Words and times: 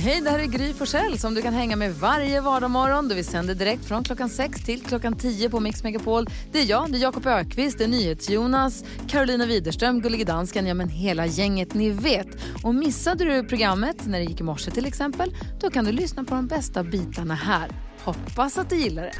Hej, 0.00 0.20
det 0.20 0.30
här 0.30 0.38
är 0.38 0.46
Gry 0.46 0.74
Forssell 0.74 1.18
som 1.18 1.34
du 1.34 1.42
kan 1.42 1.54
hänga 1.54 1.76
med 1.76 1.94
varje 1.94 2.40
vardagsmorgon. 2.40 3.08
Vi 3.08 3.24
sänder 3.24 3.54
direkt 3.54 3.84
från 3.84 4.04
klockan 4.04 4.28
6 4.28 4.64
till 4.64 4.82
klockan 4.82 5.16
10 5.16 5.50
på 5.50 5.60
Mix 5.60 5.82
Megapol. 5.82 6.26
Det 6.52 6.60
är 6.60 6.64
jag, 6.64 6.92
det 6.92 6.98
är 6.98 7.00
Jakob 7.00 7.26
Ökvist, 7.26 7.78
det 7.78 7.84
är 7.84 7.88
NyhetsJonas, 7.88 8.84
Carolina 9.08 9.46
Widerström, 9.46 10.00
Gullige 10.00 10.24
Dansken, 10.24 10.66
ja 10.66 10.74
men 10.74 10.88
hela 10.88 11.26
gänget 11.26 11.74
ni 11.74 11.90
vet. 11.90 12.26
Och 12.64 12.74
missade 12.74 13.24
du 13.24 13.48
programmet 13.48 14.06
när 14.06 14.18
det 14.18 14.24
gick 14.24 14.40
i 14.40 14.42
morse 14.42 14.70
till 14.70 14.86
exempel, 14.86 15.34
då 15.60 15.70
kan 15.70 15.84
du 15.84 15.92
lyssna 15.92 16.24
på 16.24 16.34
de 16.34 16.46
bästa 16.46 16.82
bitarna 16.82 17.34
här. 17.34 17.70
Hoppas 18.04 18.58
att 18.58 18.70
du 18.70 18.76
gillar 18.76 19.02
det. 19.02 19.14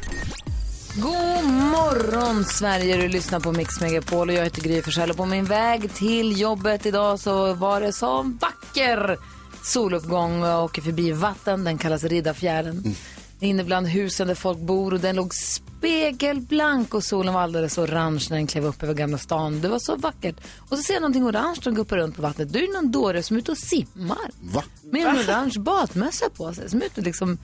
God 0.95 1.53
morgon 1.53 2.45
Sverige, 2.45 2.97
du 2.97 3.07
lyssnar 3.07 3.39
på 3.39 3.51
Mix 3.51 3.81
Megapol 3.81 4.29
och 4.29 4.35
jag 4.35 4.43
heter 4.43 4.61
Gry 4.61 4.81
Forssell 4.81 5.09
och 5.09 5.17
på 5.17 5.25
min 5.25 5.45
väg 5.45 5.93
till 5.93 6.41
jobbet 6.41 6.85
idag 6.85 7.19
så 7.19 7.53
var 7.53 7.81
det 7.81 7.91
så 7.91 8.33
vacker 8.41 9.17
soluppgång 9.63 10.43
och 10.43 10.63
åker 10.63 10.81
förbi 10.81 11.11
vatten, 11.11 11.63
den 11.63 11.77
kallas 11.77 12.03
Riddarfjärden. 12.03 12.77
Mm. 12.77 12.95
Inne 13.41 13.63
bland 13.63 13.87
husen 13.87 14.27
där 14.27 14.35
folk 14.35 14.59
bor 14.59 14.93
och 14.93 14.99
den 14.99 15.15
låg 15.15 15.33
spegelblank 15.33 16.93
och 16.93 17.03
solen 17.03 17.33
var 17.33 17.41
alldeles 17.41 17.77
orange 17.77 18.27
när 18.29 18.37
den 18.37 18.47
klev 18.47 18.65
upp 18.65 18.83
över 18.83 18.93
Gamla 18.93 19.17
stan. 19.17 19.61
Det 19.61 19.67
var 19.67 19.79
så 19.79 19.95
vackert. 19.95 20.35
Och 20.69 20.77
så 20.77 20.83
ser 20.83 20.93
jag 20.93 21.01
någonting 21.01 21.25
orange 21.25 21.59
som 21.63 21.73
guppar 21.75 21.97
runt 21.97 22.15
på 22.15 22.21
vattnet. 22.21 22.53
Du 22.53 22.59
är 22.63 22.73
någon 22.73 22.91
dåre 22.91 23.23
som 23.23 23.35
är 23.35 23.41
ute 23.41 23.51
och 23.51 23.57
simmar. 23.57 24.31
Va? 24.41 24.63
Med 24.91 25.07
en 25.07 25.17
orange 25.17 25.59
badmössa 25.59 26.29
på 26.29 26.53
sig. 26.53 26.69
Som 26.69 26.81
är 26.81 26.85
ute 26.85 27.01
och 27.01 27.05
liksom 27.05 27.37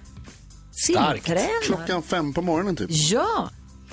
simtränar. 0.72 1.64
Klockan 1.64 2.04
fem 2.04 2.34
på 2.34 2.42
morgonen 2.42 2.76
typ. 2.76 2.90
Ja, 2.92 3.50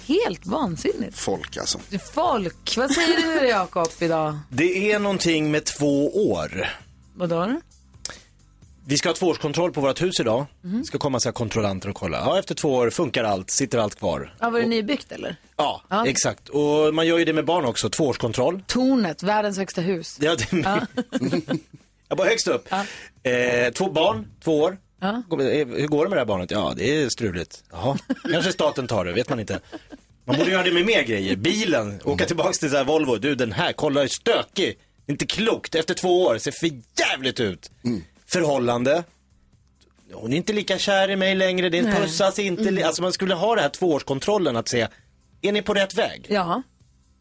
helt 0.06 0.46
vansinnigt. 0.46 1.18
Folk 1.18 1.56
alltså. 1.56 1.78
Folk, 2.14 2.74
vad 2.76 2.90
säger 2.90 3.40
du 3.40 3.48
Jakob 3.48 3.88
idag? 4.00 4.38
Det 4.48 4.92
är 4.92 4.98
någonting 4.98 5.50
med 5.50 5.64
två 5.64 6.30
år. 6.30 6.68
Vadå? 7.14 7.60
Vi 8.86 8.96
ska 8.96 9.08
ha 9.08 9.14
tvåårskontroll 9.14 9.72
på 9.72 9.80
vårt 9.80 10.02
hus 10.02 10.20
idag. 10.20 10.46
Mm. 10.64 10.84
ska 10.84 10.98
komma 10.98 11.20
så 11.20 11.28
här 11.28 11.32
kontrollanter 11.32 11.88
och 11.88 11.96
kolla. 11.96 12.18
Ja, 12.18 12.38
efter 12.38 12.54
två 12.54 12.74
år 12.74 12.90
funkar 12.90 13.24
allt, 13.24 13.50
sitter 13.50 13.78
allt 13.78 13.94
kvar. 13.94 14.34
Ja, 14.40 14.50
var 14.50 14.60
det 14.60 14.66
nybyggt 14.66 15.12
eller? 15.12 15.36
Ja, 15.56 15.82
ja, 15.88 16.06
exakt. 16.06 16.48
Och 16.48 16.94
man 16.94 17.06
gör 17.06 17.18
ju 17.18 17.24
det 17.24 17.32
med 17.32 17.44
barn 17.44 17.64
också, 17.64 17.90
tvåårskontroll. 17.90 18.62
Tornet, 18.66 19.22
världens 19.22 19.58
högsta 19.58 19.80
hus. 19.80 20.18
Ja, 20.20 20.36
det 20.36 20.46
ja. 20.52 20.86
Jag 22.08 22.18
bara 22.18 22.28
högst 22.28 22.48
upp. 22.48 22.68
Ja. 22.68 22.84
Eh, 23.30 23.72
två 23.72 23.90
barn, 23.90 24.26
två 24.44 24.60
år. 24.60 24.78
Ja. 25.00 25.22
Hur 25.30 25.86
går 25.86 26.04
det 26.04 26.08
med 26.08 26.16
det 26.16 26.20
här 26.20 26.26
barnet? 26.26 26.50
Ja, 26.50 26.72
det 26.76 27.02
är 27.02 27.08
struligt. 27.08 27.64
Jaha, 27.72 27.98
kanske 28.30 28.52
staten 28.52 28.86
tar 28.86 29.04
det, 29.04 29.12
vet 29.12 29.28
man 29.28 29.40
inte. 29.40 29.60
Man 30.24 30.36
borde 30.38 30.50
göra 30.50 30.62
det 30.62 30.72
med 30.72 30.86
mer 30.86 31.02
grejer. 31.02 31.36
Bilen, 31.36 32.00
åka 32.04 32.24
tillbaks 32.24 32.58
till 32.58 32.70
så 32.70 32.76
här 32.76 32.84
Volvo. 32.84 33.16
Du, 33.16 33.34
den 33.34 33.52
här, 33.52 33.72
kolla, 33.72 34.02
är 34.02 34.06
stökig. 34.06 34.78
Inte 35.06 35.26
klokt. 35.26 35.74
Efter 35.74 35.94
två 35.94 36.22
år, 36.24 36.38
ser 36.38 36.50
för 36.50 36.70
jävligt 36.98 37.40
ut. 37.40 37.70
Mm 37.84 38.02
förhållande. 38.32 39.04
Hon 40.12 40.32
är 40.32 40.36
inte 40.36 40.52
lika 40.52 40.78
kär 40.78 41.10
i 41.10 41.16
mig 41.16 41.34
längre, 41.34 41.68
det 41.68 41.82
pussas 41.82 42.38
inte. 42.38 42.68
Mm. 42.68 42.86
Alltså 42.86 43.02
man 43.02 43.12
skulle 43.12 43.34
ha 43.34 43.54
det 43.54 43.62
här 43.62 43.68
tvåårskontrollen 43.68 44.56
att 44.56 44.68
se, 44.68 44.88
är 45.42 45.52
ni 45.52 45.62
på 45.62 45.74
rätt 45.74 45.94
väg? 45.94 46.26
Ja. 46.28 46.62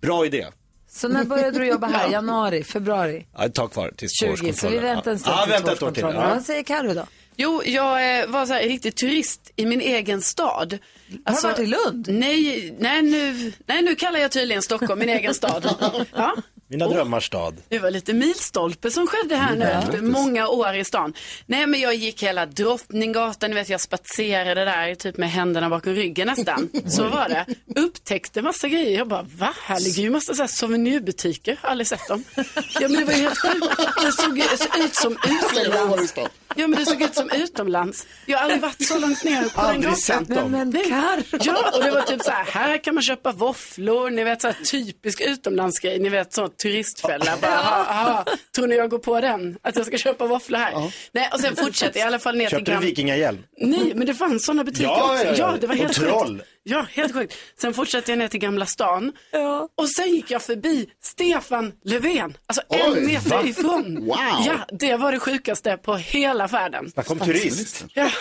Bra 0.02 0.26
idé. 0.26 0.48
Så 0.89 1.08
när 1.08 1.23
började 1.23 1.59
du 1.59 1.67
jobba 1.67 1.88
här? 1.88 2.09
Januari, 2.12 2.64
februari? 2.64 3.26
Ja, 3.38 3.45
ett 3.45 3.54
tag 3.54 3.72
kvar 3.72 3.92
tills 3.98 4.20
20, 4.20 4.54
så 4.54 4.70
vi 4.70 4.78
väntar 4.78 5.12
en 5.12 5.20
stund 5.20 5.36
ja. 5.38 5.44
till 5.44 5.52
ja, 5.52 5.58
vänta 5.58 5.72
ett 5.72 5.84
år 5.84 5.92
till. 5.92 6.04
Ja. 6.04 6.12
Vad 6.12 6.42
säger 6.42 6.64
Carro 6.64 6.94
då? 6.94 7.06
Jo, 7.36 7.62
jag 7.66 8.20
eh, 8.20 8.28
var 8.28 8.45
så 8.45 8.54
här, 8.54 8.61
riktigt 8.61 8.98
turist 8.98 9.52
i 9.55 9.66
min 9.66 9.82
egen 9.82 10.22
stad. 10.22 10.78
Alltså, 11.26 11.48
har 11.48 11.55
du 11.55 11.64
varit 11.64 11.67
i 11.67 11.86
Lund? 11.86 12.08
Nej, 12.10 12.76
nej, 12.80 13.02
nu, 13.02 13.52
nej, 13.66 13.82
nu 13.82 13.95
kallar 13.95 14.20
jag 14.20 14.32
tydligen 14.32 14.61
Stockholm 14.61 14.99
min 14.99 15.10
egen 15.10 15.33
stad. 15.33 15.76
Ja. 16.16 16.36
Mina 16.71 16.86
oh, 16.86 16.93
drömmars 16.93 17.26
stad. 17.26 17.58
Det 17.70 17.80
var 17.80 17.92
lite 17.92 18.14
milstolpe 18.14 18.92
som 18.92 19.08
skedde 19.08 19.36
här 19.36 19.55
nu 19.55 19.65
efter 19.65 20.02
många 20.02 20.48
år 20.48 20.76
i 20.76 20.83
stan. 20.83 21.14
Nej 21.45 21.67
men 21.67 21.80
jag 21.80 21.95
gick 21.95 22.23
hela 22.23 22.45
Drottninggatan, 22.45 23.49
ni 23.49 23.55
vet 23.55 23.70
jag 23.70 23.82
spatserade 23.82 24.65
där 24.65 24.95
typ 24.95 25.17
med 25.17 25.31
händerna 25.31 25.70
bakom 25.70 25.93
ryggen 25.93 26.27
nästan. 26.27 26.70
Så 26.87 27.04
var 27.10 27.30
det. 27.30 27.45
Upptäckte 27.80 28.42
massa 28.42 28.67
grejer. 28.67 28.98
Jag 28.98 29.08
bara 29.08 29.26
va? 29.37 29.54
Här 29.64 29.80
ligger 29.80 30.04
ju 30.04 30.10
massa 30.10 30.33
så 30.33 30.42
här 30.42 30.48
souvenirbutiker. 30.48 31.60
Aldrig 31.61 31.87
sett 31.87 32.08
dem. 32.08 32.23
Ja 32.80 32.87
men 32.87 32.93
det 32.93 33.05
var 33.05 33.14
ju 33.14 33.21
helt 33.21 33.37
sjukt. 33.37 33.65
Det 34.02 34.11
såg 34.11 34.37
ut 34.86 34.95
som 34.95 35.17
utomlands. 35.30 36.14
Ja 36.56 36.67
men 36.67 36.80
det 36.80 36.86
såg 36.86 37.02
ut 37.02 37.16
som 37.16 37.30
utomlands. 37.30 38.08
Jag 38.26 38.38
har 38.38 38.44
aldrig 38.44 38.62
varit 38.62 38.88
så 38.88 39.00
långt 39.00 39.23
ner 39.23 39.50
på 39.50 39.62
aldrig 39.62 39.82
den 39.82 39.92
gatan. 39.92 39.95
Sett 40.02 40.28
dem. 40.28 40.52
Men, 40.52 40.73
ja 40.92 41.72
och 41.73 41.84
det 41.84 41.92
var 41.92 42.02
typ 42.02 42.22
så 42.23 42.32
här, 42.32 42.45
här 42.45 42.78
kan 42.78 42.94
man 42.95 43.04
köpa 43.04 43.32
våfflor, 43.32 44.10
ni 44.10 44.23
vet 44.23 44.42
så 44.42 44.48
här 44.48 44.58
typisk 44.72 45.22
utomlandsgrej, 45.22 46.00
ni 46.00 46.10
vet 46.10 46.34
så 46.34 46.48
turistfälla. 46.48 47.38
Bara, 47.42 47.52
aha, 47.52 47.86
aha, 47.90 48.26
tror 48.56 48.67
ni 48.67 48.76
jag 48.76 48.90
går 48.90 49.00
på 49.00 49.22
den? 49.22 49.58
Att 49.61 49.76
jag 49.76 49.86
ska 49.86 49.98
köpa 49.98 50.26
våfflor 50.26 50.58
här? 50.58 50.72
Ja. 50.72 50.92
Nej, 51.11 51.30
och 51.34 51.40
sen 51.40 51.56
fortsätter 51.56 52.00
jag 52.00 52.06
i 52.06 52.08
alla 52.08 52.20
fall 52.20 52.38
ner 52.38 52.50
Köpte 52.50 52.66
till 52.66 52.73
Köpte 52.73 52.86
du 52.86 52.90
vikingahjälm? 52.90 53.44
Nej, 53.58 53.92
men 53.95 54.08
det 54.08 54.14
fanns 54.14 54.45
sådana 54.45 54.64
butiker 54.64 54.84
ja, 54.84 55.14
också. 55.14 55.26
Ja, 55.26 55.34
ja, 55.38 55.58
det 55.61 55.67
var 55.67 55.76
helt 55.76 55.98
och 55.98 56.04
troll. 56.04 56.44
Ja, 56.64 56.86
helt 56.92 57.14
sjukt. 57.14 57.33
Sen 57.61 57.73
fortsatte 57.73 58.11
jag 58.11 58.17
ner 58.20 58.27
till 58.27 58.39
Gamla 58.39 58.66
stan. 58.66 59.11
Ja. 59.32 59.70
Och 59.76 59.89
sen 59.89 60.10
gick 60.16 60.32
jag 60.32 60.42
förbi 60.42 60.89
Stefan 61.04 61.73
Löfven. 61.83 62.38
Alltså 62.45 62.61
Oj, 62.70 62.82
en 62.98 63.05
meter 63.05 63.30
va? 63.30 63.44
ifrån. 63.45 63.95
Wow. 64.05 64.17
Ja, 64.45 64.60
det 64.80 64.95
var 64.95 65.11
det 65.11 65.20
sjukaste 65.20 65.77
på 65.77 65.95
hela 65.95 66.48
färden. 66.48 66.92
Snacka 66.92 67.14
om 67.14 67.20
turist. 67.20 67.86
Ja. 67.94 68.11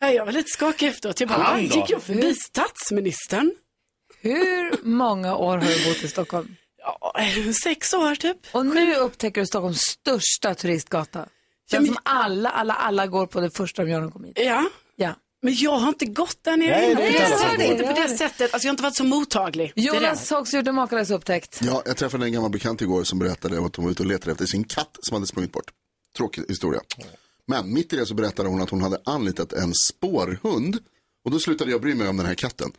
Jag 0.00 0.24
var 0.26 0.32
lite 0.32 0.48
skakig 0.50 0.86
efteråt. 0.86 1.20
Jag 1.20 1.28
bara, 1.28 1.60
gick 1.60 1.90
jag 1.90 2.02
förbi 2.02 2.34
statsministern? 2.34 3.54
Hur 4.20 4.84
många 4.86 5.36
år 5.36 5.58
har 5.58 5.64
du 5.68 5.84
bott 5.88 6.02
i 6.02 6.08
Stockholm? 6.08 6.56
Ja, 6.78 7.14
sex 7.62 7.94
år 7.94 8.14
typ. 8.14 8.36
Och 8.52 8.66
nu 8.66 8.94
upptäcker 8.94 9.40
du 9.40 9.46
Stockholms 9.46 9.80
största 9.80 10.54
turistgata. 10.54 11.26
Den 11.70 11.86
som 11.86 11.96
alla, 12.02 12.50
alla, 12.50 12.74
alla 12.74 13.06
går 13.06 13.26
på 13.26 13.40
det 13.40 13.50
första 13.50 13.84
de 13.84 13.90
gör 13.90 13.98
när 13.98 14.02
de 14.06 14.12
kommer 14.12 14.26
hit. 14.28 14.38
Ja. 14.40 14.64
Men 15.46 15.54
jag 15.54 15.78
har 15.78 15.88
inte 15.88 16.06
gått 16.06 16.38
där 16.42 16.56
nere 16.56 16.70
Nej, 16.70 16.94
Nej, 16.94 17.14
jag 17.14 17.40
ser 17.40 17.58
det 17.58 17.66
inte 17.66 17.82
på 17.82 18.00
det 18.00 18.08
sättet. 18.08 18.54
Alltså 18.54 18.66
jag 18.66 18.70
har 18.70 18.74
inte 18.74 18.82
varit 18.82 18.96
så 18.96 19.04
mottaglig. 19.04 19.72
Jonas 19.76 20.30
har 20.30 20.40
också 20.40 20.56
gjort 20.56 20.66
en 20.66 20.74
makalös 20.74 21.10
upptäckt. 21.10 21.60
Ja, 21.62 21.82
jag 21.86 21.96
träffade 21.96 22.24
en 22.24 22.32
gammal 22.32 22.50
bekant 22.50 22.82
igår 22.82 23.04
som 23.04 23.18
berättade 23.18 23.64
att 23.66 23.76
hon 23.76 23.84
var 23.84 23.92
ute 23.92 24.02
och 24.02 24.08
letade 24.08 24.32
efter 24.32 24.46
sin 24.46 24.64
katt 24.64 24.98
som 25.00 25.14
hade 25.14 25.26
sprungit 25.26 25.52
bort. 25.52 25.70
Tråkig 26.16 26.44
historia. 26.48 26.80
Men 27.46 27.72
mitt 27.72 27.92
i 27.92 27.96
det 27.96 28.06
så 28.06 28.14
berättade 28.14 28.48
hon 28.48 28.62
att 28.62 28.70
hon 28.70 28.82
hade 28.82 28.98
anlitat 29.04 29.52
en 29.52 29.74
spårhund. 29.74 30.78
Och 31.24 31.30
då 31.30 31.38
slutade 31.38 31.70
jag 31.70 31.80
bry 31.80 31.94
mig 31.94 32.08
om 32.08 32.16
den 32.16 32.26
här 32.26 32.34
katten. 32.34 32.72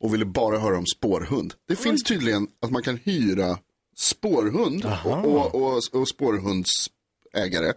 Och 0.00 0.14
ville 0.14 0.24
bara 0.24 0.58
höra 0.58 0.78
om 0.78 0.86
spårhund. 0.86 1.54
Det 1.68 1.76
finns 1.76 2.02
tydligen 2.02 2.48
att 2.62 2.70
man 2.70 2.82
kan 2.82 2.98
hyra 3.04 3.58
spårhund 3.96 4.84
och, 5.04 5.24
och, 5.24 5.54
och, 5.54 5.80
och 5.92 6.08
spårhundsägare. 6.08 7.72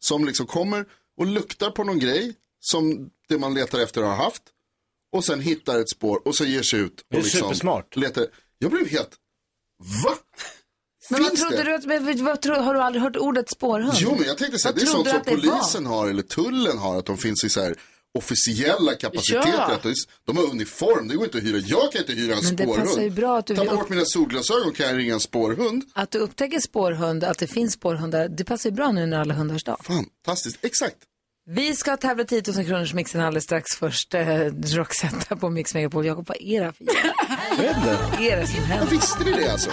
Som 0.00 0.24
liksom 0.24 0.46
kommer 0.46 0.84
och 1.18 1.26
luktar 1.26 1.70
på 1.70 1.84
någon 1.84 1.98
grej 1.98 2.34
som 2.64 3.10
det 3.28 3.38
man 3.38 3.54
letar 3.54 3.80
efter 3.80 4.02
har 4.02 4.14
haft. 4.14 4.42
Och 5.12 5.24
sen 5.24 5.40
hittar 5.40 5.78
ett 5.78 5.90
spår 5.90 6.22
och 6.24 6.36
så 6.36 6.44
ger 6.44 6.62
sig 6.62 6.80
ut. 6.80 7.00
Och 7.00 7.06
det 7.08 7.16
är 7.16 7.22
liksom 7.22 7.40
supersmart. 7.40 7.96
Letar. 7.96 8.26
Jag 8.58 8.70
blev 8.70 8.88
helt, 8.88 9.10
va? 10.04 10.14
Men 11.10 11.22
vad 11.22 11.36
trodde 11.36 11.62
du 11.62 11.74
att, 11.74 11.84
vad, 11.84 12.20
vad, 12.20 12.64
har 12.64 12.74
du 12.74 12.80
aldrig 12.80 13.02
hört 13.02 13.16
ordet 13.16 13.50
spårhund? 13.50 13.94
Jo, 13.96 14.14
men 14.18 14.26
jag 14.26 14.38
tänkte 14.38 14.58
så 14.58 14.68
här, 14.68 14.74
det 14.74 14.82
är 14.82 14.86
sånt 14.86 15.08
som 15.08 15.20
polisen 15.24 15.84
var? 15.84 15.96
har 15.96 16.08
eller 16.08 16.22
tullen 16.22 16.78
har, 16.78 16.98
att 16.98 17.06
de 17.06 17.18
finns 17.18 17.44
i 17.44 17.48
så 17.48 17.60
här 17.60 17.76
officiella 18.18 18.94
kapaciteter. 18.94 19.48
Ja. 19.48 19.74
Att 19.74 19.86
de 20.24 20.36
har 20.36 20.44
uniform, 20.44 21.08
det 21.08 21.14
går 21.14 21.24
inte 21.24 21.38
att 21.38 21.44
hyra. 21.44 21.58
Jag 21.58 21.92
kan 21.92 22.00
inte 22.00 22.12
hyra 22.12 22.34
en 22.34 22.44
men 22.44 22.58
spårhund. 22.58 22.78
Det 22.78 22.84
passar 22.84 23.02
ju 23.02 23.10
bra 23.10 23.38
att 23.38 23.46
du 23.46 23.56
Ta 23.56 23.64
bort 23.64 23.88
mina 23.88 24.04
solglasögon 24.04 24.72
kan 24.72 24.86
jag 24.86 24.96
ringa 24.96 25.14
en 25.14 25.20
spårhund. 25.20 25.84
Att 25.92 26.10
du 26.10 26.18
upptäcker 26.18 26.60
spårhund, 26.60 27.24
att 27.24 27.38
det 27.38 27.46
finns 27.46 27.72
spårhundar, 27.72 28.28
det 28.28 28.44
passar 28.44 28.70
ju 28.70 28.76
bra 28.76 28.92
nu 28.92 29.06
när 29.06 29.20
alla 29.20 29.34
hundars 29.34 29.64
dag. 29.64 29.80
Fantastiskt, 29.84 30.58
exakt. 30.62 30.96
Vi 31.46 31.76
ska 31.76 31.96
tävla 31.96 32.24
10 32.24 32.42
000 32.56 32.66
kronors 32.66 32.94
mixen 32.94 33.20
alldeles 33.20 33.44
strax. 33.44 33.76
Först 33.76 34.14
eh, 34.14 34.26
Roxetta 34.64 35.36
på 35.36 35.50
Mix 35.50 35.74
Megapol. 35.74 36.06
Jakob, 36.06 36.28
vad 36.28 36.36
är 36.40 36.60
det 36.64 36.72
för 36.72 36.84
Vad 36.84 38.20
är 38.26 38.36
det 38.36 38.46
som 38.46 38.64
händer? 38.64 38.90
Visste 38.90 39.24
ni 39.24 39.32
det 39.32 39.52
alltså? 39.52 39.70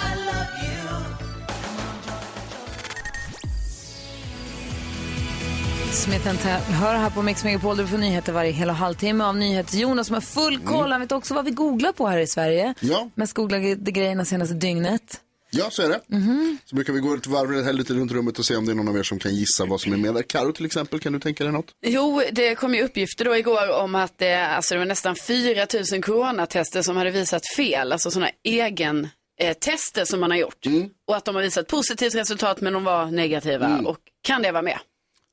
Smith 5.92 6.27
hör 6.71 6.95
här 6.95 7.10
på 7.10 7.21
Mix 7.21 7.44
Megapol 7.44 7.77
där 7.77 7.83
du 7.83 7.89
får 7.89 7.98
nyheter 7.98 8.33
varje 8.33 8.51
hel 8.51 8.69
och 8.69 8.75
halvtimme 8.75 9.24
av 9.24 9.38
NyhetsJonas 9.38 10.07
som 10.07 10.13
har 10.13 10.22
full 10.22 10.60
koll. 10.60 10.80
Mm. 10.80 10.92
Han 10.92 11.01
vet 11.01 11.12
också 11.12 11.33
vad 11.33 11.45
vi 11.45 11.51
googlar 11.51 11.92
på 11.92 12.07
här 12.07 12.18
i 12.18 12.27
Sverige. 12.27 12.74
Ja. 12.80 13.10
Mest 13.15 13.33
googlade 13.33 13.75
grejerna 13.75 14.25
senaste 14.25 14.56
dygnet. 14.56 15.22
Ja, 15.51 15.69
så 15.69 15.81
är 15.81 15.90
det. 15.90 16.01
Mm 16.12 16.24
-hmm. 16.24 16.57
Så 16.66 16.75
brukar 16.75 16.94
vi 16.94 17.00
gå 17.00 17.13
ett 17.13 17.28
varv 17.28 17.63
här 17.63 17.74
lite 17.74 17.94
runt 17.94 18.12
rummet 18.12 18.40
och 18.40 18.46
se 18.46 18.56
om 18.56 18.66
det 18.66 18.72
är 18.72 18.75
någon 18.75 18.88
av 18.88 18.98
er 18.98 19.04
som 19.04 19.19
kan 19.19 19.36
gissa 19.36 19.66
vad 19.66 19.81
som 19.81 19.94
är 19.94 19.98
med 19.98 20.13
där. 20.13 20.22
Karo 20.22 20.51
till 20.51 20.66
exempel, 20.66 21.00
kan 21.00 21.13
du 21.13 21.19
tänka 21.19 21.44
dig 21.44 21.54
något? 21.54 21.72
Jo, 21.86 22.22
det 22.31 22.56
kom 22.56 22.75
ju 22.75 22.81
uppgifter 22.81 23.25
då 23.25 23.38
igår 23.38 23.72
om 23.72 23.96
att 23.96 24.18
det, 24.18 24.48
alltså 24.48 24.74
det 24.74 24.80
var 24.80 24.86
nästan 24.86 25.16
4 25.16 25.68
000 25.92 26.04
coronatester 26.04 26.81
som 26.81 26.98
hade 26.98 27.12
visat 27.12 27.42
fel, 27.56 27.92
alltså 27.92 28.12
sådana 28.12 28.31
egen 28.44 29.10
eh, 29.40 29.54
tester 29.54 30.06
som 30.06 30.19
man 30.19 30.31
har 30.31 30.38
gjort. 30.38 30.66
Mm. 30.66 30.90
Och 31.07 31.16
att 31.16 31.25
de 31.25 31.36
har 31.36 31.42
visat 31.42 31.68
positivt 31.68 32.16
resultat 32.16 32.62
men 32.62 32.74
de 32.74 32.84
var 32.84 33.06
negativa. 33.06 33.81
Och 33.86 33.98
kan 34.22 34.42
det 34.42 34.51
vara 34.51 34.63
med? 34.63 34.80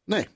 Nej. 0.07 0.29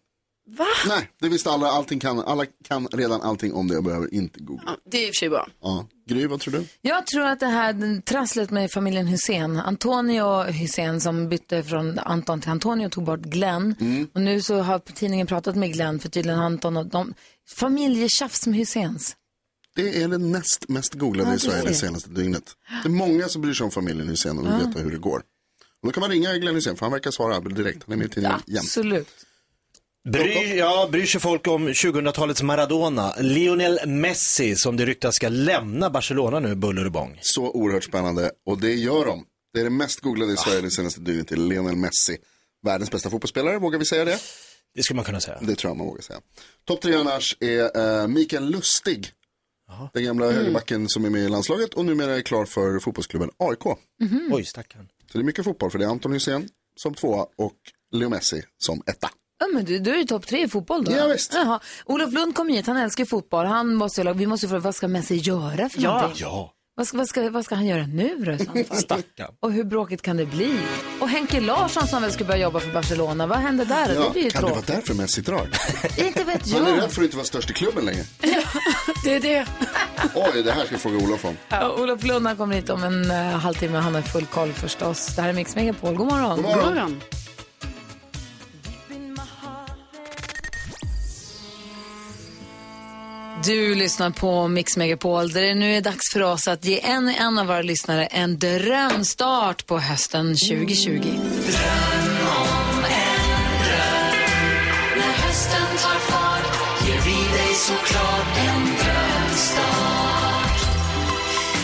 Va? 0.47 0.67
Nej, 0.89 1.11
det 1.21 1.29
visste 1.29 1.51
alla. 1.51 1.67
Allting 1.71 2.01
kan, 2.01 2.21
alla 2.21 2.47
kan 2.65 2.87
redan 2.93 3.23
allting 3.23 3.53
om 3.55 3.69
det 3.69 3.77
och 3.77 3.85
behöver 3.85 4.15
inte 4.15 4.41
googla. 4.41 4.63
Ja, 4.67 4.77
det 4.91 4.97
är 4.99 5.07
i 5.07 5.11
och 5.11 5.15
för 5.15 5.19
sig 5.19 5.29
bra. 5.29 5.49
Ja. 5.63 5.87
Gry, 6.09 6.27
vad 6.27 6.41
tror 6.41 6.53
du? 6.55 6.67
Jag 6.81 7.07
tror 7.07 7.23
att 7.25 7.41
det 7.41 7.47
här 7.47 8.01
trasslet 8.01 8.51
med 8.51 8.71
familjen 8.73 9.07
Hussein, 9.07 9.57
Antonio 9.57 10.43
Hussein 10.43 11.01
som 11.01 11.29
bytte 11.29 11.63
från 11.63 11.99
Anton 11.99 12.41
till 12.41 12.51
Antonio 12.51 12.89
tog 12.89 13.05
bort 13.05 13.21
Glenn. 13.21 13.75
Mm. 13.81 14.09
Och 14.15 14.21
nu 14.21 14.43
så 14.43 14.59
har 14.61 14.79
tidningen 14.79 15.27
pratat 15.27 15.57
med 15.57 15.73
Glenn 15.73 15.99
för 15.99 16.09
tydligen 16.09 16.39
Anton 16.41 16.77
och 16.77 16.87
de, 16.87 17.15
familjetjafs 17.57 18.47
med 18.47 18.59
Husseins. 18.59 19.17
Det 19.77 20.03
är 20.03 20.09
det 20.09 20.19
näst 20.19 20.69
mest 20.69 20.95
googlade 20.95 21.31
Ja, 21.31 21.37
i 21.37 21.39
Sverige 21.39 21.63
det 21.69 21.75
senaste 21.75 22.11
dygnet. 22.11 22.53
Det 22.83 22.89
är 22.89 22.93
många 22.93 23.29
som 23.29 23.43
bryr 23.43 23.55
sig 23.55 23.65
om 23.65 23.71
familjen 23.71 24.09
Hysén 24.09 24.39
och 24.39 24.45
vill 24.45 24.53
Ja. 24.61 24.67
veta 24.67 24.81
hur 24.81 24.91
det 24.91 24.99
går. 24.99 25.23
Och 25.83 25.87
då 25.89 25.93
kan 25.93 26.01
man 26.01 26.11
ringa 26.11 26.37
Glenn 26.37 26.55
Hysén 26.55 26.77
för 26.77 26.87
han 26.87 26.93
verkar 26.93 27.11
svara 27.11 27.41
direkt. 27.41 27.83
Han 27.87 27.93
är 27.93 27.97
med 27.97 28.07
i 28.07 28.11
tidningen 28.11 28.41
jämt. 28.47 28.69
Bryr, 30.09 30.57
ja, 30.59 30.89
bryr 30.93 31.07
sig 31.07 31.21
folk 31.21 31.47
om 31.47 31.69
2000-talets 31.69 32.43
Maradona, 32.43 33.15
Lionel 33.21 33.79
Messi, 33.87 34.57
som 34.57 34.77
det 34.77 34.87
ryktas 34.87 35.15
ska 35.15 35.29
lämna 35.29 35.91
Barcelona 35.91 36.41
nu, 36.41 36.55
buller 36.55 36.85
och 36.87 36.93
bång. 36.93 37.19
Så 37.23 37.51
oerhört 37.51 37.85
spännande 37.85 38.31
och 38.47 38.61
det 38.61 38.75
gör 38.75 39.05
de. 39.05 39.25
Det 39.55 39.61
är 39.61 39.65
det 39.65 39.71
mest 39.71 40.01
googlade 40.01 40.33
i 40.33 40.37
Sverige 40.37 40.61
det 40.61 40.71
senaste 40.71 41.01
dygnet 41.01 41.29
till 41.29 41.49
Lionel 41.49 41.77
Messi. 41.77 42.17
Världens 42.67 42.91
bästa 42.91 43.11
fotbollsspelare, 43.11 43.59
vågar 43.59 43.79
vi 43.79 43.85
säga 43.85 44.05
det? 44.05 44.19
Det 44.75 44.83
skulle 44.83 44.97
man 44.97 45.05
kunna 45.05 45.21
säga. 45.21 45.39
Det 45.43 45.55
tror 45.55 45.71
jag 45.71 45.77
man 45.77 45.87
vågar 45.87 46.03
säga. 46.03 46.21
Topp 46.65 46.81
tre 46.81 46.95
annars 46.95 47.37
är 47.41 47.79
uh, 48.03 48.09
Mikael 48.09 48.51
Lustig. 48.51 49.09
Den 49.93 50.05
gamla 50.05 50.25
Mm. 50.27 50.37
högerbacken 50.37 50.89
som 50.89 51.05
är 51.05 51.11
med 51.11 51.23
i 51.25 51.29
landslaget 51.29 51.75
och 51.75 51.85
numera 51.85 52.17
är 52.17 52.21
klar 52.23 52.45
för 52.45 52.79
fotbollsklubben 52.79 53.31
AIK. 53.39 53.67
Oj, 54.31 54.45
stackarn. 54.45 54.89
Så 55.13 55.19
det 55.19 55.23
är 55.23 55.25
mycket 55.25 55.45
fotboll 55.45 55.71
för 55.71 55.79
det 55.79 55.85
är 55.85 55.89
Anton 55.89 56.13
Hysén 56.13 56.49
som 56.77 56.95
tvåa 56.95 57.27
och 57.39 57.57
Leo 57.93 58.09
Messi 58.09 58.43
som 58.59 58.83
etta. 58.87 59.11
Ja, 59.41 59.47
men 59.55 59.65
du, 59.65 59.79
du 59.79 59.93
är 59.95 59.99
ju 59.99 60.05
topp 60.05 60.27
tre 60.27 60.45
i 60.45 60.49
fotboll 60.49 60.85
då. 60.85 60.93
Ja, 60.93 61.07
visst. 61.07 61.35
Jaha. 61.35 61.61
Olof 61.85 62.13
Lund 62.13 62.35
kom 62.35 62.49
hit, 62.49 62.67
han 62.67 62.77
älskar 62.77 63.05
fotboll. 63.05 63.47
Han 63.47 63.75
måste, 63.75 64.03
ju- 64.03 64.13
vi 64.13 64.27
måste 64.27 64.47
ju 64.47 64.51
fråga, 64.51 64.61
vad 64.61 64.75
ska 64.75 64.89
Messi 64.89 65.17
göra 65.17 65.69
för 65.69 65.81
någonting? 65.83 66.13
Ja. 66.17 66.53
Vad 66.75 66.87
ska, 66.87 66.97
vad, 66.99 67.09
ska, 67.09 67.31
vad 67.31 67.45
ska 67.45 67.55
han 67.55 67.67
göra 67.67 67.87
nu 67.87 68.17
då 68.25 68.33
i 68.33 68.39
så 68.39 68.45
fall? 68.45 68.65
Stackarn. 68.79 69.35
Och 69.43 69.53
hur 69.53 69.65
bråkigt 69.65 70.03
kan 70.03 70.17
det 70.17 70.27
bli? 70.27 70.59
Och 71.01 71.09
Henke 71.09 71.41
Larsson 71.41 71.87
som 71.89 72.03
väl 72.03 72.13
skulle 72.13 72.27
börja 72.27 72.41
jobba 72.43 72.61
för 72.61 72.73
Barcelona, 72.73 73.27
vad 73.27 73.39
hände 73.39 73.65
där? 73.65 73.89
det 73.89 73.95
Ja, 73.95 74.11
blir 74.11 74.23
ju 74.23 74.31
kan 74.31 74.41
det 74.45 74.51
vara 74.51 74.61
tråkigt. 74.63 74.75
därför 74.87 74.95
Messi 74.95 75.21
drar? 75.21 75.49
Inte 75.99 76.25
vet 76.25 76.53
Han 76.53 76.67
är 76.67 76.71
jag. 76.71 76.83
rädd 76.83 76.91
för 76.93 77.01
att 77.01 77.05
inte 77.05 77.17
vara 77.17 77.27
störst 77.27 77.51
i 77.51 77.53
klubben 77.53 77.85
längre. 77.85 78.03
Det 79.05 79.15
är 79.15 79.21
det. 79.21 79.47
Oj, 80.15 80.43
det 80.43 80.53
här 80.53 80.65
ska 80.65 80.75
jag 80.75 80.81
fråga 80.81 80.97
Olof 80.97 81.25
om. 81.25 81.37
Ja, 81.49 81.71
Olof 81.79 82.03
Lund 82.05 82.27
han 82.27 82.37
kommer 82.37 82.55
hit 82.57 82.71
om 82.71 82.83
en 82.83 83.11
uh, 83.11 83.17
halvtimme. 83.17 83.79
Han 83.79 83.95
har 83.95 84.03
full 84.03 84.27
koll 84.27 84.53
förstås. 84.53 85.07
Det 85.17 85.23
här 85.23 85.29
är 85.29 85.33
Mix 85.33 85.55
Megapol. 85.57 85.95
God 85.95 86.07
morgon. 86.07 86.43
God 86.43 86.57
morgon. 86.57 87.01
Du 93.45 93.75
lyssnar 93.75 94.11
på 94.11 94.49
Mix 94.49 94.77
Megapol 94.77 95.33
där 95.33 95.43
det 95.43 95.55
nu 95.55 95.75
är 95.75 95.81
dags 95.81 96.13
för 96.13 96.23
oss 96.23 96.49
att 96.49 96.65
ge 96.65 96.81
en 96.81 97.09
en 97.09 97.39
av 97.39 97.47
våra 97.47 97.63
lyssnare 97.63 98.07
en 98.07 98.39
drömstart 98.39 99.67
på 99.67 99.79
hösten 99.79 100.27
2020. 100.27 101.03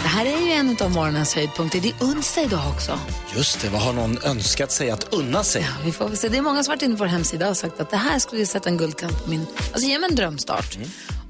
Det 0.03 0.09
här 0.09 0.27
är 0.27 0.47
ju 0.47 0.53
en 0.53 0.77
av 0.81 0.91
morgonens 0.91 1.35
höjdpunkter. 1.35 1.81
Det 1.81 1.89
är 1.89 1.95
onsdag 2.01 2.43
idag 2.43 2.69
också. 2.75 2.99
Just 3.37 3.61
det, 3.61 3.69
vad 3.69 3.81
har 3.81 3.93
någon 3.93 4.19
önskat 4.25 4.73
sig 4.73 4.91
att 4.91 5.15
unna 5.15 5.45
sig? 5.45 5.63
Ja, 5.63 5.85
vi 5.85 5.93
får 5.93 6.09
väl 6.09 6.17
se. 6.17 6.29
Det 6.29 6.39
är 6.39 6.43
många 6.43 6.65
som 6.65 6.73
varit 6.73 6.83
inne 6.83 6.95
på 6.97 6.99
vår 6.99 7.07
hemsida 7.07 7.49
och 7.49 7.57
sagt 7.57 7.81
att 7.81 7.91
det 7.91 7.97
här 7.97 8.19
skulle 8.19 8.41
jag 8.41 8.49
sätta 8.49 8.69
en 8.69 8.77
guldkant 8.77 9.25
på 9.25 9.31
min... 9.31 9.47
Alltså 9.73 9.89
ge 9.89 9.99
mig 9.99 10.09
en 10.11 10.17
drömstart. 10.17 10.79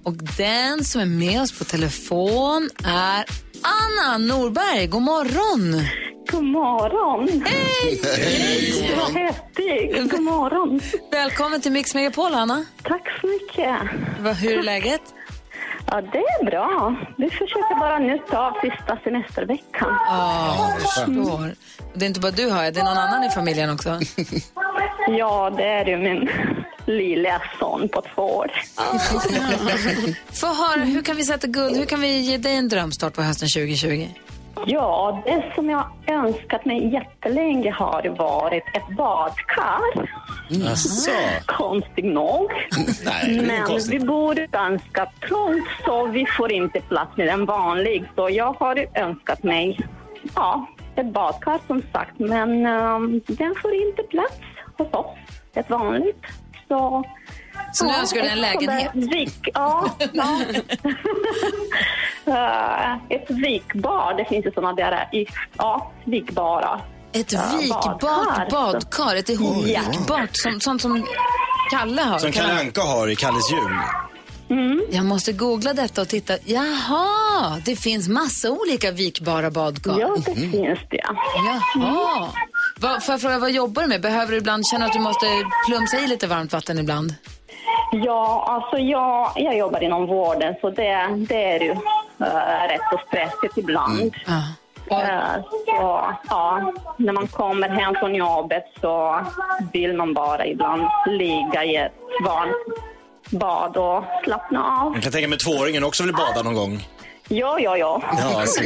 Och 0.06 0.14
den 0.36 0.84
som 0.84 1.00
är 1.00 1.06
med 1.06 1.42
oss 1.42 1.58
på 1.58 1.64
telefon 1.64 2.70
är 2.84 3.24
Anna 3.62 4.18
Norberg. 4.18 4.86
God 4.86 5.02
morgon! 5.02 5.86
God 6.30 6.44
morgon! 6.44 7.42
Hej! 7.46 8.00
Vad 8.96 9.12
häftigt! 9.22 10.10
God 10.10 10.22
morgon! 10.22 10.80
Välkommen 11.10 11.60
till 11.60 11.72
Mix 11.72 11.94
Megapol, 11.94 12.34
Anna. 12.34 12.64
Tack 12.82 13.20
så 13.20 13.26
mycket. 13.26 13.76
Vad, 14.20 14.34
hur 14.34 14.58
är 14.58 14.62
läget? 14.62 15.02
Ja, 15.86 16.00
det 16.00 16.18
är 16.18 16.44
bra. 16.44 16.96
Vi 17.18 17.30
försöker 17.30 17.78
bara 17.80 17.98
nu 17.98 18.18
ta 18.30 18.56
sista 18.62 18.98
semesterveckan. 19.04 19.98
Ja, 20.08 20.70
jag 20.70 20.82
förstår. 20.82 21.54
Det 21.94 22.04
är 22.04 22.08
inte 22.08 22.20
bara 22.20 22.32
du, 22.32 22.50
har 22.50 22.64
jag. 22.64 22.74
Det 22.74 22.80
är 22.80 22.84
någon 22.84 22.98
annan 22.98 23.24
i 23.24 23.30
familjen 23.30 23.70
också. 23.70 24.00
Ja, 25.08 25.50
det 25.56 25.64
är 25.64 25.86
ju 25.86 25.96
min 25.96 26.30
lilla 26.86 27.42
son 27.58 27.88
på 27.88 28.02
två 28.14 28.22
år. 28.22 28.50
Få 30.32 30.46
höra, 30.46 30.84
hur 30.84 31.02
kan 31.02 31.16
vi 31.16 31.24
sätta 31.24 31.46
guld? 31.46 31.76
Hur 31.76 31.86
kan 31.86 32.00
vi 32.00 32.18
ge 32.20 32.38
dig 32.38 32.56
en 32.56 32.68
drömstart 32.68 33.14
på 33.14 33.22
hösten 33.22 33.48
2020? 33.48 34.08
Ja, 34.66 35.22
det 35.26 35.52
som 35.54 35.70
jag 35.70 35.86
önskat 36.06 36.64
mig 36.64 36.92
jättelänge 36.92 37.70
har 37.70 38.08
varit 38.08 38.64
ett 38.74 38.96
badkar. 38.96 40.10
Jaså? 40.48 41.10
Konstigt 41.46 42.04
nog. 42.04 42.50
Nej, 43.04 43.42
Men 43.46 43.64
konstigt. 43.64 43.94
vi 43.94 44.06
bor 44.06 44.34
ganska 44.52 45.06
trångt 45.28 45.68
så 45.84 46.06
vi 46.06 46.26
får 46.26 46.52
inte 46.52 46.80
plats 46.80 47.16
med 47.16 47.28
en 47.28 47.46
vanlig. 47.46 48.04
Så 48.14 48.30
jag 48.30 48.52
har 48.52 48.86
önskat 48.94 49.42
mig 49.42 49.78
ja, 50.34 50.66
ett 50.96 51.12
badkar 51.12 51.60
som 51.66 51.82
sagt. 51.92 52.18
Men 52.18 52.66
ehm, 52.66 53.20
den 53.26 53.54
får 53.62 53.74
inte 53.74 54.02
plats 54.02 54.40
hos 54.78 54.88
oss, 54.92 55.16
ett 55.54 55.70
vanligt. 55.70 56.22
Så, 56.68 57.04
Så 57.72 57.84
nu 57.84 57.94
önskar 57.94 58.22
du 58.22 58.28
en 58.28 58.40
lägenhet? 58.40 58.90
Vik, 58.94 59.48
ja. 59.54 59.84
ja. 60.12 60.40
Eh, 62.28 62.92
ett 63.08 63.30
vikbad, 63.30 64.16
det 64.16 64.24
finns 64.24 64.46
ju 64.46 64.50
sådana 64.52 64.72
där 64.72 65.08
i- 65.12 65.26
ja, 65.58 65.92
vikbara. 66.04 66.80
Ett 67.12 67.32
Ja, 67.32 67.40
vikbart 67.60 68.00
badkar. 68.00 68.50
badkar, 68.50 69.16
ett 69.16 69.28
ihopvikbart, 69.28 70.28
som, 70.32 70.60
sånt 70.60 70.82
som 70.82 71.06
Kalle 71.70 72.02
har. 72.02 72.18
Som 72.18 72.32
Kalle 72.32 72.60
Anka 72.60 72.82
har 72.82 73.08
i 73.08 73.16
Kalles 73.16 73.52
jul. 73.52 73.78
Jag 74.90 75.04
måste 75.04 75.32
googla 75.32 75.72
detta 75.72 76.02
och 76.02 76.08
titta. 76.08 76.34
Jaha, 76.44 77.60
det 77.64 77.76
finns 77.76 78.08
massa 78.08 78.50
olika 78.50 78.90
vikbara 78.90 79.50
badkar. 79.50 80.00
Ja, 80.00 80.16
det 80.16 80.34
finns 80.34 80.78
det. 80.90 81.04
Jaha. 81.74 82.28
Vad, 82.80 83.04
får 83.04 83.12
jag 83.12 83.20
fråga, 83.20 83.38
vad 83.38 83.50
jobbar 83.50 83.82
du 83.82 83.88
med? 83.88 84.02
Behöver 84.02 84.32
du 84.32 84.38
ibland 84.38 84.66
känna 84.66 84.86
att 84.86 84.92
du 84.92 84.98
måste 84.98 85.26
plumsa 85.68 85.98
i 85.98 86.06
lite 86.06 86.26
varmt 86.26 86.52
vatten 86.52 86.78
ibland? 86.78 87.14
Ja, 87.92 88.44
alltså 88.48 88.78
jag, 88.78 89.32
jag 89.36 89.56
jobbar 89.56 89.82
inom 89.82 90.06
vården 90.06 90.54
så 90.60 90.70
det, 90.70 91.08
det 91.28 91.44
är 91.44 91.60
ju 91.60 91.70
eh, 92.20 92.68
rätt 92.68 92.80
så 92.92 93.00
stressigt 93.06 93.58
ibland. 93.58 94.14
Ja. 94.26 95.02
Eh, 95.02 95.42
så 95.66 96.04
ja, 96.28 96.72
när 96.96 97.12
man 97.12 97.28
kommer 97.28 97.68
hem 97.68 97.94
från 97.94 98.14
jobbet 98.14 98.64
så 98.80 99.24
vill 99.72 99.96
man 99.96 100.14
bara 100.14 100.46
ibland 100.46 100.82
ligga 101.06 101.64
i 101.64 101.76
ett 101.76 101.92
varmt 102.24 102.95
bad 103.30 103.76
och 103.76 104.04
slappna 104.24 104.64
av. 104.64 104.92
Man 104.92 105.00
kan 105.00 105.12
tänka 105.12 105.28
mig 105.28 105.38
tvååringen 105.38 105.84
också 105.84 106.02
vill 106.02 106.12
bada 106.12 106.42
någon 106.42 106.54
gång. 106.54 106.88
Ja, 107.28 107.58
ja, 107.60 107.76
ja. 107.76 108.02
Ja, 108.18 108.40
alltså. 108.40 108.60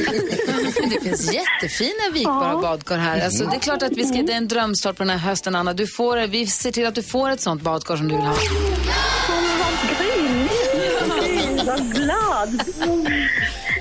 Det 0.91 1.01
finns 1.03 1.33
jättefina 1.33 2.11
vikbara 2.13 2.57
badkar 2.61 2.99
här. 2.99 3.25
Alltså, 3.25 3.45
det 3.45 3.57
är 3.57 3.61
klart 3.61 3.83
att 3.83 3.93
vi 3.93 4.05
ska, 4.05 4.23
det 4.23 4.33
är 4.33 4.37
en 4.37 4.49
drömstart 4.49 4.97
på 4.97 5.03
den 5.03 5.11
här 5.11 5.29
hösten, 5.29 5.55
Anna. 5.55 5.73
Du 5.73 5.87
får, 5.87 6.27
vi 6.27 6.47
ser 6.47 6.73
till 6.73 6.87
att 6.87 6.95
du 6.95 7.03
får 7.03 7.31
ett 7.31 7.41
sånt 7.41 7.63
badkar 7.63 7.97
som 7.97 8.09
du 8.09 8.15
vill 8.17 8.25
ha. 8.25 8.35
Vad 9.59 9.99
grymt! 9.99 10.51
Gud, 10.75 11.67
vad 11.67 11.93
glad! 11.95 12.63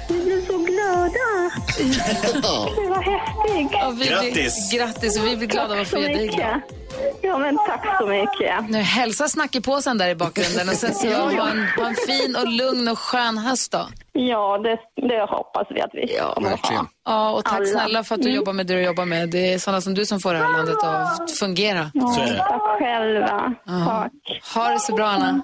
Vi 0.09 0.23
blir 0.23 0.45
så 0.47 0.57
glada! 0.57 1.48
Gud, 1.77 2.89
vad 2.89 3.03
häftigt! 3.03 3.71
Ja, 3.71 3.89
vi 3.89 4.05
Grattis. 4.05 4.69
Blir, 4.69 4.79
grattis! 4.79 5.19
Och 5.19 5.25
vi 5.27 5.37
blir 5.37 5.47
glada 5.47 5.73
att 5.73 5.77
Tack 5.79 5.87
få 5.87 5.95
så 5.95 6.01
ge 6.01 6.07
dig 6.07 6.27
glad. 6.27 6.55
mycket. 6.55 6.75
Ja, 7.21 7.37
men 7.37 7.57
tack 7.57 7.97
så 7.99 8.07
mycket. 8.07 8.69
Nu 8.69 8.77
hälsa 8.81 9.27
snackepåsen 9.27 9.97
där 9.97 10.09
i 10.09 10.15
bakgrunden 10.15 10.69
och 10.69 10.75
sen 10.75 10.93
så 10.95 11.07
ha 11.07 11.49
en, 11.49 11.67
ha 11.77 11.87
en 11.87 11.95
fin 12.07 12.35
och 12.35 12.47
lugn 12.47 12.87
och 12.87 12.99
skön 12.99 13.37
höst 13.37 13.71
då. 13.71 13.87
Ja, 14.13 14.57
det, 14.57 14.77
det 15.07 15.21
hoppas 15.29 15.67
vi 15.69 15.81
att 15.81 15.89
vi 15.93 16.15
Ja, 16.17 16.33
kommer 16.33 16.49
ha. 16.49 16.85
Ja, 17.05 17.31
och 17.31 17.43
tack 17.45 17.53
Alla. 17.53 17.65
snälla 17.65 18.03
för 18.03 18.15
att 18.15 18.21
du 18.21 18.29
jobbar 18.31 18.53
med 18.53 18.67
det 18.67 18.73
du 18.73 18.81
jobbar 18.81 19.05
med. 19.05 19.29
Det 19.29 19.53
är 19.53 19.59
sådana 19.59 19.81
som 19.81 19.93
du 19.93 20.05
som 20.05 20.19
får 20.19 20.33
det 20.33 20.39
här 20.39 20.53
landet 20.53 20.83
att 20.83 21.31
fungera. 21.39 21.91
Det. 21.93 22.37
Tack 22.37 22.61
själva. 22.79 23.53
Tack. 23.87 24.11
Ha 24.55 24.69
det 24.69 24.79
så 24.79 24.95
bra, 24.95 25.07
Anna. 25.07 25.41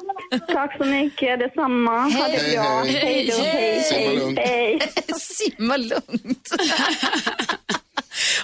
Tack 0.47 0.77
så 0.77 0.85
mycket. 0.85 1.39
Detsamma. 1.39 1.91
Ha 1.91 2.27
det 2.27 2.37
Hej, 2.37 2.57
bra. 2.57 2.83
hej. 2.83 2.91
Hej 2.93 3.31
då. 3.37 3.43
Hej, 3.43 3.83
Simma 3.83 3.99
hej, 4.09 4.15
lugnt. 4.17 4.39
hej. 4.39 4.79
Simma 5.19 5.77
lugnt. 5.77 6.49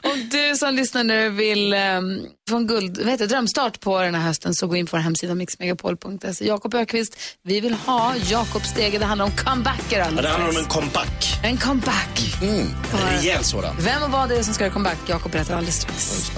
och 0.04 0.18
du 0.18 0.56
som 0.56 0.74
lyssnar 0.74 1.04
nu 1.04 1.30
vill 1.30 1.74
um, 1.74 2.26
få 2.50 2.56
en 2.58 2.68
guld, 2.68 2.98
vad 2.98 3.08
heter, 3.08 3.28
drömstart 3.28 3.80
på 3.80 4.02
den 4.02 4.16
här 4.16 4.22
hösten 4.22 4.54
så 4.54 4.68
gå 4.68 4.76
in 4.76 4.86
på 4.86 4.98
vår 4.98 5.02
hemsida 5.04 5.36
mixmegapol.se. 5.36 6.48
Jakob 6.48 6.74
Ökvist, 6.76 7.18
vi 7.44 7.60
vill 7.60 7.74
ha 7.74 8.14
Jakob 8.30 8.62
Stege. 8.66 8.98
Det 9.00 9.06
handlar 9.06 9.26
om 9.26 9.32
comebacker 9.32 10.02
alldeles 10.02 10.26
det 10.26 10.30
handlar 10.32 10.50
om 10.50 10.58
en 10.58 10.66
comeback. 10.70 11.40
En 11.44 11.58
comeback. 11.58 12.22
En 12.42 12.68
rejäl 13.10 13.44
sådan. 13.44 13.76
Vem 13.80 14.04
och 14.04 14.12
vad 14.12 14.32
är 14.32 14.36
det 14.36 14.44
som 14.44 14.54
ska 14.54 14.64
göra 14.64 14.74
comeback? 14.74 14.98
Jakob 15.08 15.32
berättar 15.32 15.54
alldeles 15.56 15.76
strax. 15.82 16.32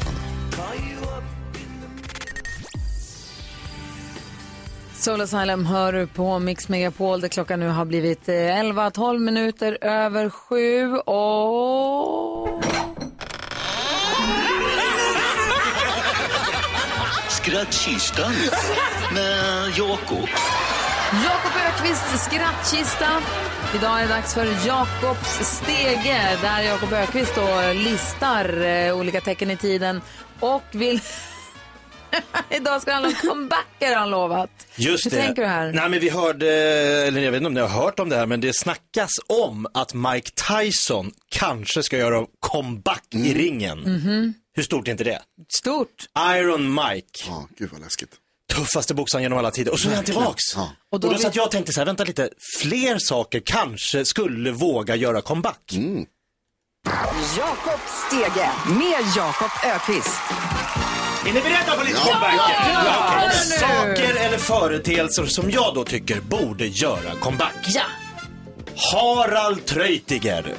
Soul 5.03 5.21
Asylum 5.21 5.65
hör 5.65 5.93
du 5.93 6.07
på 6.07 6.39
Mix 6.39 6.69
Megapol 6.69 7.21
där 7.21 7.27
klockan 7.27 7.59
nu 7.59 7.67
har 7.67 7.85
blivit 7.85 8.29
eh, 8.29 8.33
11-12 8.33 9.19
minuter 9.19 9.77
över 9.81 10.29
sju 10.29 10.97
och... 10.97 12.63
Skrattkistan 17.29 18.33
med 19.13 19.69
Jakob. 19.77 20.29
Jakob 21.23 21.51
Ökvists 21.67 22.25
skrattkista. 22.25 23.21
Idag 23.75 23.99
är 23.99 24.01
det 24.01 24.13
dags 24.13 24.33
för 24.33 24.67
Jakobs 24.67 25.57
stege 25.57 26.37
där 26.41 26.61
Jakob 26.61 26.93
Ökvist 26.93 27.35
då 27.35 27.73
listar 27.73 28.61
eh, 28.61 28.97
olika 28.97 29.21
tecken 29.21 29.51
i 29.51 29.57
tiden 29.57 30.01
och 30.39 30.63
vill... 30.71 31.01
Idag 32.49 32.81
ska 32.81 32.91
det 32.91 32.95
handla 32.95 33.09
om 33.09 33.29
comebacker 33.29 33.87
har 33.89 33.95
han 33.95 34.09
lovat. 34.09 34.49
Just 34.75 35.05
Hur 35.05 35.11
det. 35.11 35.17
tänker 35.17 35.41
du 35.41 35.47
här? 35.47 35.71
Nej 35.73 35.89
men 35.89 35.99
vi 35.99 36.09
hörde, 36.09 36.47
eller 37.07 37.21
jag 37.21 37.31
vet 37.31 37.37
inte 37.39 37.47
om 37.47 37.53
ni 37.53 37.61
har 37.61 37.67
hört 37.67 37.99
om 37.99 38.09
det 38.09 38.15
här, 38.15 38.25
men 38.25 38.41
det 38.41 38.55
snackas 38.57 39.11
om 39.27 39.67
att 39.73 39.93
Mike 39.93 40.29
Tyson 40.31 41.11
kanske 41.31 41.83
ska 41.83 41.97
göra 41.97 42.25
comeback 42.39 43.03
i 43.11 43.33
ringen. 43.33 43.79
Mhm. 43.79 44.33
Hur 44.55 44.63
stort 44.63 44.87
är 44.87 44.91
inte 44.91 45.03
det? 45.03 45.21
Stort. 45.57 45.89
Iron 46.35 46.73
Mike. 46.73 47.23
Ja, 47.27 47.47
gud 47.57 47.69
vad 47.71 47.81
läskigt. 47.81 48.09
Tuffaste 48.53 48.93
boxaren 48.93 49.23
genom 49.23 49.37
alla 49.39 49.51
tider. 49.51 49.71
Och 49.71 49.79
så 49.79 49.89
är 49.89 49.95
han 49.95 50.03
tillbaks. 50.05 50.43
Ja. 50.55 50.61
Och 50.61 50.93
Och 50.93 50.99
då 50.99 51.07
då, 51.07 51.13
vi- 51.17 51.21
satt 51.23 51.35
jag 51.35 51.45
och 51.45 51.51
tänkte 51.51 51.73
så 51.73 51.79
här, 51.79 51.85
vänta 51.85 52.03
lite, 52.03 52.29
fler 52.61 52.97
saker 52.99 53.41
kanske 53.45 54.05
skulle 54.05 54.51
våga 54.51 54.95
göra 54.95 55.21
comeback. 55.21 55.73
Jakob 57.37 57.79
Stege 58.07 58.49
med 58.79 59.03
Jakob 59.15 59.49
Ökvist. 59.65 60.21
Är 61.27 61.33
ni 61.33 61.41
beredda 61.41 61.75
på 61.77 61.83
lite 61.83 61.97
comeback? 61.99 62.33
Ja, 62.37 63.15
okej. 63.17 63.29
nu. 63.33 63.55
Saker 63.59 64.15
eller 64.25 64.37
företeelser 64.37 65.25
som 65.25 65.51
jag 65.51 65.75
då 65.75 65.83
tycker 65.83 66.21
borde 66.21 66.65
göra 66.65 67.15
comeback. 67.21 67.55
Ja. 67.67 67.81
Harald 68.93 69.65
Treutiger. 69.65 70.53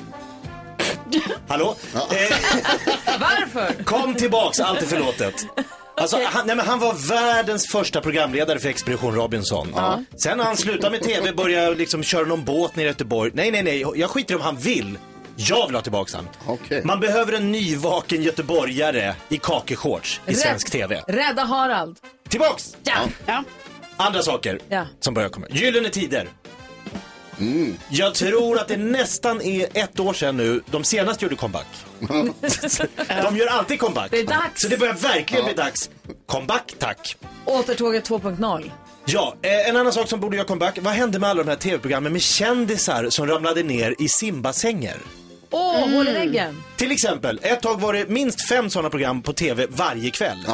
Hallå? 1.49 1.77
Eh, 1.95 2.37
Varför? 3.21 3.85
kom 3.85 4.15
tillbaks, 4.15 4.61
allt 4.61 4.83
är 4.83 4.87
förlåtet. 4.87 5.47
Alltså, 5.97 6.19
han, 6.25 6.47
nej, 6.47 6.57
men 6.57 6.67
han 6.67 6.79
var 6.79 6.95
världens 7.09 7.67
första 7.73 8.01
programledare 8.01 8.59
för 8.59 8.69
Expedition 8.69 9.15
Robinson. 9.15 9.75
Sen 10.23 10.39
när 10.39 10.45
han 10.45 10.57
slutade 10.57 10.91
med 10.91 11.03
TV 11.03 11.33
började 11.33 11.75
liksom 11.75 12.03
köra 12.03 12.25
någon 12.27 12.45
båt 12.45 12.77
ner 12.77 12.85
i 12.85 12.87
Göteborg. 12.87 13.31
Nej, 13.35 13.51
nej, 13.51 13.63
nej, 13.63 13.85
jag 13.95 14.11
skiter 14.11 14.35
i 14.35 14.37
om 14.37 14.43
han 14.43 14.57
vill. 14.57 14.99
Jag 15.37 15.67
vill 15.67 15.75
ha 15.75 15.83
tillbaks 15.83 16.15
han. 16.15 16.29
Okej. 16.47 16.83
Man 16.85 17.01
behöver 17.01 17.33
en 17.33 17.53
nyvaken 17.53 18.23
göteborgare 18.23 19.15
i 19.29 19.37
kakeshorts 19.39 20.21
i 20.27 20.35
svensk 20.35 20.71
TV. 20.71 21.03
Rädda 21.09 21.43
Harald. 21.45 21.97
Tillbaks! 22.29 22.77
Ja. 22.83 22.93
Ja. 23.27 23.45
Andra 23.97 24.23
saker 24.23 24.61
Ja. 24.69 24.87
som 25.01 25.15
börjar 25.15 25.29
komma. 25.29 25.47
Gyllene 25.51 25.89
Tider. 25.89 26.29
Jag 27.89 28.15
tror 28.15 28.59
att 28.59 28.69
det 28.69 28.77
nästan 28.77 29.41
är 29.43 29.69
ett 29.75 30.01
år 30.01 30.13
sedan 30.13 30.37
nu 30.37 30.63
de 30.71 30.85
senaste 30.85 31.25
gjorde 31.25 31.37
comeback. 31.37 31.67
de 33.23 33.37
gör 33.37 33.47
alltid 33.47 33.81
comeback. 33.81 34.11
Det 34.11 34.21
är 34.21 34.27
dags. 34.27 34.63
Så 34.63 34.69
det 34.69 34.77
börjar 34.79 34.95
verkligen 34.95 35.45
bli 35.45 35.55
dags. 35.55 35.91
Comeback, 36.27 36.75
tack. 36.79 37.17
Återtåget 37.45 38.09
2.0. 38.11 38.71
Ja, 39.07 39.35
eh, 39.43 39.69
en 39.69 39.77
annan 39.77 39.93
sak 39.93 40.09
som 40.09 40.21
borde 40.21 40.37
göra 40.37 40.47
comeback. 40.47 40.79
Vad 40.81 40.93
hände 40.95 41.19
med 41.19 41.31
alla 41.31 41.43
de 41.43 41.51
här 41.51 41.57
tv-programmen 41.57 42.13
med 42.13 42.23
kändisar 42.23 43.11
som 43.11 43.27
ramlade 43.27 43.63
ner 43.63 43.95
i 43.99 44.09
simbassänger? 44.09 44.97
Åh, 45.57 45.83
Mm. 45.83 45.93
hål 45.95 46.09
i 46.09 46.13
väggen. 46.13 46.63
Till 46.77 46.93
exempel, 46.93 47.41
ett 47.43 47.61
tag 47.63 47.81
var 47.81 47.93
det 47.93 48.09
minst 48.09 48.49
fem 48.49 48.71
sådana 48.71 48.91
program 48.91 49.23
på 49.23 49.33
tv 49.33 49.67
varje 49.71 50.11
kväll. 50.11 50.47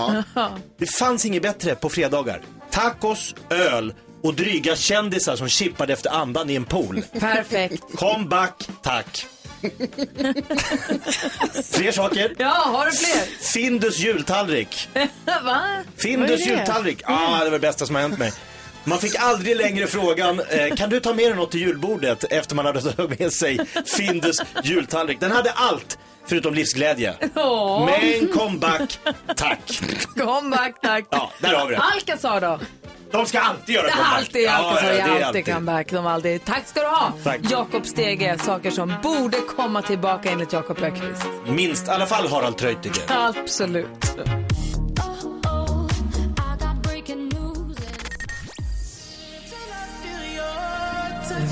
Det 0.78 0.86
fanns 0.86 1.24
inget 1.24 1.42
bättre 1.42 1.74
på 1.74 1.88
fredagar. 1.88 2.40
Tacos, 2.70 3.34
öl 3.50 3.94
och 4.22 4.34
dryga 4.34 4.76
kändisar 4.76 5.36
som 5.36 5.48
chippade 5.48 5.92
efter 5.92 6.10
andan 6.10 6.50
i 6.50 6.54
en 6.54 6.64
pool. 6.64 7.02
Perfekt. 7.20 7.82
Comeback, 7.94 8.68
tack. 8.82 9.26
Fler 11.72 11.92
saker. 11.92 12.34
Ja, 12.38 12.48
har 12.48 12.86
du 12.86 12.92
fler? 12.92 13.22
Findus 13.52 13.98
jultallrik. 13.98 14.88
Va? 14.94 15.04
Vad 15.44 15.84
Findus 15.96 16.30
är 16.30 16.36
det? 16.36 16.56
jultallrik. 16.56 17.02
Ah, 17.04 17.38
det 17.38 17.44
var 17.44 17.50
det 17.50 17.58
bästa 17.58 17.86
som 17.86 17.94
har 17.94 18.02
hänt 18.02 18.18
mig. 18.18 18.32
Man 18.84 18.98
fick 18.98 19.14
aldrig 19.18 19.56
längre 19.56 19.86
frågan, 19.86 20.40
eh, 20.50 20.74
kan 20.76 20.90
du 20.90 21.00
ta 21.00 21.14
med 21.14 21.24
dig 21.24 21.34
något 21.34 21.50
till 21.50 21.60
julbordet 21.60 22.24
efter 22.24 22.54
man 22.54 22.66
hade 22.66 22.92
tagit 22.92 23.18
med 23.20 23.32
sig 23.32 23.58
Findus 23.96 24.42
jultallrik. 24.62 25.20
Den 25.20 25.30
hade 25.30 25.50
allt 25.50 25.98
förutom 26.26 26.54
livsglädje. 26.54 27.14
Åh. 27.34 27.86
Men 27.86 28.28
comeback, 28.28 28.98
tack. 29.36 29.80
Comeback, 30.16 30.80
tack. 30.82 31.04
Ja, 31.10 31.30
där 31.40 31.54
har 31.54 31.66
vi 31.66 31.74
det. 31.74 31.80
Alcazar 31.80 32.40
då? 32.40 32.60
De 33.12 33.26
ska 33.26 33.40
alltid 33.40 33.74
göra 33.74 33.88
comeback. 33.90 34.16
alltid 34.18 34.48
Alcazar, 34.48 34.92
ja, 34.92 35.06
det 35.06 35.12
det 35.14 35.20
är 35.20 35.26
alltid 35.26 35.44
comeback. 35.44 35.90
De 35.90 36.06
alltid... 36.06 36.44
Tack 36.44 36.66
ska 36.66 36.80
du 36.80 36.86
ha. 36.86 37.12
Tack. 37.24 37.40
Jakob 37.50 37.86
Stege, 37.86 38.38
saker 38.38 38.70
som 38.70 38.94
borde 39.02 39.36
komma 39.56 39.82
tillbaka 39.82 40.30
enligt 40.30 40.52
Jakob 40.52 40.82
Öqvist. 40.82 41.22
Minst, 41.46 41.88
i 41.88 41.90
alla 41.90 42.06
fall 42.06 42.28
Harald 42.28 42.56
Treutiger. 42.56 43.02
Absolut. 43.08 44.16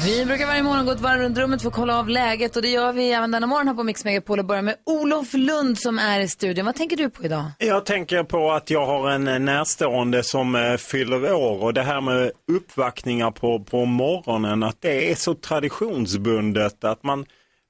Vi 0.05 0.25
brukar 0.25 0.47
varje 0.47 0.63
morgon 0.63 0.87
gå 0.87 0.93
ett 0.93 1.01
varv 1.01 1.21
runt 1.21 1.39
rummet 1.39 1.63
för 1.63 1.69
att 1.69 1.75
kolla 1.75 1.99
av 1.99 2.09
läget 2.09 2.57
och 2.57 2.63
det 2.63 2.69
gör 2.69 2.93
vi 2.93 3.13
även 3.13 3.31
denna 3.31 3.47
morgon 3.47 3.69
här 3.69 3.75
på 3.75 3.83
Mix 3.83 4.05
Megapol 4.05 4.39
och 4.39 4.45
börjar 4.45 4.63
med 4.63 4.77
Olof 4.87 5.35
Lund 5.35 5.79
som 5.79 5.99
är 5.99 6.21
i 6.21 6.29
studion. 6.29 6.67
Vad 6.67 6.75
tänker 6.75 6.97
du 6.97 7.11
på 7.11 7.25
idag? 7.25 7.45
Jag 7.59 7.87
tänker 7.87 8.23
på 8.23 8.53
att 8.53 8.71
jag 8.71 8.87
har 8.87 9.11
en 9.11 9.29
eh, 9.29 9.39
närstående 9.39 10.23
som 10.23 10.55
eh, 10.55 10.77
fyller 10.77 11.33
år 11.35 11.63
och 11.63 11.75
det 11.75 11.83
här 11.83 12.01
med 12.01 12.33
uppvaktningar 12.53 13.31
på, 13.31 13.65
på 13.65 13.85
morgonen, 13.85 14.63
att 14.63 14.81
det 14.81 15.11
är 15.11 15.15
så 15.15 15.35
traditionsbundet 15.35 16.85
att 16.85 17.03
man, 17.03 17.27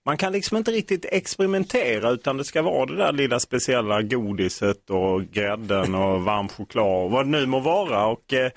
man 0.07 0.17
kan 0.17 0.33
liksom 0.33 0.57
inte 0.57 0.71
riktigt 0.71 1.05
experimentera 1.05 2.11
utan 2.11 2.37
det 2.37 2.45
ska 2.45 2.63
vara 2.63 2.87
det 2.87 2.97
där 2.97 3.13
lilla 3.13 3.41
speciella 3.41 4.03
godiset 4.03 4.91
och 4.91 5.23
grädden 5.25 5.95
och 5.95 6.23
varm 6.23 6.49
choklad 6.49 7.05
och 7.05 7.11
vad 7.11 7.27
det 7.27 7.31
nu 7.31 7.47
må 7.47 7.61
vara. 7.61 8.07
Och 8.07 8.33
eh, 8.33 8.51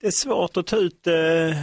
det 0.00 0.06
är 0.06 0.10
svårt 0.10 0.56
att 0.56 0.66
ta 0.66 0.76
ut 0.76 1.06
eh, 1.06 1.56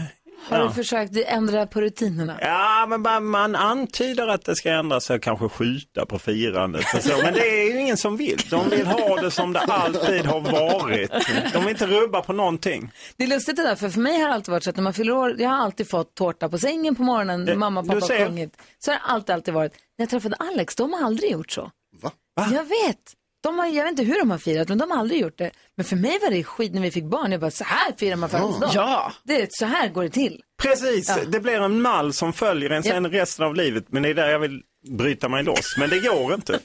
har 0.50 0.58
ja. 0.58 0.64
du 0.68 0.72
försökt 0.74 1.18
ändra 1.26 1.68
på 1.68 1.82
rutinerna? 1.82 2.38
Ja, 2.42 2.86
men 2.90 3.26
man 3.26 3.56
antyder 3.56 4.28
att 4.28 4.46
det 4.46 4.56
ska 4.56 4.72
ändras 4.72 5.10
och 5.10 5.22
kanske 5.22 5.50
skjuta 5.50 6.06
på 6.06 6.20
firandet. 6.20 6.86
Och 6.96 7.04
så. 7.04 7.18
Men 7.24 7.34
det 7.34 7.62
är 7.62 7.74
ju 7.74 7.80
ingen 7.82 7.98
som 7.98 8.18
vill. 8.18 8.38
De 8.50 8.70
vill 8.70 8.88
ha 8.88 9.22
det 9.22 9.32
som 9.32 9.54
det 9.54 9.60
alltid 9.60 10.26
har 10.26 10.40
varit. 10.42 11.12
De 11.54 11.60
vill 11.60 11.70
inte 11.70 11.88
rubba 11.88 12.22
på 12.22 12.34
någonting. 12.34 12.92
Det 13.18 13.24
är 13.24 13.28
lustigt 13.28 13.56
det 13.56 13.64
där, 13.64 13.76
för 13.76 13.90
för 13.90 14.00
mig 14.00 14.22
har 14.22 14.28
det 14.28 14.34
alltid 14.34 14.52
varit 14.52 14.64
så 14.64 14.70
att 14.70 14.76
när 14.76 14.84
man 14.84 14.94
fyller 14.94 15.14
år, 15.14 15.36
jag 15.42 15.50
har 15.50 15.58
alltid 15.58 15.90
fått 15.90 16.16
tårta 16.16 16.50
på 16.50 16.58
sängen 16.58 16.96
på 16.96 17.04
morgonen, 17.04 17.46
Det- 17.46 17.56
mamma 17.56 17.80
och 17.80 17.88
pappa 17.88 18.00
har 18.00 18.26
sjungit. 18.26 18.58
Så 18.80 18.92
har 18.92 18.96
det 18.96 19.04
alltid, 19.06 19.34
alltid 19.34 19.54
varit. 19.54 19.72
När 19.98 20.04
jag 20.04 20.10
träffade 20.10 20.36
Alex, 20.36 20.76
de 20.76 20.94
har 20.94 21.06
aldrig 21.06 21.32
gjort 21.32 21.52
så. 21.52 21.72
Va? 22.02 22.12
Jag 22.36 22.64
vet. 22.64 22.98
De 23.42 23.60
har, 23.60 23.68
jag 23.68 23.84
vet 23.84 23.92
inte 23.92 24.04
hur 24.04 24.20
de 24.20 24.32
har 24.32 24.38
firat, 24.38 24.70
men 24.70 24.78
de 24.78 24.92
har 24.92 24.98
aldrig 24.98 25.22
gjort 25.22 25.38
det. 25.38 25.52
Men 25.76 25.86
för 25.86 25.96
mig 25.96 26.20
var 26.22 26.30
det 26.32 26.44
skit 26.44 26.74
när 26.74 26.82
vi 26.82 26.92
fick 26.92 27.04
barn. 27.04 27.32
Jag 27.32 27.42
bara, 27.42 27.52
så 27.52 27.64
här 27.64 27.94
firar 27.98 28.16
man 28.16 28.30
födelsedag. 28.30 28.70
Ja. 28.74 29.12
Det, 29.24 29.42
är- 29.42 29.48
så 29.52 29.66
här 29.66 29.90
går 29.90 30.04
det 30.04 30.10
till. 30.10 30.42
Precis, 30.62 31.10
Ja. 31.10 31.18
det 31.28 31.40
blir 31.40 31.62
en 31.62 31.82
mall 31.82 32.14
som 32.14 32.34
följer 32.34 32.70
en 32.70 32.84
sen 32.84 33.08
resten 33.12 33.46
av 33.46 33.56
livet. 33.56 33.86
Men 33.90 34.04
det 34.04 34.10
är 34.10 34.14
där 34.14 34.30
jag 34.30 34.40
vill 34.40 34.62
bryta 34.90 35.30
mig 35.30 35.44
loss. 35.44 35.78
Men 35.78 35.90
det 35.90 36.00
går 36.00 36.34
inte. 36.34 36.60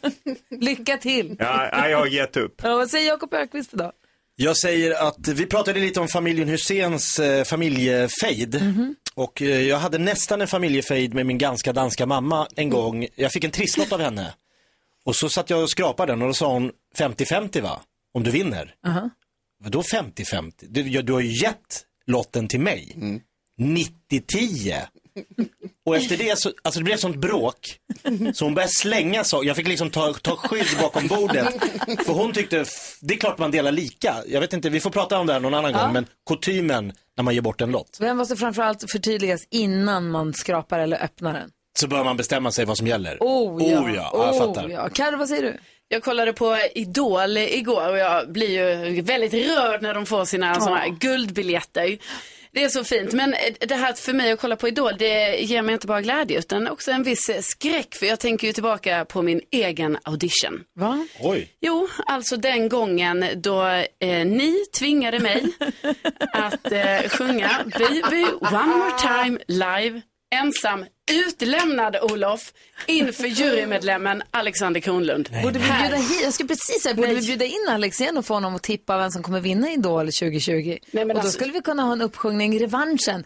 Lycka 0.60 0.96
till. 0.96 1.36
Ja, 1.38 1.68
ja, 1.72 1.88
jag 1.88 1.98
har 1.98 2.06
gett 2.06 2.36
upp. 2.36 2.60
Ja, 2.62 2.76
vad 2.76 2.90
säger 2.90 3.08
Jakob 3.08 3.34
Ökvist 3.34 3.74
idag? 3.74 3.92
Jag 4.38 4.56
säger 4.56 5.08
att 5.08 5.28
vi 5.28 5.46
pratade 5.46 5.80
lite 5.80 6.00
om 6.00 6.08
familjen 6.08 6.48
Husseins 6.48 7.18
eh, 7.18 7.44
familjefejd. 7.44 8.60
Och 9.14 9.42
eh, 9.42 9.62
jag 9.62 9.78
hade 9.78 9.98
nästan 9.98 10.40
en 10.40 10.48
familjefejd 10.48 11.14
med 11.14 11.26
min 11.26 11.38
ganska 11.38 11.72
danska 11.72 12.06
mamma 12.06 12.46
en 12.56 12.70
gång. 12.70 13.06
Jag 13.14 13.32
fick 13.32 13.44
en 13.44 13.50
trisslott 13.50 13.92
av 13.92 14.00
henne. 14.00 14.34
Och 15.06 15.16
så 15.16 15.28
satt 15.28 15.50
jag 15.50 15.62
och 15.62 15.70
skrapade 15.70 16.12
den 16.12 16.22
och 16.22 16.28
då 16.28 16.34
sa 16.34 16.52
hon 16.52 16.72
50-50 16.98 17.60
va? 17.60 17.80
Om 18.14 18.22
du 18.22 18.30
vinner. 18.30 18.74
Aha. 18.86 19.10
Vadå 19.64 19.82
50-50? 19.82 20.52
Du, 20.60 21.02
du 21.02 21.12
har 21.12 21.20
ju 21.20 21.42
gett 21.42 21.84
lotten 22.06 22.48
till 22.48 22.60
mig. 22.60 22.96
90-10. 23.60 24.82
Och 25.86 25.96
efter 25.96 26.16
det 26.16 26.38
så, 26.38 26.52
alltså 26.64 26.80
det 26.80 26.84
blev 26.84 26.96
sånt 26.96 27.16
bråk. 27.16 27.78
Så 28.34 28.44
hon 28.44 28.54
började 28.54 28.72
slänga 28.72 29.24
saker. 29.24 29.46
Jag 29.48 29.56
fick 29.56 29.68
liksom 29.68 29.90
ta, 29.90 30.12
ta 30.14 30.36
skydd 30.36 30.66
bakom 30.80 31.06
bordet. 31.06 31.48
För 32.06 32.12
hon 32.12 32.32
tyckte, 32.32 32.64
det 33.00 33.14
är 33.14 33.18
klart 33.18 33.38
man 33.38 33.50
delar 33.50 33.72
lika. 33.72 34.16
Jag 34.26 34.40
vet 34.40 34.52
inte, 34.52 34.70
vi 34.70 34.80
får 34.80 34.90
prata 34.90 35.18
om 35.18 35.26
det 35.26 35.32
här 35.32 35.40
någon 35.40 35.54
annan 35.54 35.72
Ja. 35.72 35.82
gång. 35.84 35.92
Men 35.92 36.06
kutymen 36.28 36.92
när 37.16 37.24
man 37.24 37.34
ger 37.34 37.40
bort 37.40 37.60
en 37.60 37.70
lott. 37.70 37.96
Vem 38.00 38.16
måste 38.16 38.36
framförallt 38.36 38.90
förtydligas 38.92 39.46
innan 39.50 40.10
man 40.10 40.34
skrapar 40.34 40.78
eller 40.78 41.02
öppnar 41.04 41.32
den? 41.32 41.50
Så 41.78 41.88
bör 41.88 42.04
man 42.04 42.16
bestämma 42.16 42.52
sig 42.52 42.64
vad 42.64 42.78
som 42.78 42.86
gäller. 42.86 43.16
Oh 43.20 43.62
ja, 43.70 43.80
Oh 43.80 43.94
ja, 43.94 44.10
ja, 44.12 44.26
jag 44.26 44.38
fattar. 44.38 44.66
Oh, 44.66 44.72
ja. 44.72 44.88
Carro, 44.88 45.16
vad 45.16 45.28
säger 45.28 45.42
du? 45.42 45.56
Jag 45.88 46.02
kollade 46.02 46.32
på 46.32 46.58
Idol 46.74 47.36
igår 47.36 47.90
och 47.90 47.98
jag 47.98 48.32
blir 48.32 48.50
ju 48.50 49.00
väldigt 49.02 49.34
rörd 49.34 49.82
när 49.82 49.94
de 49.94 50.06
får 50.06 50.24
sina 50.24 50.60
såna 50.60 50.76
här 50.76 50.88
guldbiljetter. 50.88 51.98
Det 52.52 52.64
är 52.64 52.68
så 52.68 52.84
fint, 52.84 53.12
men 53.12 53.34
det 53.60 53.74
här 53.74 53.92
för 53.92 54.12
mig 54.12 54.32
att 54.32 54.40
kolla 54.40 54.56
på 54.56 54.68
Idol, 54.68 54.92
det 54.98 55.36
ger 55.36 55.62
mig 55.62 55.72
inte 55.72 55.86
bara 55.86 56.00
glädje 56.00 56.38
utan 56.38 56.68
också 56.68 56.90
en 56.90 57.02
viss 57.02 57.30
skräck 57.40 57.94
för 57.94 58.06
jag 58.06 58.20
tänker 58.20 58.46
ju 58.46 58.52
tillbaka 58.52 59.04
på 59.04 59.22
min 59.22 59.40
egen 59.50 59.98
audition. 60.02 60.60
Va? 60.74 61.06
Oj. 61.20 61.48
Jo, 61.60 61.88
alltså 62.06 62.36
den 62.36 62.68
gången 62.68 63.24
då 63.36 63.62
eh, 64.00 64.26
ni 64.26 64.64
tvingade 64.78 65.18
mig 65.18 65.46
att 66.32 66.72
eh, 66.72 67.08
sjunga 67.08 67.50
Baby 67.78 68.24
One 68.40 68.66
More 68.66 68.98
Time 68.98 69.38
live, 69.46 70.00
ensam, 70.34 70.84
utlämnad 71.12 71.96
Olof, 72.02 72.52
inför 72.86 73.26
jurymedlemmen 73.26 74.22
Alexander 74.30 74.80
Kronlund. 74.80 75.28
Borde 75.42 75.58
vi 75.58 75.64
bjuda 75.82 75.96
hit, 75.96 76.20
jag 76.22 76.34
skulle 76.34 76.48
precis 76.48 76.82
säga, 76.82 76.94
borde 76.94 77.06
Nej. 77.08 77.16
vi 77.16 77.26
bjuda 77.26 77.44
in 77.44 77.66
Alex 77.68 78.00
igen 78.00 78.16
och 78.18 78.26
få 78.26 78.34
honom 78.34 78.54
att 78.54 78.62
tippa 78.62 78.98
vem 78.98 79.10
som 79.10 79.22
kommer 79.22 79.40
vinna 79.40 79.70
Idol 79.72 80.06
2020? 80.12 80.78
och 80.92 81.06
då 81.06 81.14
alltså- 81.14 81.30
skulle 81.30 81.52
vi 81.52 81.60
kunna 81.60 81.82
ha 81.82 81.92
en 81.92 82.02
uppsjungning, 82.02 82.60
revanschen. 82.60 83.24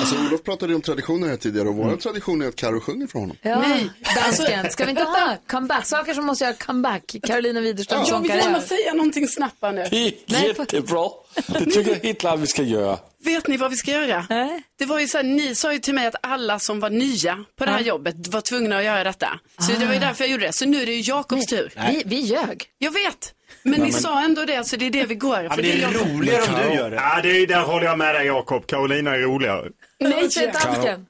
Alltså 0.00 0.16
Olof 0.28 0.42
pratade 0.42 0.72
ju 0.72 0.76
om 0.76 0.82
traditioner 0.82 1.28
här 1.28 1.36
tidigare 1.36 1.68
och 1.68 1.74
vår 1.74 1.96
tradition 1.96 2.42
är 2.42 2.48
att 2.48 2.56
Karo 2.56 2.80
sjunger 2.80 3.06
för 3.06 3.18
honom. 3.18 3.36
Ja, 3.42 3.60
Nej. 3.60 3.90
dansken. 4.14 4.70
Ska 4.70 4.84
vi 4.84 4.90
inte 4.90 5.02
ha 5.02 5.36
comeback? 5.46 5.86
Saker 5.86 6.14
som 6.14 6.26
måste 6.26 6.44
göra 6.44 6.54
comeback. 6.54 7.14
Carolina 7.26 7.60
Widerström 7.60 7.98
Jag 7.98 8.08
som 8.08 8.22
vill 8.22 8.30
gärna 8.30 8.60
säga 8.60 8.94
någonting 8.94 9.28
snabbt 9.28 9.62
nu. 9.62 9.70
Det 9.90 9.96
är 9.96 10.12
Nej, 10.26 10.54
jättebra. 10.58 11.08
Det 11.46 11.64
tycker 11.64 11.90
jag 11.90 11.96
helt 12.02 12.20
klart 12.20 12.40
vi 12.40 12.46
ska 12.46 12.62
göra. 12.62 12.98
Vet 13.24 13.46
ni 13.46 13.56
vad 13.56 13.70
vi 13.70 13.76
ska 13.76 13.90
göra? 13.90 14.26
Nej. 14.30 14.62
Det 14.78 14.84
var 14.84 14.98
ju 15.00 15.08
så 15.08 15.16
här, 15.16 15.24
ni 15.24 15.54
sa 15.54 15.72
ju 15.72 15.78
till 15.78 15.94
mig 15.94 16.06
att 16.06 16.14
alla 16.20 16.58
som 16.58 16.80
var 16.80 16.90
nya 16.90 17.44
på 17.58 17.64
det 17.64 17.70
här 17.70 17.80
jobbet 17.80 18.28
var 18.28 18.40
tvungna 18.40 18.78
att 18.78 18.84
göra 18.84 19.04
detta. 19.04 19.38
Så 19.58 19.72
det 19.72 19.86
var 19.86 19.92
ju 19.94 20.00
därför 20.00 20.24
jag 20.24 20.30
gjorde 20.30 20.46
det. 20.46 20.52
Så 20.52 20.66
nu 20.66 20.82
är 20.82 20.86
det 20.86 20.92
ju 20.92 21.10
Jakobs 21.10 21.46
tur. 21.46 21.72
Vi, 21.90 22.02
vi 22.06 22.16
ljög. 22.16 22.64
Jag 22.78 22.90
vet. 22.90 23.34
Men 23.62 23.80
ni 23.80 23.92
sa 23.92 24.22
ändå 24.22 24.44
det, 24.44 24.64
så 24.64 24.76
det 24.76 24.86
är 24.86 24.90
det 24.90 25.04
vi 25.04 25.14
går. 25.14 25.42
Ja, 25.42 25.48
men 25.48 25.58
det 25.64 25.72
är 25.72 25.76
Jakob. 25.76 26.08
roligare 26.08 26.42
om 26.42 26.54
du 26.70 26.74
gör 26.76 26.90
det. 26.90 26.96
Ja, 26.96 27.20
det 27.22 27.28
är, 27.28 27.46
där 27.46 27.62
håller 27.62 27.86
jag 27.86 27.98
med 27.98 28.14
dig 28.14 28.26
Jakob. 28.26 28.66
Carolina 28.66 29.14
är 29.14 29.18
roligare. 29.18 29.68
Nej, 30.00 30.30
säger 30.30 30.52
dansken? 30.52 31.06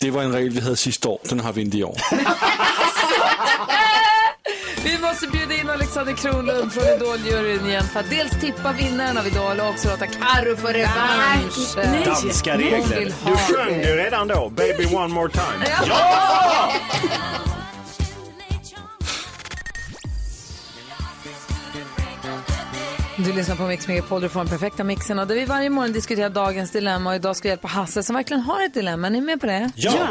Det 0.00 0.10
var 0.10 0.22
en 0.22 0.32
regel 0.32 0.50
vi 0.50 0.60
hade 0.60 0.76
sista 0.76 1.08
år, 1.08 1.20
den 1.28 1.40
har 1.40 1.52
vi 1.52 1.60
inte 1.60 1.78
i 1.78 1.84
år. 1.84 1.96
Vi 5.20 5.26
måste 5.26 5.38
bjuda 5.38 5.60
in 5.60 5.70
Alexander 5.70 6.12
Kronlund 6.12 6.72
från 6.72 6.84
Idol-juryn 6.84 7.66
igen 7.66 7.84
för 7.84 8.00
att 8.00 8.10
dels 8.10 8.40
tippa 8.40 8.72
vinnaren 8.72 9.18
av 9.18 9.26
Idol 9.26 9.60
och 9.60 9.68
också 9.68 9.88
låta 9.88 10.06
Carro 10.06 10.56
få 10.56 10.68
revansch. 10.68 11.76
Nej. 11.76 12.04
Danska 12.04 12.58
regler. 12.58 13.12
Du 13.26 13.36
sjöng 13.36 13.80
ju 13.80 13.96
redan 13.96 14.28
då, 14.28 14.48
Baby 14.48 14.86
One 14.94 15.14
More 15.14 15.32
Time. 15.32 15.66
Du 23.16 23.32
lyssnar 23.32 23.56
på 23.56 23.62
Mix 23.62 23.88
Megapol, 23.88 24.20
du 24.20 24.28
får 24.28 24.40
den 24.40 24.48
perfekta 24.48 24.84
mixen 24.84 25.18
och 25.18 25.26
där 25.26 25.34
vi 25.34 25.44
varje 25.44 25.70
morgon 25.70 25.92
diskuterar 25.92 26.30
dagens 26.30 26.70
dilemma 26.70 27.10
och 27.10 27.16
idag 27.16 27.36
ska 27.36 27.42
vi 27.42 27.48
hjälpa 27.48 27.68
Hasse 27.68 28.02
som 28.02 28.16
verkligen 28.16 28.42
har 28.42 28.64
ett 28.64 28.74
dilemma. 28.74 29.06
Är 29.06 29.10
ni 29.10 29.20
med 29.20 29.40
på 29.40 29.46
det? 29.46 29.70
Ja. 29.74 30.08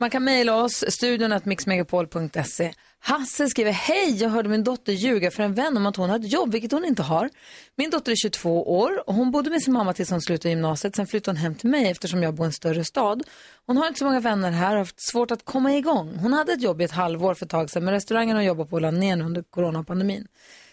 Man 0.00 0.10
kan 0.10 0.24
mejla 0.24 0.54
oss, 0.54 0.84
studion 0.88 1.32
att 1.32 1.44
mixmegapol.se. 1.44 2.72
Hasse 3.00 3.48
skriver, 3.48 3.70
hej, 3.70 4.16
jag 4.22 4.30
hörde 4.30 4.48
min 4.48 4.64
dotter 4.64 4.92
ljuga 4.92 5.30
för 5.30 5.42
en 5.42 5.54
vän 5.54 5.76
om 5.76 5.86
att 5.86 5.96
hon 5.96 6.10
har 6.10 6.16
ett 6.16 6.32
jobb, 6.32 6.52
vilket 6.52 6.72
hon 6.72 6.84
inte 6.84 7.02
har. 7.02 7.30
Min 7.76 7.90
dotter 7.90 8.12
är 8.12 8.16
22 8.16 8.78
år 8.78 9.08
och 9.08 9.14
hon 9.14 9.30
bodde 9.30 9.50
med 9.50 9.62
sin 9.62 9.72
mamma 9.72 9.92
tills 9.92 10.10
hon 10.10 10.20
slutade 10.20 10.48
gymnasiet. 10.48 10.96
Sen 10.96 11.06
flyttade 11.06 11.38
hon 11.38 11.42
hem 11.42 11.54
till 11.54 11.70
mig 11.70 11.90
eftersom 11.90 12.22
jag 12.22 12.34
bor 12.34 12.46
i 12.46 12.48
en 12.48 12.52
större 12.52 12.84
stad. 12.84 13.22
Hon 13.66 13.76
har 13.76 13.86
inte 13.86 13.98
så 13.98 14.04
många 14.04 14.20
vänner 14.20 14.50
här 14.50 14.66
och 14.66 14.72
har 14.72 14.78
haft 14.78 15.08
svårt 15.10 15.30
att 15.30 15.44
komma 15.44 15.74
igång. 15.74 16.16
Hon 16.16 16.32
hade 16.32 16.52
ett 16.52 16.62
jobb 16.62 16.80
i 16.80 16.84
ett 16.84 16.90
halvår 16.90 17.34
för 17.34 17.46
ett 17.46 17.50
tag 17.50 17.70
sedan, 17.70 17.84
men 17.84 17.94
restaurangen 17.94 18.36
hon 18.36 18.44
jobbar 18.44 18.64
på 18.64 18.78
la 18.78 18.90
ner 18.90 19.20
under 19.20 19.42
coronapandemin. 19.42 20.26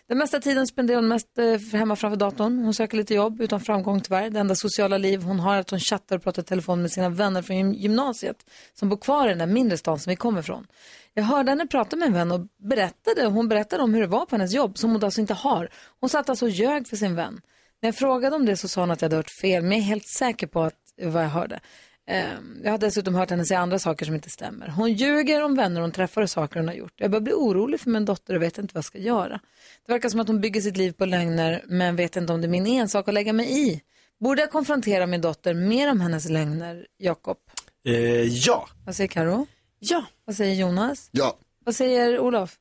Den 0.08 0.18
mesta 0.18 0.40
tiden 0.40 0.68
spenderar 0.68 0.98
hon 0.98 1.08
mest 1.08 1.38
eh, 1.38 1.80
hemma 1.80 1.96
framför 1.96 2.18
datorn. 2.18 2.60
Hon 2.60 2.74
söker 2.74 2.98
lite 2.98 3.14
jobb 3.14 3.42
utan 3.42 3.60
framgång 3.60 4.02
tyvärr. 4.02 4.30
Det 4.30 4.40
enda 4.40 4.56
sociala 4.56 4.98
liv 4.98 5.22
hon 5.22 5.40
har 5.40 5.56
är 5.56 5.60
att 5.60 5.70
hon 5.70 5.80
chattar 5.80 6.16
och 6.16 6.24
pratar 6.24 6.42
i 6.42 6.46
telefon 6.46 6.82
med 6.82 6.92
sina 6.92 7.10
vänner 7.10 7.42
från 7.42 7.74
gymnasiet 7.74 8.46
som 8.74 8.90
bor 8.90 8.98
kvar 8.98 9.26
i 9.26 9.30
den 9.30 9.38
där 9.38 9.46
mindre 9.46 9.78
stan 9.78 10.00
som 10.00 10.10
vi 10.10 10.16
kommer 10.16 10.40
ifrån. 10.40 10.68
Jag 11.14 11.24
hörde 11.24 11.52
henne 11.52 11.68
prata 11.68 11.96
med 11.96 12.08
en 12.08 12.14
vän 12.14 12.32
och 12.32 12.48
berättade, 12.58 13.26
hon 13.26 13.48
berättade 13.48 13.84
om 13.84 13.94
hur 13.94 14.02
det 14.02 14.08
var 14.08 14.26
på 14.26 14.36
hennes 14.36 14.54
jobb 14.54 14.78
som 14.78 14.92
hon 14.92 15.04
alltså 15.04 15.22
inte 15.22 15.34
har. 15.34 15.70
Hon 16.00 16.10
satt 16.10 16.30
alltså 16.30 16.46
och 16.46 16.52
ljög 16.52 16.88
för 16.88 16.96
sin 16.96 17.16
vän. 17.16 17.42
När 17.82 17.88
jag 17.88 17.96
frågade 17.96 18.36
om 18.36 18.46
det 18.46 18.58
så 18.58 18.68
sa 18.68 18.82
hon 18.82 18.92
att 18.92 19.02
jag 19.02 19.06
hade 19.06 19.16
hört 19.16 19.32
fel, 19.42 19.64
men 19.64 19.72
jag 19.72 19.80
är 19.80 19.84
helt 19.84 20.08
säker 20.08 20.48
på 20.48 20.62
att, 20.62 20.76
vad 21.02 21.24
jag 21.24 21.30
hörde. 21.30 21.60
Ehm, 22.08 22.62
Jag 22.64 22.72
har 22.72 22.78
dessutom 22.78 23.16
hört 23.16 23.30
henne 23.30 23.46
säga 23.46 23.60
andra 23.60 23.80
saker 23.80 24.06
som 24.06 24.16
inte 24.16 24.30
stämmer. 24.30 24.68
Hon 24.68 24.94
ljuger 24.94 25.44
om 25.44 25.56
vänner 25.56 25.82
hon 25.82 25.92
träffar 25.92 26.22
och 26.22 26.30
saker 26.30 26.60
hon 26.60 26.68
har 26.68 26.76
gjort. 26.76 26.94
Jag 26.96 27.12
börjar 27.12 27.22
bli 27.22 27.34
orolig 27.34 27.80
för 27.80 27.90
min 27.90 28.06
dotter 28.06 28.36
och 28.36 28.42
vet 28.42 28.58
inte 28.58 28.74
vad 28.74 28.80
jag 28.80 28.86
ska 28.86 28.98
göra. 28.98 29.40
Det 29.86 29.92
verkar 29.92 30.10
som 30.10 30.20
att 30.20 30.28
hon 30.28 30.42
bygger 30.42 30.62
sitt 30.62 30.78
liv 30.78 30.92
på 30.92 31.06
lögner 31.06 31.64
men 31.68 31.96
vet 31.96 32.16
inte 32.16 32.34
om 32.34 32.42
det 32.42 32.48
är 32.48 32.50
min 32.50 32.68
ensak 32.68 33.08
att 33.08 33.14
lägga 33.14 33.34
mig 33.34 33.68
i. 33.70 33.82
Borde 34.20 34.42
jag 34.42 34.52
konfrontera 34.52 35.06
min 35.08 35.22
dotter 35.22 35.54
mer 35.54 35.92
om 35.92 36.02
hennes 36.02 36.30
lögner, 36.30 36.86
Jakob? 36.98 37.38
Eh, 37.86 37.94
ja. 38.22 38.68
Vad 38.86 38.96
säger 38.96 39.08
Karo? 39.08 39.48
Ja. 39.80 40.06
Vad 40.26 40.36
säger 40.36 40.56
Jonas? 40.56 41.10
Ja, 41.12 41.38
Vad 41.66 41.76
säger 41.76 42.20
Olof? 42.20 42.56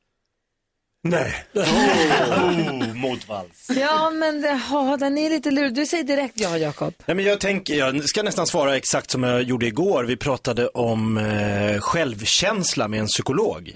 Nej. 1.09 1.45
Oh, 1.53 2.93
motvalls. 2.93 3.67
Ja, 3.75 4.09
men 4.09 4.41
det, 4.41 4.53
ha, 4.53 4.97
den 4.97 5.17
är 5.17 5.29
lite 5.29 5.51
lurig. 5.51 5.73
Du 5.73 5.85
säger 5.85 6.03
direkt 6.03 6.39
ja, 6.39 6.57
Jakob. 6.57 6.93
Nej, 7.05 7.15
men 7.15 7.25
jag 7.25 7.39
tänker, 7.39 7.75
jag 7.75 8.09
ska 8.09 8.23
nästan 8.23 8.47
svara 8.47 8.75
exakt 8.77 9.11
som 9.11 9.23
jag 9.23 9.43
gjorde 9.43 9.67
igår. 9.67 10.03
Vi 10.03 10.17
pratade 10.17 10.67
om 10.67 11.17
eh, 11.17 11.79
självkänsla 11.79 12.87
med 12.87 12.99
en 12.99 13.07
psykolog. 13.07 13.73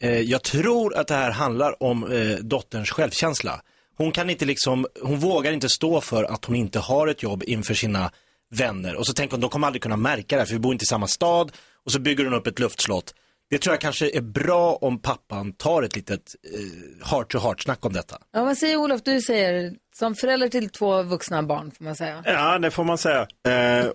Eh, 0.00 0.20
jag 0.20 0.42
tror 0.42 0.96
att 0.96 1.06
det 1.06 1.14
här 1.14 1.30
handlar 1.30 1.82
om 1.82 2.12
eh, 2.12 2.36
dotterns 2.38 2.90
självkänsla. 2.90 3.60
Hon 3.96 4.12
kan 4.12 4.30
inte 4.30 4.44
liksom, 4.44 4.86
hon 5.02 5.18
vågar 5.18 5.52
inte 5.52 5.68
stå 5.68 6.00
för 6.00 6.24
att 6.24 6.44
hon 6.44 6.56
inte 6.56 6.78
har 6.78 7.06
ett 7.06 7.22
jobb 7.22 7.42
inför 7.46 7.74
sina 7.74 8.10
vänner. 8.50 8.96
Och 8.96 9.06
så 9.06 9.12
tänker 9.12 9.32
hon, 9.32 9.40
de 9.40 9.50
kommer 9.50 9.66
aldrig 9.66 9.82
kunna 9.82 9.96
märka 9.96 10.36
det 10.36 10.40
här, 10.40 10.46
för 10.46 10.52
vi 10.52 10.60
bor 10.60 10.72
inte 10.72 10.82
i 10.82 10.86
samma 10.86 11.06
stad. 11.06 11.52
Och 11.84 11.92
så 11.92 11.98
bygger 12.00 12.24
hon 12.24 12.34
upp 12.34 12.46
ett 12.46 12.58
luftslott. 12.58 13.14
Det 13.50 13.58
tror 13.58 13.72
jag 13.72 13.80
kanske 13.80 14.10
är 14.16 14.20
bra 14.20 14.78
om 14.80 14.98
pappan 14.98 15.52
tar 15.52 15.82
ett 15.82 15.96
litet 15.96 16.34
eh, 16.54 17.06
heart 17.10 17.32
to 17.32 17.38
heart 17.38 17.62
snack 17.62 17.84
om 17.84 17.92
detta. 17.92 18.18
Ja, 18.32 18.44
vad 18.44 18.58
säger 18.58 18.76
Olof? 18.76 19.00
Du 19.04 19.20
säger 19.20 19.74
som 19.96 20.14
förälder 20.14 20.48
till 20.48 20.68
två 20.68 21.02
vuxna 21.02 21.42
barn, 21.42 21.70
får 21.70 21.84
man 21.84 21.96
säga. 21.96 22.22
Ja, 22.24 22.58
det 22.58 22.70
får 22.70 22.84
man 22.84 22.98
säga. 22.98 23.20
Eh, 23.20 23.86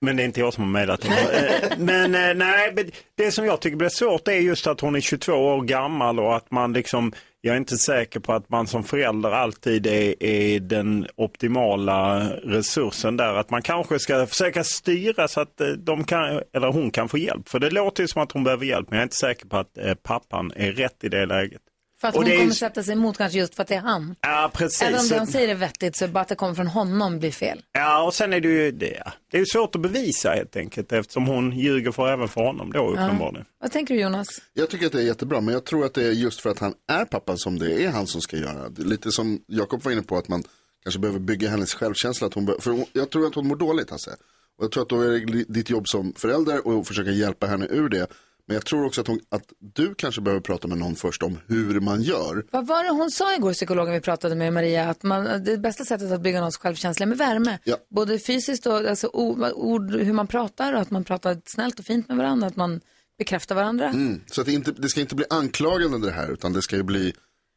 men 0.00 0.16
det 0.16 0.22
är 0.22 0.24
inte 0.24 0.40
jag 0.40 0.54
som 0.54 0.64
har 0.64 0.70
mejlat. 0.70 1.04
Eh, 1.34 1.78
men 1.78 2.14
eh, 2.14 2.34
nej, 2.34 2.90
det 3.14 3.32
som 3.32 3.46
jag 3.46 3.60
tycker 3.60 3.76
blir 3.76 3.88
svårt 3.88 4.28
är 4.28 4.32
just 4.32 4.66
att 4.66 4.80
hon 4.80 4.94
är 4.94 5.00
22 5.00 5.32
år 5.32 5.62
gammal 5.62 6.20
och 6.20 6.36
att 6.36 6.50
man 6.50 6.72
liksom, 6.72 7.12
jag 7.44 7.52
är 7.52 7.56
inte 7.56 7.76
säker 7.78 8.20
på 8.20 8.32
att 8.32 8.50
man 8.50 8.66
som 8.66 8.84
förälder 8.84 9.30
alltid 9.30 9.86
är, 9.86 10.22
är 10.22 10.60
den 10.60 11.06
optimala 11.16 12.28
resursen 12.28 13.16
där. 13.16 13.34
Att 13.34 13.50
man 13.50 13.62
kanske 13.62 13.98
ska 13.98 14.26
försöka 14.26 14.64
styra 14.64 15.28
så 15.28 15.40
att 15.40 15.60
eh, 15.60 15.68
de 15.68 16.04
kan, 16.04 16.40
eller 16.52 16.72
hon 16.72 16.90
kan 16.90 17.08
få 17.08 17.18
hjälp. 17.18 17.48
För 17.48 17.58
det 17.58 17.70
låter 17.70 18.02
ju 18.02 18.08
som 18.08 18.22
att 18.22 18.32
hon 18.32 18.44
behöver 18.44 18.66
hjälp, 18.66 18.90
men 18.90 18.96
jag 18.96 19.02
är 19.02 19.06
inte 19.06 19.16
säker 19.16 19.46
på 19.46 19.56
att 19.56 19.78
eh, 19.78 19.94
pappan 19.94 20.52
är 20.56 20.72
rätt 20.72 21.04
i 21.04 21.08
det 21.08 21.26
läget. 21.26 21.60
För 22.04 22.08
att 22.08 22.14
Och 22.16 22.22
hon 22.22 22.32
är 22.32 22.38
kommer 22.38 22.52
sätta 22.52 22.82
sig 22.82 22.92
emot 22.92 23.18
kanske 23.18 23.38
just 23.38 23.54
för 23.54 23.62
att 23.62 23.68
det 23.68 23.74
är 23.74 23.80
han. 23.80 24.16
Ja, 24.20 24.50
precis. 24.54 24.82
Även 24.82 25.00
om 25.00 25.08
det 25.08 25.18
han 25.18 25.26
säger 25.26 25.48
är 25.48 25.54
vettigt 25.54 25.96
så 25.96 26.08
bara 26.08 26.20
att 26.20 26.28
det 26.28 26.34
kommer 26.34 26.54
från 26.54 26.66
honom 26.66 27.18
blir 27.18 27.30
fel. 27.30 27.62
Ja, 27.72 28.02
och 28.02 28.14
sen 28.14 28.32
är 28.32 28.40
det 28.40 28.48
ju 28.48 28.70
det, 28.70 29.02
det 29.30 29.36
är 29.36 29.38
ju 29.38 29.46
svårt 29.46 29.74
att 29.74 29.80
bevisa 29.80 30.30
helt 30.30 30.56
enkelt 30.56 30.92
eftersom 30.92 31.26
hon 31.26 31.52
ljuger 31.52 31.92
för 31.92 32.12
även 32.12 32.28
för 32.28 32.40
honom 32.40 32.72
då 32.72 32.90
uppenbarligen. 32.90 33.46
Vad 33.60 33.72
tänker 33.72 33.94
du 33.94 34.00
Jonas? 34.00 34.26
jag 34.52 34.70
tycker 34.70 34.86
att 34.86 34.92
det 34.92 34.98
är 34.98 35.06
jättebra, 35.06 35.40
men 35.40 35.54
jag 35.54 35.64
tror 35.64 35.84
att 35.84 35.94
det 35.94 36.06
är 36.06 36.12
just 36.12 36.40
för 36.40 36.50
att 36.50 36.58
han 36.58 36.74
är 36.88 37.04
pappa 37.04 37.36
som 37.36 37.58
det 37.58 37.84
är 37.84 37.90
han 37.90 38.06
som 38.06 38.20
ska 38.20 38.36
göra. 38.36 38.68
Lite 38.76 39.12
som 39.12 39.40
Jakob 39.46 39.82
var 39.82 39.92
inne 39.92 40.02
på, 40.02 40.16
att 40.16 40.28
man 40.28 40.42
kanske 40.82 40.98
behöver 41.00 41.20
bygga 41.20 41.48
hennes 41.48 41.74
självkänsla. 41.74 42.26
Att 42.26 42.34
hon 42.34 42.46
be- 42.46 42.60
för 42.60 42.70
hon, 42.70 42.84
jag 42.92 43.10
tror 43.10 43.26
att 43.26 43.34
hon 43.34 43.48
mår 43.48 43.56
dåligt, 43.56 43.90
Hasse. 43.90 44.10
Och 44.58 44.64
jag 44.64 44.72
tror 44.72 44.82
att 44.82 44.88
då 44.88 45.00
är 45.00 45.10
det 45.10 45.44
ditt 45.48 45.70
jobb 45.70 45.88
som 45.88 46.12
förälder 46.16 46.80
att 46.80 46.88
försöka 46.88 47.10
hjälpa 47.10 47.46
henne 47.46 47.66
ur 47.70 47.88
det. 47.88 48.06
Men 48.46 48.54
jag 48.54 48.66
tror 48.66 48.86
också 48.86 49.00
att, 49.00 49.06
hon, 49.06 49.20
att 49.28 49.52
du 49.58 49.94
kanske 49.94 50.20
behöver 50.20 50.40
prata 50.40 50.68
med 50.68 50.78
någon 50.78 50.96
först 50.96 51.22
om 51.22 51.38
hur 51.46 51.80
man 51.80 52.02
gör. 52.02 52.46
Vad 52.50 52.66
var 52.66 52.84
det 52.84 52.90
hon 52.90 53.10
sa 53.10 53.34
igår, 53.34 53.52
psykologen 53.52 53.94
vi 53.94 54.00
pratade 54.00 54.34
med 54.34 54.52
Maria, 54.52 54.90
att 54.90 55.02
man, 55.02 55.44
det 55.44 55.58
bästa 55.58 55.84
sättet 55.84 56.12
att 56.12 56.20
bygga 56.20 56.38
någons 56.38 56.56
självkänsla 56.56 57.04
är 57.04 57.06
med 57.06 57.18
värme. 57.18 57.58
Ja. 57.64 57.76
Både 57.90 58.18
fysiskt 58.18 58.66
och 58.66 58.76
alltså, 58.76 59.06
ord, 59.54 59.94
hur 59.94 60.12
man 60.12 60.26
pratar 60.26 60.72
och 60.72 60.80
att 60.80 60.90
man 60.90 61.04
pratar 61.04 61.40
snällt 61.46 61.78
och 61.78 61.84
fint 61.84 62.08
med 62.08 62.16
varandra, 62.16 62.46
att 62.46 62.56
man 62.56 62.80
bekräftar 63.18 63.54
varandra. 63.54 63.88
Mm. 63.88 64.20
Så 64.26 64.40
att 64.40 64.46
det, 64.46 64.52
inte, 64.52 64.72
det 64.72 64.88
ska 64.88 65.00
inte 65.00 65.14
bli 65.14 65.26
anklagande 65.30 65.98
det 65.98 66.12
här, 66.12 66.32
utan 66.32 66.52
det 66.52 66.62
ska 66.62 66.76
ju 66.76 66.82
bli 66.82 67.12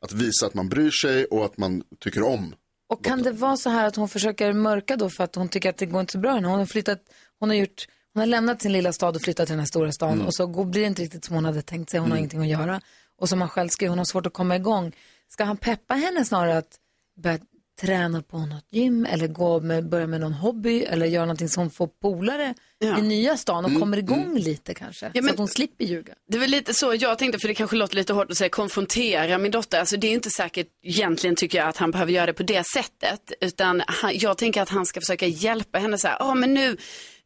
att 0.06 0.14
visa 0.14 0.46
att 0.46 0.54
man 0.54 0.70
bryr 0.70 0.92
sig 0.92 1.26
och 1.26 1.46
att 1.46 1.58
man 1.58 1.84
tycker 2.00 2.24
om. 2.24 2.56
Och 2.90 3.04
kan 3.04 3.24
det 3.24 3.32
vara 3.32 3.58
så 3.58 3.70
här 3.70 3.88
att 3.88 3.96
hon 3.96 4.10
försöker 4.10 4.54
mörka 4.54 4.96
då 4.96 5.10
för 5.10 5.24
att 5.24 5.36
hon 5.36 5.50
tycker 5.50 5.70
att 5.70 5.78
det 5.78 5.86
går 5.86 6.02
inte 6.02 6.12
så 6.12 6.20
bra? 6.20 6.34
Hon 6.34 6.46
har 6.46 6.66
flyttat, 6.66 7.00
hon 7.40 7.50
har 7.50 7.56
gjort, 7.56 7.88
hon 8.18 8.22
har 8.22 8.28
lämnat 8.28 8.62
sin 8.62 8.74
lilla 8.74 8.94
stad 8.94 9.16
och 9.16 9.22
flyttat 9.22 9.48
till 9.48 9.54
den 9.54 9.60
här 9.60 9.66
stora 9.68 9.92
stan 9.92 10.14
Mm. 10.14 10.26
och 10.28 10.36
så 10.36 10.48
går, 10.48 10.66
blir 10.66 10.82
det 10.82 10.88
inte 10.88 11.02
riktigt 11.02 11.26
som 11.26 11.36
hon 11.36 11.46
hade 11.46 11.62
tänkt 11.62 11.90
sig, 11.92 12.00
hon 12.00 12.12
har 12.12 12.18
ingenting 12.18 12.42
att 12.42 12.48
göra. 12.48 12.82
Och 13.20 13.30
som 13.30 13.42
han 13.42 13.50
själv 13.50 13.70
skriver, 13.70 13.90
hon 13.90 13.98
har 13.98 14.06
svårt 14.06 14.26
att 14.26 14.34
komma 14.34 14.56
igång. 14.56 14.92
Ska 15.28 15.44
han 15.44 15.58
peppa 15.58 15.94
henne 15.94 16.26
snarare 16.26 16.58
att 16.58 16.76
börja 17.24 17.40
träna 17.82 18.22
på 18.22 18.38
något 18.38 18.66
gym 18.72 19.06
eller 19.06 19.28
gå 19.28 19.60
med, 19.60 19.90
börja 19.90 20.08
med 20.08 20.22
någon 20.22 20.34
hobby 20.34 20.84
eller 20.84 21.06
göra 21.06 21.26
någonting 21.26 21.50
som 21.50 21.70
får 21.70 21.88
polare 21.88 22.54
Ja. 22.80 22.98
i 23.00 23.02
nya 23.02 23.38
stan 23.38 23.64
och 23.66 23.70
Mm, 23.70 23.82
kommer 23.82 23.98
igång 23.98 24.24
mm. 24.24 24.38
lite 24.38 24.74
kanske. 24.74 25.06
Ja, 25.06 25.12
Så 25.16 25.22
men- 25.22 25.32
att 25.32 25.38
hon 25.38 25.48
slipper 25.48 25.86
ljuga. 25.86 26.14
Det 26.30 26.38
är 26.38 26.40
väl 26.42 26.50
lite 26.50 26.74
så 26.74 26.96
jag 27.00 27.18
tänkte, 27.20 27.40
för 27.40 27.48
det 27.48 27.54
kanske 27.54 27.76
låter 27.76 27.96
lite 27.96 28.14
hårt 28.14 28.32
att 28.32 28.38
säga 28.38 28.50
konfrontera 28.50 29.38
min 29.38 29.52
dotter. 29.52 29.80
Alltså 29.80 29.98
det 29.98 30.08
är 30.08 30.12
inte 30.12 30.30
säkert 30.30 30.68
egentligen 30.84 31.36
tycker 31.36 31.58
jag 31.58 31.68
att 31.68 31.78
han 31.78 31.92
behöver 31.92 32.12
göra 32.12 32.26
det 32.26 32.34
på 32.34 32.44
det 32.44 32.64
sättet. 32.74 33.32
Utan 33.42 33.84
han, 33.88 34.12
jag 34.16 34.38
tänker 34.38 34.62
att 34.62 34.70
han 34.70 34.86
ska 34.86 35.00
försöka 35.02 35.28
hjälpa 35.28 35.80
henne 35.80 35.98
så 35.98 36.08
här, 36.08 36.18
ja 36.20 36.36
men 36.36 36.54
nu, 36.54 36.78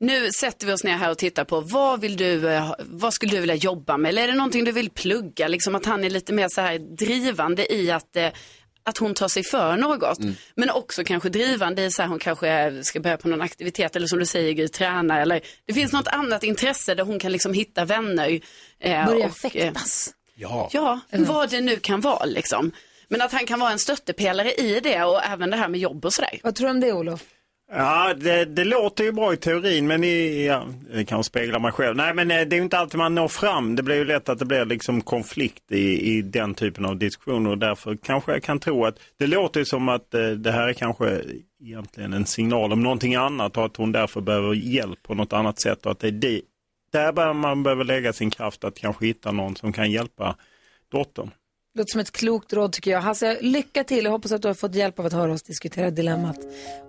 nu 0.02 0.30
sätter 0.32 0.68
vi 0.68 0.74
oss 0.74 0.84
ner 0.84 0.98
här 0.98 1.12
och 1.12 1.18
tittar 1.18 1.44
på 1.44 1.62
vad 1.62 2.02
vill 2.02 2.18
du, 2.18 2.50
eh, 2.50 2.74
vad 2.80 3.14
skulle 3.14 3.32
du 3.32 3.40
vilja 3.40 3.56
jobba 3.56 3.98
med? 3.98 4.10
Eller 4.10 4.24
är 4.24 4.28
det 4.28 4.34
någonting 4.34 4.66
du 4.66 4.72
vill 4.72 4.90
plugga? 4.90 5.48
Liksom 5.48 5.76
att 5.76 5.86
han 5.86 6.04
är 6.04 6.10
lite 6.10 6.34
mer 6.34 6.48
så 6.50 6.62
här 6.62 6.80
drivande 6.80 7.74
i 7.74 7.92
att 7.92 8.16
eh, 8.16 8.30
att 8.84 8.98
hon 8.98 9.14
tar 9.14 9.28
sig 9.28 9.44
för 9.44 9.78
något. 9.78 10.20
Men 10.56 10.70
också 10.70 11.04
kanske 11.04 11.30
drivande 11.30 11.86
i 11.86 11.92
så 11.92 12.02
här, 12.02 12.10
hon 12.10 12.20
kanske 12.20 12.84
ska 12.84 13.00
börja 13.00 13.18
på 13.18 13.28
någon 13.28 13.42
aktivitet 13.42 13.96
eller 13.96 14.08
som 14.08 14.20
du 14.20 14.26
säger, 14.26 14.54
Gry, 14.54 14.68
träna 14.68 15.22
eller 15.22 15.42
det 15.66 15.74
finns 15.74 15.94
något 15.94 16.08
annat 16.08 16.44
intresse 16.44 16.96
där 16.96 17.04
hon 17.04 17.20
kan 17.20 17.32
liksom 17.32 17.54
hitta 17.54 17.86
vänner. 17.86 18.40
Eh, 18.80 19.06
Börja 19.06 19.26
och, 19.26 19.38
fäktas. 19.38 20.14
Ja. 20.36 20.70
Ja, 20.74 21.00
vad 21.12 21.50
det 21.50 21.62
nu 21.62 21.76
kan 21.76 22.02
vara 22.02 22.26
liksom. 22.26 22.72
Men 23.08 23.22
att 23.22 23.32
han 23.32 23.46
kan 23.46 23.60
vara 23.60 23.72
en 23.72 23.80
stöttepelare 23.80 24.54
i 24.54 24.80
det 24.80 25.04
och 25.04 25.24
även 25.24 25.50
det 25.50 25.58
här 25.58 25.68
med 25.68 25.80
jobb 25.80 26.06
och 26.06 26.14
sådär. 26.14 26.40
Vad 26.44 26.56
tror 26.56 26.68
du 26.68 26.72
om 26.72 26.80
det 26.80 26.94
Olof? 26.94 27.22
Ja, 27.74 28.14
det, 28.14 28.46
det 28.46 28.64
låter 28.64 29.04
ju 29.04 29.12
bra 29.12 29.34
i 29.34 29.38
teorin, 29.38 29.88
men 29.88 30.04
i, 30.04 30.46
ja, 30.46 30.68
det 30.94 31.06
kan 31.06 31.24
spegla 31.24 31.60
mig 31.60 31.72
själv. 31.72 31.96
Nej, 31.96 32.14
men 32.14 32.32
eh, 32.32 32.42
det 32.42 32.56
är 32.56 32.58
ju 32.58 32.64
inte 32.64 32.78
alltid 32.78 32.98
man 32.98 33.16
når 33.16 33.28
fram. 33.28 33.76
Det 33.76 33.84
blir 33.84 33.96
ju 33.96 34.06
lätt 34.06 34.30
att 34.30 34.40
det 34.40 34.46
blir 34.46 34.66
liksom 34.66 35.02
konflikt 35.02 35.72
i, 35.72 36.18
i 36.18 36.22
den 36.22 36.54
typen 36.54 36.86
av 36.86 36.98
diskussioner 36.98 37.50
och 37.50 37.58
därför 37.58 37.96
kanske 37.96 38.32
jag 38.32 38.44
kan 38.44 38.60
tro 38.60 38.86
att 38.86 38.96
det 39.18 39.28
låter 39.28 39.60
ju 39.60 39.66
som 39.66 39.90
att 39.90 40.14
eh, 40.14 40.30
det 40.30 40.52
här 40.52 40.68
är 40.68 40.74
kanske 40.74 41.22
egentligen 41.64 42.14
en 42.14 42.26
signal 42.26 42.74
om 42.74 42.84
någonting 42.84 43.16
annat 43.16 43.58
och 43.58 43.66
att 43.66 43.78
hon 43.78 43.92
därför 43.92 44.22
behöver 44.22 44.54
hjälp 44.54 45.04
på 45.04 45.14
något 45.14 45.34
annat 45.34 45.62
sätt 45.62 45.86
och 45.86 45.92
att 45.92 46.00
det 46.00 46.08
är 46.08 46.12
det, 46.12 46.42
där 46.92 47.34
man 47.34 47.64
behöver 47.64 47.84
lägga 47.84 48.14
sin 48.14 48.30
kraft 48.30 48.64
att 48.64 48.78
kanske 48.78 49.06
hitta 49.06 49.32
någon 49.32 49.56
som 49.56 49.74
kan 49.74 49.92
hjälpa 49.92 50.36
dottern. 50.92 51.32
Låter 51.74 51.92
som 51.92 52.02
ett 52.02 52.12
klokt 52.12 52.54
råd 52.54 52.72
tycker 52.72 52.92
jag. 52.92 53.02
Hasse, 53.02 53.38
lycka 53.42 53.84
till. 53.84 54.04
Jag 54.04 54.12
hoppas 54.12 54.32
att 54.32 54.42
du 54.42 54.48
har 54.48 54.56
fått 54.56 54.76
hjälp 54.76 55.00
av 55.00 55.06
att 55.06 55.14
höra 55.14 55.34
oss 55.34 55.44
diskutera 55.44 55.92
dilemmat. 55.92 56.38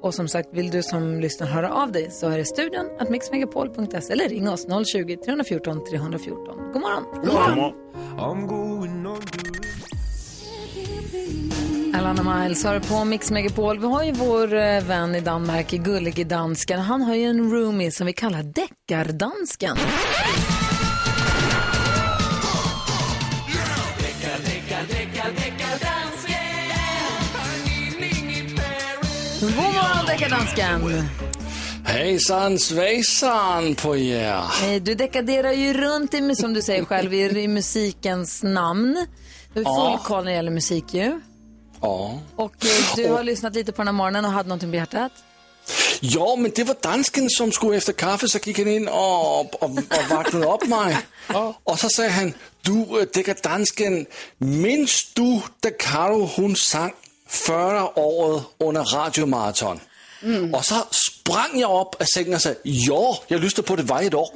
Och 0.01 0.14
som 0.14 0.29
sagt, 0.29 0.49
vill 0.53 0.71
du 0.71 0.83
som 0.83 1.21
lyssnar 1.21 1.47
höra 1.47 1.73
av 1.73 1.92
dig 1.92 2.11
så 2.11 2.29
är 2.29 2.38
det 2.38 2.45
studion 2.45 2.90
att 2.99 3.11
mixmegapol.se 3.11 4.12
eller 4.12 4.29
ring 4.29 4.49
oss 4.49 4.66
020-314 4.66 5.85
314. 5.90 6.73
God 6.73 6.83
morgon! 6.83 7.05
God 7.25 7.35
morgon. 7.35 9.23
Alana 11.95 12.42
Miles 12.42 12.64
har 12.64 12.81
på 12.81 13.05
Mix 13.05 13.31
Megapol. 13.31 13.79
Vi 13.79 13.87
har 13.87 14.05
ju 14.05 14.12
vår 14.12 14.55
eh, 14.55 14.85
vän 14.85 15.14
i 15.14 15.21
Danmark, 15.21 15.71
gullige 15.71 16.25
dansken. 16.25 16.81
Han 16.81 17.03
har 17.03 17.14
ju 17.14 17.25
en 17.25 17.51
roomie 17.51 17.90
som 17.90 18.07
vi 18.07 18.12
kallar 18.12 18.42
deckardansken. 18.42 19.77
Deckardansken! 30.12 31.09
Hejsan 31.85 32.59
svejsan 32.59 33.75
på 33.75 33.96
er. 33.96 34.44
Eh, 34.64 34.83
Du 34.83 34.94
dekaderar 34.94 35.53
ju 35.53 35.72
runt, 35.72 36.14
i, 36.14 36.35
som 36.37 36.55
du 36.55 36.62
säger 36.62 36.85
själv, 36.85 37.14
i, 37.14 37.48
musikens 37.48 38.42
namn. 38.42 39.07
Du 39.55 39.64
har 39.64 39.75
full 39.75 39.92
Ja. 39.92 40.01
koll 40.05 40.25
när 40.25 40.31
det 40.31 40.37
gäller 40.37 40.51
musik 40.51 40.94
ju. 40.94 41.20
Ja. 41.81 42.18
Och 42.37 42.55
eh, 42.64 42.96
du 42.96 43.09
har 43.09 43.22
lyssnat 43.25 43.55
lite 43.55 43.72
på 43.72 43.79
den 43.79 43.87
här 43.88 43.92
morgonen 43.92 44.25
och 44.25 44.31
hade 44.33 44.48
någonting 44.48 44.70
på 44.70 44.77
hjärtat. 44.77 45.12
Ja, 46.01 46.37
men 46.38 46.51
det 46.55 46.64
var 46.64 46.77
dansken 46.83 47.31
som 47.31 47.53
skulle 47.53 47.77
efter 47.77 47.92
kaffe, 47.92 48.29
så 48.29 48.38
gick 48.44 48.59
han 48.59 48.68
in 48.68 48.88
och, 48.88 49.40
och, 49.40 49.70
och 49.70 50.11
vaknade 50.11 50.46
upp 50.46 50.66
mig. 50.68 50.96
Och 51.64 51.79
så 51.79 51.88
sa 51.88 52.09
han, 52.09 52.33
du 52.62 52.72
äh, 53.01 53.07
däckar 53.14 53.37
dansken, 53.42 54.07
minns 54.38 55.12
du 55.14 55.40
da 55.61 55.70
Karo 55.79 56.31
hon 56.37 56.57
sang 56.57 56.92
förra 57.29 57.98
året 57.98 58.42
under 58.59 58.85
radiomaraton? 58.85 59.81
Och 60.54 60.64
så 60.64 60.74
sprang 60.90 61.58
jag 61.61 61.80
upp 61.87 62.00
av 62.00 62.04
sängen 62.14 62.35
och 62.35 62.42
sa, 62.42 62.50
ja, 62.62 63.18
jag 63.28 63.40
lyssnar 63.40 63.62
på 63.64 63.76
det 63.76 63.82
varje 63.82 64.11
dag. 64.18 64.28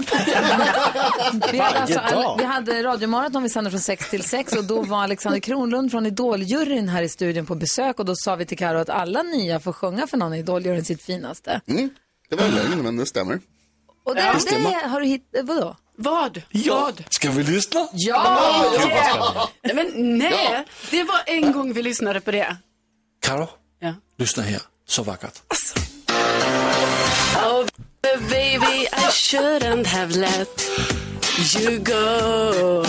Vi 1.53 1.59
hade, 1.59 1.79
alltså, 1.81 1.99
all, 1.99 2.39
vi 2.39 2.45
hade 2.45 2.83
radiomaraton, 2.83 3.43
vi 3.43 3.49
sände 3.49 3.71
från 3.71 3.81
6 3.81 4.11
till 4.11 4.23
6 4.23 4.53
och 4.53 4.65
då 4.65 4.83
var 4.83 5.03
Alexander 5.03 5.41
Kronlund 5.41 5.91
från 5.91 6.07
Idoljuryn 6.07 6.89
här 6.89 7.03
i 7.03 7.09
studion 7.09 7.47
på 7.47 7.55
besök 7.55 7.99
och 7.99 8.05
då 8.05 8.17
sa 8.17 8.37
vi 8.37 8.47
till 8.47 8.59
Karo 8.59 8.79
att 8.79 8.91
alla 8.91 9.23
nya 9.23 9.61
får 9.61 9.73
sjunga 9.73 10.07
för 10.07 10.17
någon 10.17 10.35
i 10.35 10.39
Idoljuryn 10.39 10.85
sitt 10.85 11.03
finaste. 11.03 11.61
Mm, 11.69 11.91
det 12.31 12.37
var 12.37 12.49
lögn, 12.49 12.83
men 12.83 12.97
det 12.97 13.07
stämmer. 13.07 13.41
Och 14.05 14.15
det, 14.15 14.21
Ja. 14.23 14.59
det 14.83 14.89
har 14.89 15.01
du 15.01 15.07
hittat, 15.07 15.45
vadå? 15.45 15.77
Vad? 15.99 16.43
Vad? 16.69 17.05
Ska 17.11 17.31
vi 17.31 17.43
lyssna? 17.43 17.89
Ja! 17.93 18.39
Vad 18.73 18.87
Yeah. 18.89 19.47
Nej, 19.63 19.75
men 19.75 20.19
nej, 20.19 20.49
Ja. 20.53 20.65
det 20.91 21.03
var 21.05 21.21
en 21.27 21.53
gång 21.53 21.73
vi 21.73 21.83
lyssnade 21.83 22.21
på 22.21 22.31
det. 22.31 22.57
Karo, 23.23 23.49
Ja. 23.81 23.95
lyssna 24.19 24.43
här. 24.43 24.61
Så 24.87 25.03
vackert. 25.03 25.43
Oh, 27.37 27.67
baby, 28.03 28.89
I 28.93 29.11
shouldn't 29.11 29.87
have 29.87 30.17
let 30.17 30.49
you 31.55 31.79
go. 31.79 32.83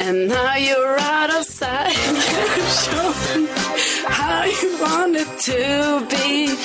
And 0.00 0.28
now 0.28 0.56
you're 0.56 0.98
out 0.98 1.30
of 1.38 1.44
sight. 1.44 1.94
How 4.18 4.44
you 4.44 4.78
want 4.80 5.16
it 5.16 5.28
to 5.48 6.06
be. 6.10 6.56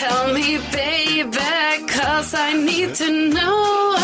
Tell 0.00 0.32
me, 0.32 0.58
baby, 0.72 1.86
cause 1.88 2.34
I 2.34 2.52
need 2.52 2.94
to 2.96 3.08
know. 3.34 3.94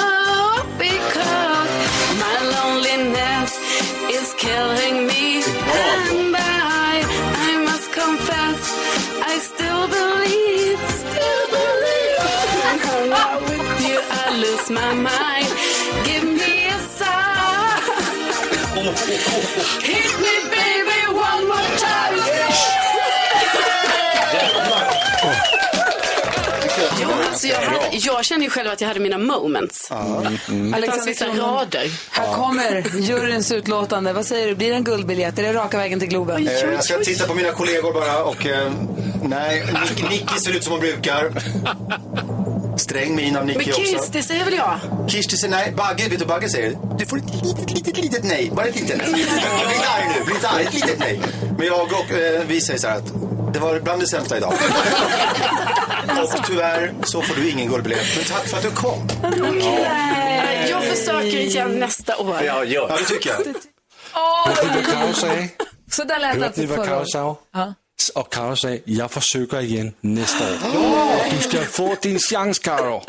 Because 0.79 1.73
my 2.25 2.37
loneliness 2.57 3.53
is 4.19 4.35
killing 4.39 5.07
me. 5.07 5.14
Believe, 9.89 10.81
still 11.03 11.45
believe. 11.51 12.21
I'm 12.95 13.09
not 13.11 13.41
with 13.43 13.69
you, 13.87 13.99
I 14.11 14.37
lose 14.43 14.71
my 14.71 14.95
mind. 14.95 15.49
Give 16.05 16.25
me 16.25 16.69
a 16.69 16.79
sign. 16.79 17.83
Hit 19.83 20.13
me, 20.25 20.35
baby, 20.51 21.01
one 21.15 21.49
more 21.49 21.71
time. 21.79 22.74
Ja, 27.11 27.15
alltså 27.31 27.47
jag, 27.47 27.57
hade, 27.57 27.79
jag 27.93 28.25
känner 28.25 28.45
ju 28.45 28.51
själv 28.51 28.71
att 28.71 28.81
jag 28.81 28.89
hade 28.89 29.01
mina 29.01 29.19
moments. 29.19 29.91
Mm. 30.49 30.71
Det 30.81 30.87
fanns 30.87 31.07
vissa 31.07 31.27
rader. 31.27 31.91
Här 32.11 32.35
kommer 32.35 32.85
juryns 33.01 33.53
utlåtande. 33.53 34.13
Vad 34.13 34.27
säger 34.27 34.49
du, 34.49 34.55
blir 34.55 34.71
det 34.71 34.77
en 34.77 34.85
guldbiljett? 34.85 35.39
Är 35.39 35.43
det 35.43 35.53
raka 35.53 35.77
vägen 35.79 36.01
till 36.01 36.09
Globen? 36.09 36.49
Eh, 36.49 36.53
Jag 36.55 36.85
ska 36.85 36.99
titta 36.99 37.27
på 37.27 37.35
mina 37.35 37.51
kollegor 37.53 37.93
bara 37.93 38.25
och 38.25 38.47
eh, 38.47 38.73
nej, 39.25 39.65
Nick, 39.91 40.11
Nicky 40.11 40.39
ser 40.45 40.57
ut 40.57 40.65
som 40.65 40.73
hon 40.73 40.81
brukar. 40.81 41.31
Sträng 42.79 43.17
min 43.17 43.37
av 43.37 43.47
Men 43.47 43.59
Nicky 43.59 43.71
också. 43.71 43.83
Kirsti 43.83 44.23
säger 44.23 44.45
väl 44.45 44.55
jag? 44.55 44.79
Kirsti 45.11 45.37
säger 45.37 45.51
nej. 45.51 45.73
Bagge, 45.77 46.09
vet 46.09 46.19
du 46.19 46.25
Bagge 46.27 46.49
säger? 46.49 46.79
Du 46.99 47.07
får 47.07 47.17
ett 47.19 47.25
litet, 47.45 47.71
litet, 47.71 47.97
litet 47.97 48.25
nej. 48.25 48.51
Bara 48.55 48.67
ett 48.67 48.81
litet. 48.81 48.99
Bli 49.13 49.21
inte 49.21 49.89
arg 49.97 50.05
nu, 50.19 50.25
bli 50.25 50.35
inte 50.35 50.49
arg. 50.49 50.63
Ett 50.65 50.75
litet 50.75 50.99
nej. 50.99 51.21
Men 51.59 51.67
jag 51.67 51.83
och 51.83 52.11
eh, 52.13 52.43
vi 52.47 52.61
säger 52.61 52.79
så 52.81 52.89
här 52.89 52.97
att 52.97 53.13
det 53.55 53.61
var 53.61 53.81
bland 53.81 54.01
det 54.03 54.07
sämsta 54.09 54.37
idag. 54.37 54.53
Och 56.23 56.47
tyvärr 56.47 56.95
så 57.03 57.23
får 57.23 57.35
du 57.35 57.51
ingen 57.51 57.69
guldbiljett. 57.69 58.07
Men 58.17 58.25
tack 58.25 58.49
för 58.49 58.57
att 58.57 58.63
du 58.63 58.71
kom. 58.71 59.09
Okej. 59.23 60.67
Jag 60.71 60.85
försöker 60.85 61.37
igen 61.39 61.79
nästa 61.79 62.17
år. 62.19 62.43
Ja, 62.43 62.65
gör. 62.65 62.89
Ja, 62.91 62.97
det 62.97 63.05
tycker 63.05 63.31
jag. 63.31 63.43
Karo 64.87 65.13
sa? 65.15 65.29
Så 65.91 66.05
där 66.05 66.21
lät 66.21 66.39
det 66.41 66.47
alltså 66.47 66.61
ni 66.61 66.67
vad 66.67 66.87
Karo 66.87 66.97
året. 66.97 67.09
sa? 67.11 67.39
Ja. 67.53 67.75
Och 68.15 68.33
Karo 68.33 68.57
sa, 68.57 68.69
jag 68.85 69.11
försöker 69.11 69.61
igen 69.61 69.93
nästa 70.01 70.45
år. 70.45 70.59
Och 71.19 71.25
du 71.31 71.39
ska 71.49 71.61
få 71.65 71.97
din 72.03 72.19
chans, 72.19 72.59
Karo. 72.59 73.03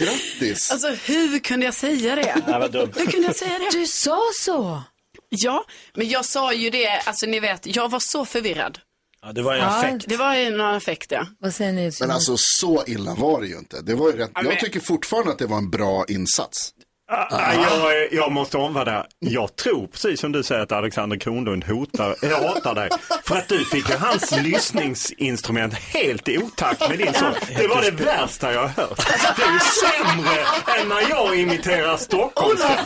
Grattis. 0.00 0.70
Alltså 0.70 0.88
hur 0.88 1.38
kunde 1.38 1.64
jag 1.66 1.74
säga 1.74 2.14
det? 2.14 2.68
Dumt. 2.72 2.92
Hur 2.96 3.06
kunde 3.06 3.26
jag 3.26 3.36
säga 3.36 3.58
det? 3.58 3.78
Du 3.78 3.86
sa 3.86 4.20
så. 4.40 4.82
Ja, 5.28 5.64
men 5.94 6.08
jag 6.08 6.24
sa 6.24 6.52
ju 6.52 6.70
det, 6.70 6.88
alltså 7.04 7.26
ni 7.26 7.40
vet, 7.40 7.76
jag 7.76 7.88
var 7.88 8.00
så 8.00 8.24
förvirrad. 8.24 8.78
Ja, 9.22 9.32
det 9.32 9.42
var 9.42 9.52
en 9.54 9.58
Ja. 9.60 9.66
affekt. 9.78 10.04
Det 10.08 10.16
var 10.16 10.34
ju 10.36 10.42
en 10.42 10.60
affekt 10.60 11.10
ja. 11.10 11.26
Vad 11.38 11.54
säger 11.54 11.72
ni? 11.72 11.90
Men 12.00 12.10
alltså 12.10 12.34
så 12.38 12.84
illa 12.86 13.14
var 13.14 13.40
det 13.40 13.46
ju 13.46 13.58
inte. 13.58 13.80
Det 13.82 13.94
var 13.94 14.10
ju 14.10 14.16
rätt. 14.16 14.30
Jag 14.34 14.60
tycker 14.60 14.80
fortfarande 14.80 15.32
att 15.32 15.38
det 15.38 15.46
var 15.46 15.58
en 15.58 15.70
bra 15.70 16.04
insats. 16.08 16.74
Ah, 17.12 17.52
Jag, 17.54 18.12
jag 18.12 18.32
måste 18.32 18.56
omvärda. 18.56 19.06
Jag 19.18 19.56
tror 19.56 19.86
precis 19.86 20.20
som 20.20 20.32
du 20.32 20.42
säger 20.42 20.60
att 20.62 20.72
Alexander 20.72 21.16
Kronlund 21.16 21.64
hotar, 21.64 22.16
äh, 22.22 22.30
hatar 22.48 22.74
dig. 22.74 22.88
För 23.24 23.36
att 23.36 23.48
du 23.48 23.64
fick 23.64 23.88
ju 23.90 23.96
hans 23.96 24.30
lyssningsinstrument 24.42 25.74
helt 25.74 26.28
i 26.28 26.38
otakt 26.38 26.88
med 26.88 26.98
din 26.98 27.14
sång. 27.14 27.32
Det 27.56 27.66
var 27.66 27.82
det 27.82 27.90
värsta 27.90 28.52
jag 28.52 28.60
har 28.60 28.68
hört. 28.68 29.06
Det 29.36 29.42
är 29.42 29.52
ju 29.52 29.58
sämre 29.60 30.40
än 30.80 30.88
när 30.88 31.10
jag 31.10 31.38
imiterar 31.38 31.96
stockholmska. 31.96 32.78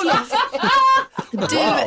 Olof, 0.00 0.32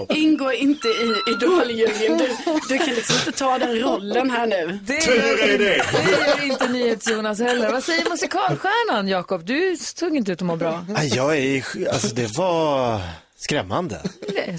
Du 0.07 0.15
ingår 0.15 0.53
inte 0.53 0.87
i 0.87 1.15
Idol-juryn. 1.31 2.17
Du, 2.17 2.29
du 2.69 2.77
kan 2.77 2.87
liksom 2.95 3.15
inte 3.15 3.31
ta 3.31 3.57
den 3.57 3.79
rollen 3.79 4.31
här 4.31 4.47
nu. 4.47 4.79
Det 4.85 4.93
gör, 5.07 5.57
det 5.57 5.75
gör 6.11 6.43
inte 6.45 6.67
NyhetsJonas 6.69 7.39
heller. 7.39 7.71
Vad 7.71 7.83
säger 7.83 8.09
musikalstjärnan 8.09 9.07
Jakob? 9.07 9.45
Du 9.45 9.77
såg 9.79 10.15
inte 10.15 10.31
ut 10.31 10.41
att 10.41 10.45
må 10.47 10.55
bra. 10.55 10.85
Ja, 10.95 11.03
Jag 11.03 11.37
är, 11.37 11.50
alltså 11.91 12.07
det 12.15 12.37
var 12.37 13.01
skrämmande. 13.37 14.01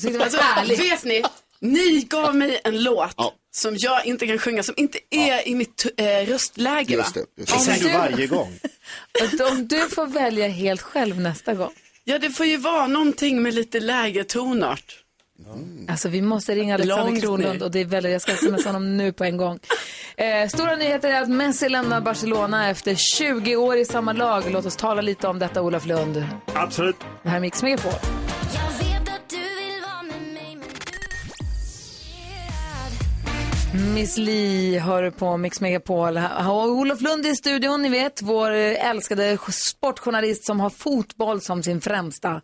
Det 0.02 0.10
var 0.10 0.20
Alltså, 0.24 0.40
härligt. 0.40 0.78
vet 0.80 1.04
ni, 1.04 1.22
ni 1.60 2.00
gav 2.10 2.36
mig 2.36 2.60
en 2.64 2.82
låt 2.82 3.16
som 3.54 3.74
jag 3.78 4.06
inte 4.06 4.26
kan 4.26 4.38
sjunga, 4.38 4.62
som 4.62 4.74
inte 4.76 4.98
är 5.10 5.48
i 5.48 5.54
mitt 5.54 5.86
eh, 5.96 6.04
röstläge. 6.26 6.92
Just 6.94 7.14
det, 7.14 7.24
just 7.36 7.52
Det 7.52 7.58
det. 7.58 7.64
säger 7.64 7.92
du 7.92 7.98
varje 7.98 8.26
gång. 8.26 8.58
Om 9.52 9.68
du 9.68 9.88
får 9.88 10.06
välja 10.06 10.48
helt 10.48 10.82
själv 10.82 11.20
nästa 11.20 11.54
gång. 11.54 11.72
Ja, 12.04 12.18
det 12.18 12.30
får 12.30 12.46
ju 12.46 12.56
vara 12.56 12.86
någonting 12.86 13.42
med 13.42 13.54
lite 13.54 13.80
lägre 13.80 14.24
tonart. 14.24 14.98
Alltså 15.88 16.08
vi 16.08 16.22
måste 16.22 16.54
ringa 16.54 16.74
Alexander 16.74 17.04
Långt 17.04 17.22
Kronlund 17.22 17.62
och 17.62 17.70
det 17.70 17.80
är 17.80 17.84
väldigt, 17.84 18.12
jag 18.12 18.22
ska 18.22 18.32
smsa 18.32 18.68
honom 18.68 18.96
nu 18.96 19.12
på 19.12 19.24
en 19.24 19.36
gång. 19.36 19.58
Eh, 20.16 20.48
stora 20.48 20.76
nyheter 20.76 21.12
är 21.12 21.22
att 21.22 21.28
Messi 21.28 21.68
lämnar 21.68 22.00
Barcelona 22.00 22.70
efter 22.70 22.94
20 22.94 23.56
år 23.56 23.76
i 23.76 23.84
samma 23.84 24.12
lag. 24.12 24.44
Låt 24.50 24.66
oss 24.66 24.76
tala 24.76 25.02
lite 25.02 25.28
om 25.28 25.38
detta 25.38 25.62
Olof 25.62 25.86
Lund. 25.86 26.26
Absolut. 26.54 26.96
Det 27.22 27.28
här 27.28 27.36
är 27.36 27.40
Mix 27.40 27.62
Megapol. 27.62 27.92
Miss 33.94 34.18
Li 34.18 34.78
hör 34.78 35.10
på 35.10 35.36
Mix 35.36 35.60
Megapol. 35.60 36.18
Olof 36.48 37.00
Lund 37.00 37.26
i 37.26 37.36
studion, 37.36 37.82
ni 37.82 37.88
vet, 37.88 38.22
vår 38.22 38.50
eh, 38.50 38.90
älskade 38.90 39.38
sportjournalist 39.52 40.44
som 40.44 40.60
har 40.60 40.70
fotboll 40.70 41.40
som 41.40 41.62
sin 41.62 41.80
främsta, 41.80 42.42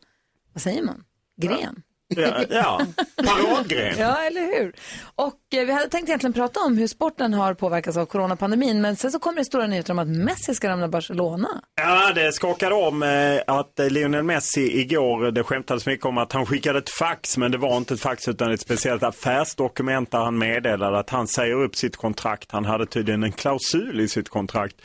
vad 0.53 0.63
säger 0.63 0.83
man, 0.83 1.05
gren? 1.41 1.83
Ja, 2.17 2.45
ja. 2.51 2.81
paradgren. 3.17 3.99
Ja, 3.99 4.17
eller 4.23 4.41
hur? 4.41 4.73
Och 5.15 5.35
eh, 5.55 5.67
vi 5.67 5.73
hade 5.73 5.89
tänkt 5.89 6.09
egentligen 6.09 6.33
prata 6.33 6.61
om 6.61 6.79
hur 6.79 6.87
sporten 6.87 7.35
har 7.35 7.55
påverkats 7.55 7.97
av 7.97 8.07
coronapandemin, 8.07 8.81
men 8.81 8.97
sen 8.97 9.13
så 9.13 9.19
kommer 9.19 9.39
det 9.39 9.45
stora 9.45 9.67
nyheter 9.67 9.93
om 9.93 9.99
att 9.99 10.09
Messi 10.09 10.55
ska 10.55 10.69
lämna 10.69 10.89
Barcelona. 10.89 11.49
Ja, 11.81 12.13
det 12.15 12.33
skakade 12.33 12.75
om 12.75 13.03
eh, 13.03 13.41
att 13.47 13.79
eh, 13.79 13.91
Lionel 13.91 14.23
Messi 14.23 14.81
igår, 14.81 15.31
det 15.31 15.43
skämtades 15.43 15.87
mycket 15.87 16.07
om 16.07 16.19
att 16.19 16.33
han 16.33 16.47
skickade 16.47 16.79
ett 16.79 16.91
fax, 16.91 17.37
men 17.37 17.51
det 17.51 17.59
var 17.59 17.77
inte 17.77 17.95
ett 17.95 18.01
fax 18.01 18.29
utan 18.29 18.53
ett 18.53 18.61
speciellt 18.61 19.03
affärsdokument 19.03 20.11
där 20.11 20.19
han 20.19 20.39
meddelade 20.39 20.99
att 20.99 21.11
han 21.11 21.29
säger 21.29 21.55
upp 21.55 21.77
sitt 21.77 21.97
kontrakt. 21.97 22.53
Han 22.53 22.65
hade 22.65 22.87
tydligen 22.87 23.23
en 23.23 23.33
klausul 23.33 24.01
i 24.01 24.09
sitt 24.09 24.29
kontrakt 24.29 24.77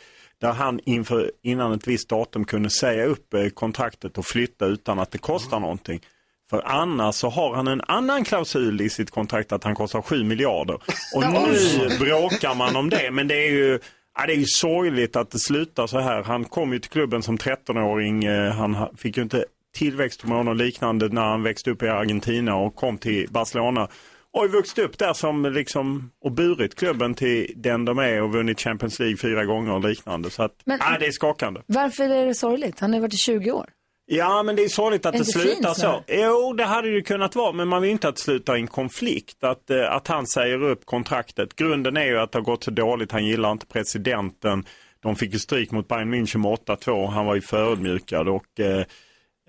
där 0.41 0.51
han 0.51 0.79
inför, 0.85 1.31
innan 1.43 1.73
ett 1.73 1.87
visst 1.87 2.09
datum 2.09 2.45
kunde 2.45 2.69
säga 2.69 3.05
upp 3.05 3.33
eh, 3.33 3.47
kontraktet 3.49 4.17
och 4.17 4.25
flytta 4.25 4.65
utan 4.65 4.99
att 4.99 5.11
det 5.11 5.17
kostar 5.17 5.59
någonting. 5.59 6.01
För 6.49 6.61
annars 6.67 7.15
så 7.15 7.29
har 7.29 7.55
han 7.55 7.67
en 7.67 7.81
annan 7.81 8.23
klausul 8.23 8.81
i 8.81 8.89
sitt 8.89 9.11
kontrakt 9.11 9.51
att 9.51 9.63
han 9.63 9.75
kostar 9.75 10.01
7 10.01 10.23
miljarder. 10.23 10.75
Och 11.15 11.23
nu 11.31 11.89
bråkar 11.99 12.55
man 12.55 12.75
om 12.75 12.89
det, 12.89 13.11
men 13.11 13.27
det 13.27 13.35
är 13.47 13.51
ju 13.51 13.79
Ja, 14.17 14.25
det 14.27 14.33
är 14.33 14.37
ju 14.37 14.45
sorgligt 14.45 15.15
att 15.15 15.31
det 15.31 15.39
slutar 15.39 15.87
så 15.87 15.99
här. 15.99 16.23
Han 16.23 16.45
kom 16.45 16.73
ju 16.73 16.79
till 16.79 16.91
klubben 16.91 17.23
som 17.23 17.37
13-åring. 17.37 18.23
Eh, 18.25 18.51
Han 18.53 18.73
ha- 18.75 18.91
fick 18.97 19.17
ju 19.17 19.23
inte 19.23 19.45
tillväxthormon 19.75 20.47
och 20.47 20.55
liknande 20.55 21.07
när 21.09 21.21
han 21.21 21.43
växte 21.43 21.71
upp 21.71 21.83
i 21.83 21.87
Argentina 21.89 22.55
och 22.55 22.75
kom 22.75 22.97
till 22.97 23.27
Barcelona. 23.29 23.87
Och 24.33 24.39
har 24.41 24.47
vuxit 24.47 24.77
upp 24.79 24.97
där 24.97 25.13
som 25.13 25.45
liksom, 25.45 26.11
och 26.23 26.31
burit 26.31 26.75
klubben 26.75 27.13
till 27.13 27.53
den 27.55 27.85
de 27.85 27.99
är 27.99 28.21
och 28.21 28.31
vunnit 28.33 28.61
Champions 28.61 28.99
League 28.99 29.17
fyra 29.17 29.45
gånger 29.45 29.71
och 29.73 29.89
liknande. 29.89 30.29
Så 30.29 30.43
att, 30.43 30.51
Men- 30.65 30.79
ja, 30.81 30.97
det 30.99 31.05
är 31.05 31.11
skakande. 31.11 31.61
Varför 31.65 32.03
är 32.03 32.25
det 32.25 32.35
sorgligt? 32.35 32.79
Han 32.79 32.89
har 32.91 32.97
ju 32.97 33.01
varit 33.01 33.13
i 33.13 33.17
20 33.17 33.51
år. 33.51 33.65
Ja, 34.05 34.43
men 34.43 34.55
det 34.55 34.63
är 34.63 34.69
sorgligt 34.69 35.05
att 35.05 35.13
det 35.13 35.19
det 35.19 35.25
slutar 35.25 35.73
så. 35.73 36.03
Jo, 36.07 36.53
det 36.53 36.63
hade 36.63 36.87
ju 36.87 37.01
kunnat 37.01 37.35
vara, 37.35 37.51
men 37.51 37.67
man 37.67 37.81
vill 37.81 37.91
inte 37.91 38.07
att 38.07 38.15
det 38.15 38.21
slutar 38.21 38.55
i 38.55 38.59
en 38.59 38.67
konflikt. 38.67 39.43
Att, 39.43 39.69
eh, 39.69 39.91
att 39.91 40.07
han 40.07 40.27
säger 40.27 40.63
upp 40.63 40.85
kontraktet. 40.85 41.55
Grunden 41.55 41.97
är 41.97 42.05
ju 42.05 42.19
att 42.19 42.31
det 42.31 42.37
har 42.37 42.43
gått 42.43 42.63
så 42.63 42.71
dåligt. 42.71 43.11
Han 43.11 43.25
gillar 43.25 43.51
inte 43.51 43.65
presidenten. 43.65 44.65
De 44.99 45.15
fick 45.15 45.33
ju 45.33 45.39
stryk 45.39 45.71
mot 45.71 45.87
Bayern 45.87 46.13
München 46.13 46.37
med 46.37 46.51
8-2. 46.51 47.07
Han 47.07 47.25
var 47.25 47.35
ju 47.35 47.41
förödmjukad 47.41 48.27
och 48.27 48.59
eh, 48.59 48.85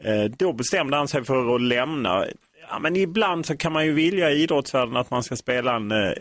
eh, 0.04 0.24
då 0.38 0.52
bestämde 0.52 0.96
han 0.96 1.08
sig 1.08 1.24
för 1.24 1.54
att 1.54 1.62
lämna. 1.62 2.26
Ja, 2.70 2.78
men 2.78 2.96
ibland 2.96 3.46
så 3.46 3.56
kan 3.56 3.72
man 3.72 3.86
ju 3.86 3.92
vilja 3.92 4.30
i 4.30 4.42
idrottsvärlden 4.42 4.96
att 4.96 5.10
man 5.10 5.22
ska 5.22 5.36
spela 5.36 5.76
en, 5.76 5.92
eh, 5.92 6.12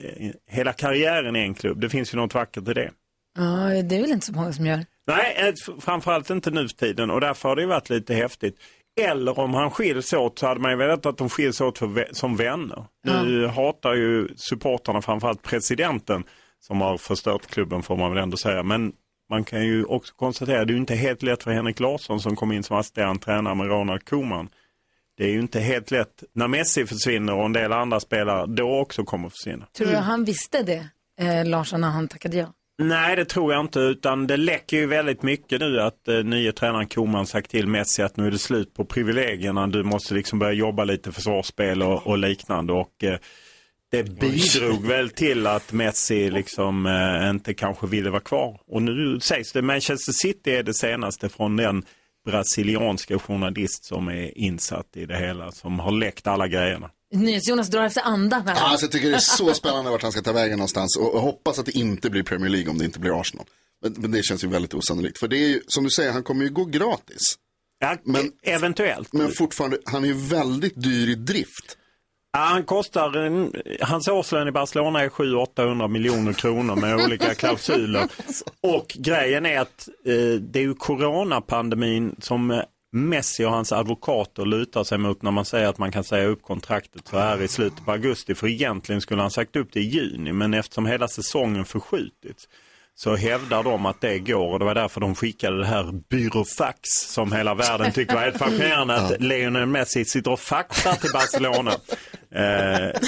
hela 0.48 0.74
karriären 0.74 1.36
i 1.36 1.40
en 1.40 1.54
klubb. 1.54 1.80
Det 1.82 1.90
finns 1.90 2.14
ju 2.14 2.18
något 2.18 2.34
vackert 2.34 2.68
i 2.68 2.74
det. 2.74 2.92
Ja, 3.38 3.84
det 3.84 3.96
är 3.96 4.02
väl 4.02 4.12
inte 4.12 4.26
så 4.26 4.34
många 4.34 4.54
som 4.54 4.66
gör. 4.66 4.86
Nej, 5.08 5.54
framförallt 5.80 6.30
inte 6.30 6.52
nu 6.52 6.68
för 6.68 6.76
tiden 6.76 7.10
och 7.10 7.22
därför 7.22 7.50
har 7.50 7.56
det 7.56 7.62
ju 7.62 7.68
varit 7.68 7.90
lite 7.90 8.14
häftigt. 8.14 8.58
Eller 9.02 9.40
om 9.40 9.54
han 9.54 9.72
skiljs 9.72 10.14
åt 10.14 10.40
så 10.40 10.48
hade 10.48 10.60
man 10.60 10.72
ju 10.72 10.78
velat 10.78 11.06
att 11.06 11.18
de 11.18 11.30
skiljs 11.30 11.62
åt 11.62 11.78
för, 11.78 12.08
som 12.12 12.36
vänner. 12.36 12.86
Nu 13.04 13.48
hatar 13.48 13.94
ju 13.94 14.28
supportarna 14.36 15.02
framförallt 15.02 15.42
presidenten 15.42 16.24
som 16.60 16.82
har 16.82 16.98
förstört 16.98 17.48
klubben 17.48 17.84
får 17.84 17.98
man 17.98 18.14
väl 18.14 18.24
ändå 18.24 18.38
säga. 18.38 18.64
Men 18.64 18.94
man 19.30 19.44
kan 19.44 19.66
ju 19.66 19.86
också 19.86 20.14
konstatera 20.16 20.62
att 20.62 20.68
det 20.68 20.74
är 20.74 20.78
inte 20.78 20.96
helt 20.96 21.24
lätt 21.24 21.44
för 21.44 21.52
Henrik 21.52 21.80
Larsson 21.80 22.20
som 22.20 22.36
kom 22.36 22.52
in 22.52 22.64
som 22.64 22.78
assisterande 22.78 23.22
tränare 23.22 23.56
med 23.56 23.68
Ronald 23.68 24.06
Koeman. 24.06 24.50
Det 25.18 25.24
är 25.24 25.30
ju 25.30 25.40
inte 25.40 25.60
helt 25.60 25.92
lätt 25.92 26.24
när 26.34 26.48
Messi 26.48 26.86
försvinner 26.86 27.34
och 27.34 27.46
en 27.46 27.54
del 27.54 27.74
andra 27.74 28.00
spelare 28.00 28.46
då 28.46 28.80
också 28.80 29.04
kommer 29.04 29.28
att 29.28 29.34
försvinna. 29.34 29.66
Tror 29.78 29.88
du 29.88 29.96
han 29.96 30.26
visste 30.26 30.64
det, 30.64 30.88
eh, 31.20 31.46
Larsson, 31.46 31.82
när 31.82 31.90
han 31.90 32.08
tackade 32.08 32.38
ja? 32.38 32.48
Nej, 32.78 33.16
det 33.16 33.26
tror 33.26 33.54
jag 33.54 33.62
inte, 33.62 33.80
utan 33.80 34.28
det 34.28 34.38
läcker 34.38 34.78
ju 34.78 34.86
väldigt 34.86 35.24
mycket 35.24 35.60
nu 35.60 35.82
att 35.82 36.08
eh, 36.08 36.24
nya 36.24 36.52
tränaren 36.52 36.88
Koman 36.88 37.28
sagt 37.28 37.52
till 37.52 37.68
Messi 37.68 38.02
att 38.02 38.18
nu 38.18 38.28
är 38.28 38.32
det 38.32 38.40
slut 38.40 38.74
på 38.74 38.86
privilegierna. 38.86 39.68
Du 39.68 39.84
måste 39.84 40.14
liksom 40.14 40.40
börja 40.40 40.54
jobba 40.54 40.84
lite 40.84 41.12
försvarsspel 41.12 41.82
och, 41.84 42.08
och 42.08 42.18
liknande. 42.18 42.74
Och, 42.74 43.04
eh, 43.04 43.18
det 43.92 44.04
bidrog 44.04 44.88
väl 44.88 45.10
till 45.10 45.48
att 45.48 45.72
Messi 45.72 46.30
liksom 46.30 46.86
eh, 46.86 47.30
inte 47.30 47.54
kanske 47.54 47.88
ville 47.88 48.10
vara 48.10 48.22
kvar. 48.22 48.60
Och 48.68 48.82
nu 48.82 49.20
sägs 49.20 49.52
det 49.52 49.62
Manchester 49.62 50.12
City 50.12 50.52
är 50.52 50.64
det 50.64 50.74
senaste 50.74 51.30
från 51.30 51.58
den 51.58 51.86
brasilianska 52.26 53.20
journalist 53.20 53.86
som 53.86 54.08
är 54.08 54.38
insatt 54.38 54.98
i 54.98 55.06
det 55.06 55.18
hela, 55.18 55.52
som 55.52 55.80
har 55.80 55.92
läckt 55.92 56.28
alla 56.28 56.48
grejerna. 56.48 56.90
NyhetsJonas 57.14 57.68
drar 57.70 57.84
efter 57.86 58.02
andan 58.02 58.48
här. 58.48 58.56
Ja, 58.56 58.62
Alltså, 58.62 58.86
jag 58.86 58.92
tycker 58.92 59.10
det 59.10 59.16
är 59.16 59.20
så 59.20 59.54
spännande 59.54 59.92
vart 59.92 60.02
han 60.02 60.12
ska 60.12 60.22
ta 60.22 60.32
vägen 60.34 60.58
någonstans 60.58 60.98
och, 60.98 61.14
och 61.16 61.22
hoppas 61.22 61.60
att 61.60 61.66
det 61.66 61.72
inte 61.78 62.10
blir 62.10 62.24
Premier 62.24 62.50
League 62.50 62.70
om 62.72 62.78
det 62.78 62.86
inte 62.86 63.00
blir 63.00 63.22
Arsenal. 63.22 63.46
Men, 63.82 63.94
men 63.98 64.12
det 64.12 64.24
känns 64.24 64.44
ju 64.44 64.48
väldigt 64.48 64.74
osannolikt. 64.74 65.18
För 65.18 65.28
det 65.28 65.38
är 65.38 65.48
ju, 65.48 65.62
som 65.68 65.84
du 65.84 65.90
säger, 65.90 66.12
han 66.12 66.24
kommer 66.24 66.44
ju 66.44 66.50
gå 66.50 66.66
gratis. 66.66 67.22
Ja, 67.80 67.98
Men- 68.04 68.32
eventuellt. 68.44 69.14
Men 69.14 69.32
fortfarande, 69.32 69.78
han 69.86 70.04
är 70.04 70.08
ju 70.08 70.14
väldigt 70.14 70.74
dyr 70.84 71.10
i 71.10 71.16
drift. 71.16 71.78
Ja, 72.36 72.40
han 72.40 72.64
kostar, 72.64 73.18
en, 73.18 73.54
hans 73.82 74.08
årslön 74.08 74.48
i 74.48 74.52
Barcelona 74.52 75.02
är 75.02 75.10
700-800 75.10 75.88
miljoner 75.88 76.34
kronor 76.34 76.76
med 76.76 76.96
olika 77.06 77.36
klausuler. 77.36 78.08
Och 78.62 78.88
grejen 79.00 79.46
är 79.46 79.60
att 79.60 79.88
eh, 80.06 80.14
det 80.42 80.60
är 80.60 80.64
ju 80.64 80.74
coronapandemin 80.74 82.16
som 82.22 82.52
eh, 82.52 82.60
Messi 82.96 83.46
och 83.46 83.52
hans 83.52 83.72
advokater 83.72 84.46
lutar 84.46 84.84
sig 84.84 84.98
mot 84.98 85.22
när 85.22 85.32
man 85.32 85.46
säger 85.46 85.68
att 85.68 85.78
man 85.78 85.92
kan 85.92 86.04
säga 86.04 86.28
upp 86.28 86.42
kontraktet 86.42 87.08
så 87.08 87.18
här 87.18 87.42
i 87.42 87.48
slutet 87.48 87.86
på 87.86 87.92
augusti. 87.92 88.36
För 88.36 88.48
egentligen 88.48 89.02
skulle 89.02 89.22
han 89.22 89.32
sagt 89.32 89.56
upp 89.56 89.70
det 89.74 89.80
i 89.80 89.84
juni 89.84 90.34
men 90.34 90.54
eftersom 90.54 90.86
hela 90.86 91.08
säsongen 91.08 91.66
förskjutits 91.66 92.48
så 92.96 93.16
hävdar 93.16 93.64
de 93.64 93.86
att 93.86 94.02
det 94.02 94.20
går 94.20 94.54
och 94.54 94.60
det 94.60 94.66
var 94.66 94.76
därför 94.76 95.02
de 95.02 95.16
skickade 95.16 95.58
det 95.58 95.66
här 95.66 95.92
byråfax 96.10 96.90
som 96.90 97.32
hela 97.32 97.54
världen 97.54 97.92
tycker 97.92 98.14
var 98.16 98.22
helt 98.22 98.38
fascinerande 98.38 98.96
att 98.96 99.22
Lionel 99.22 99.66
Messi 99.66 100.06
sitter 100.06 100.32
och 100.32 100.40
faxar 100.40 100.94
till 100.94 101.12
Barcelona. 101.14 101.72
Eh, 102.36 103.00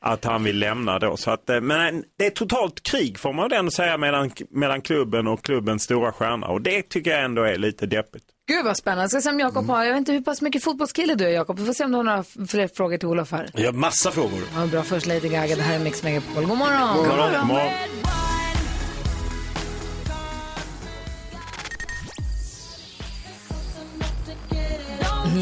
att 0.00 0.24
han 0.24 0.44
vill 0.44 0.58
lämna 0.58 0.98
då. 0.98 1.16
Så 1.16 1.30
att, 1.30 1.50
eh, 1.50 1.60
men 1.60 2.04
det 2.18 2.26
är 2.26 2.30
totalt 2.30 2.82
krig 2.82 3.18
får 3.18 3.32
man 3.32 3.52
ändå 3.52 3.70
säga 3.70 3.96
mellan, 3.98 4.30
mellan 4.50 4.80
klubben 4.82 5.26
och 5.26 5.44
klubbens 5.44 5.82
stora 5.82 6.12
stjärna 6.12 6.46
och 6.46 6.62
det 6.62 6.82
tycker 6.82 7.10
jag 7.10 7.24
ändå 7.24 7.42
är 7.42 7.56
lite 7.56 7.86
deppigt. 7.86 8.24
Gud 8.48 8.64
vad 8.64 8.76
spännande. 8.76 9.02
Jag 9.02 9.10
ska 9.10 9.20
se 9.20 9.30
om 9.30 9.40
Jakob 9.40 9.68
har, 9.68 9.84
jag 9.84 9.90
vet 9.90 9.98
inte 9.98 10.12
hur 10.12 10.20
pass 10.20 10.42
mycket 10.42 10.62
fotbollskille 10.64 11.14
du 11.14 11.24
är 11.24 11.30
Jakob. 11.30 11.58
Vi 11.58 11.66
får 11.66 11.72
se 11.72 11.84
om 11.84 11.90
du 11.90 11.96
har 11.96 12.04
några 12.04 12.24
fler 12.48 12.68
frågor 12.76 12.98
till 12.98 13.08
Olof 13.08 13.32
här. 13.32 13.50
Jag 13.54 13.66
har 13.66 13.72
massa 13.72 14.10
frågor. 14.10 14.40
Ja, 14.54 14.66
bra, 14.66 14.82
först 14.82 15.06
Lady 15.06 15.28
Gaga, 15.28 15.56
det 15.56 15.62
här 15.62 15.74
är 15.74 15.78
Mix 15.84 16.02
Megapol. 16.02 16.44
God 16.44 16.58
morgon! 16.58 16.96
God 16.96 17.06
morgon, 17.06 17.32
god 17.38 17.46
morgon. 17.46 17.72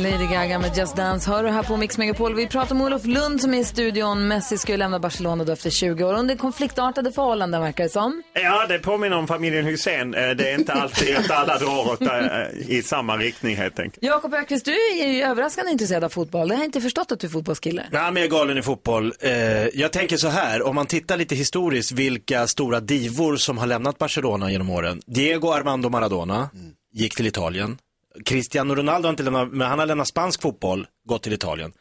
Lady 0.03 0.27
Gaga 0.27 0.59
med 0.59 0.77
Just 0.77 0.97
Dance 0.97 1.31
hör 1.31 1.43
du 1.45 1.49
här 1.51 1.63
på 1.63 1.77
Mix 1.77 1.99
Megapol. 1.99 2.35
Vi 2.35 2.47
pratar 2.47 2.75
om 2.75 2.81
Olof 2.81 3.05
Lund 3.07 3.41
som 3.41 3.55
är 3.55 3.59
i 3.59 3.65
studion. 3.65 4.29
Messi 4.29 4.59
ska 4.59 4.73
ju 4.73 4.79
lämna 4.79 4.99
Barcelona 4.99 5.45
då 5.45 5.53
efter 5.53 5.71
20 5.71 6.05
år 6.05 6.15
under 6.15 6.37
konfliktartade 6.37 7.13
förhållanden 7.13 7.61
verkar 7.63 7.85
det 7.85 7.91
som. 7.91 8.23
Ja, 8.33 8.67
det 8.67 8.79
påminner 8.79 9.17
om 9.17 9.27
familjen 9.27 9.65
Hussein. 9.65 10.15
Eh, 10.15 10.31
Det 10.31 10.51
är 10.51 10.59
inte 10.59 10.73
alltid 10.73 11.17
att 11.17 11.31
alla 11.31 11.59
drar 11.59 11.93
åt, 11.93 12.03
eh, 12.03 12.69
i 12.77 12.83
samma 12.83 13.17
riktning 13.17 13.57
helt 13.57 13.79
enkelt. 13.79 14.05
Jakob 14.05 14.35
Ökvist, 14.35 14.65
du 14.65 14.73
är 15.03 15.07
ju 15.13 15.23
överraskande 15.23 15.73
intresserad 15.73 16.05
av 16.05 16.09
fotboll. 16.09 16.49
Det 16.49 16.55
har 16.55 16.61
jag 16.63 16.69
inte 16.69 16.81
förstått 16.81 17.13
att 17.13 17.21
du 17.21 17.27
är 17.27 17.31
fotbollskille. 17.31 17.83
Ja, 17.93 18.11
men 18.11 18.17
jag 18.23 18.25
är 18.33 18.39
galen 18.39 18.59
i 18.59 18.63
fotboll. 18.63 19.13
Eh, 19.21 19.33
jag 19.75 19.93
tänker 19.93 20.17
så 20.17 20.29
här, 20.29 20.63
om 20.67 20.75
man 20.75 20.87
tittar 20.87 21.17
lite 21.17 21.35
historiskt 21.35 21.93
vilka 21.93 22.47
stora 22.47 22.81
divor 22.81 23.37
som 23.37 23.59
har 23.59 23.67
lämnat 23.67 23.99
Barcelona 23.99 24.51
genom 24.53 24.71
åren. 24.71 25.01
Diego 25.07 25.51
Armando 25.53 25.89
Maradona 25.89 26.51
gick 26.93 27.15
till 27.17 27.27
Italien. 27.27 27.79
Cristiano 28.25 28.75
Ronaldo 28.75 29.07
har 29.07 29.11
inte 29.11 29.23
lämnat, 29.23 29.49
men 29.53 29.69
han 29.69 29.79
har 29.79 29.87
lämnat 29.87 30.09
spansk 30.09 30.43
fotboll, 30.43 30.87
gått 31.09 31.23
till 31.23 31.33
Italien. 31.33 31.73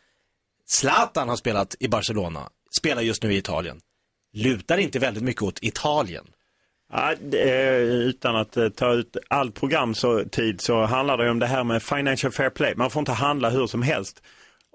Zlatan 0.68 1.30
har 1.30 1.36
spelat 1.36 1.76
i 1.80 1.88
Barcelona, 1.88 2.50
spelar 2.78 3.02
just 3.02 3.24
nu 3.24 3.34
i 3.34 3.38
Italien. 3.38 3.80
Lutar 4.34 4.78
inte 4.78 5.00
väldigt 5.00 5.24
mycket 5.24 5.42
åt 5.42 5.60
Italien. 5.64 6.26
Ja, 6.92 7.14
är- 7.38 7.80
utan 7.80 8.36
att 8.36 8.58
eh, 8.58 8.70
ta 8.70 8.94
ut 8.94 9.18
all 9.30 9.52
program 9.52 9.96
så, 9.96 10.24
tid 10.24 10.62
så 10.62 10.82
handlar 10.82 11.18
det 11.18 11.30
om 11.30 11.40
det 11.40 11.46
här 11.48 11.64
med 11.64 11.84
financial 11.84 12.32
fair 12.32 12.50
play. 12.50 12.74
Man 12.76 12.90
får 12.90 13.00
inte 13.00 13.12
handla 13.12 13.50
hur 13.50 13.68
som 13.68 13.82
helst. 13.82 14.24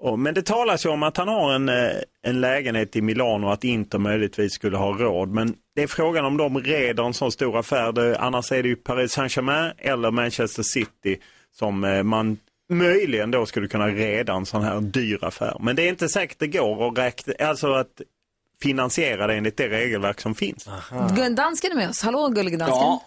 Och, 0.01 0.19
men 0.19 0.33
det 0.33 0.41
talas 0.45 0.85
ju 0.85 0.89
om 0.89 1.03
att 1.03 1.17
han 1.17 1.27
har 1.27 1.53
en, 1.53 1.69
eh, 1.69 1.91
en 2.23 2.41
lägenhet 2.41 2.95
i 2.95 3.01
Milano 3.01 3.47
och 3.47 3.53
att 3.53 3.63
Inter 3.63 3.97
möjligtvis 3.97 4.53
skulle 4.53 4.77
ha 4.77 4.91
råd. 4.97 5.29
Men 5.29 5.55
det 5.75 5.83
är 5.83 5.87
frågan 5.87 6.25
om 6.25 6.37
de 6.37 6.59
reder 6.59 7.03
en 7.03 7.13
sån 7.13 7.31
stor 7.31 7.59
affär. 7.59 7.91
Det, 7.91 8.17
annars 8.19 8.51
är 8.51 8.63
det 8.63 8.69
ju 8.69 8.75
Paris 8.75 9.11
Saint-Germain 9.11 9.71
eller 9.77 10.11
Manchester 10.11 10.63
City 10.63 11.17
som 11.55 11.83
eh, 11.83 12.03
man 12.03 12.37
möjligen 12.71 13.31
då 13.31 13.45
skulle 13.45 13.67
kunna 13.67 13.87
reda 13.87 14.33
en 14.33 14.45
sån 14.45 14.63
här 14.63 14.81
dyr 14.81 15.23
affär. 15.23 15.57
Men 15.59 15.75
det 15.75 15.81
är 15.83 15.89
inte 15.89 16.09
säkert 16.09 16.39
det 16.39 16.47
går 16.47 16.87
att 16.91 16.97
räkna, 16.97 17.33
alltså 17.39 17.73
att 17.73 18.01
finansiera 18.61 19.27
det 19.27 19.33
enligt 19.33 19.57
det 19.57 19.69
regelverk 19.69 20.21
som 20.21 20.35
finns. 20.35 20.67
Gun- 21.15 21.35
Dansken 21.35 21.71
är 21.71 21.75
med 21.75 21.89
oss. 21.89 22.01
Hallå 22.01 22.27
gullige 22.27 22.57
dansken. 22.57 22.77
Ja, 22.81 23.03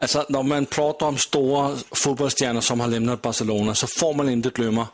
alltså 0.00 0.26
när 0.28 0.42
man 0.42 0.66
pratar 0.66 1.06
om 1.06 1.16
stora 1.16 1.76
fotbollsstjärnor 1.90 2.60
som 2.60 2.80
har 2.80 2.88
lämnat 2.88 3.22
Barcelona 3.22 3.74
så 3.74 3.86
får 3.86 4.14
man 4.14 4.28
inte 4.28 4.48
glömma 4.50 4.86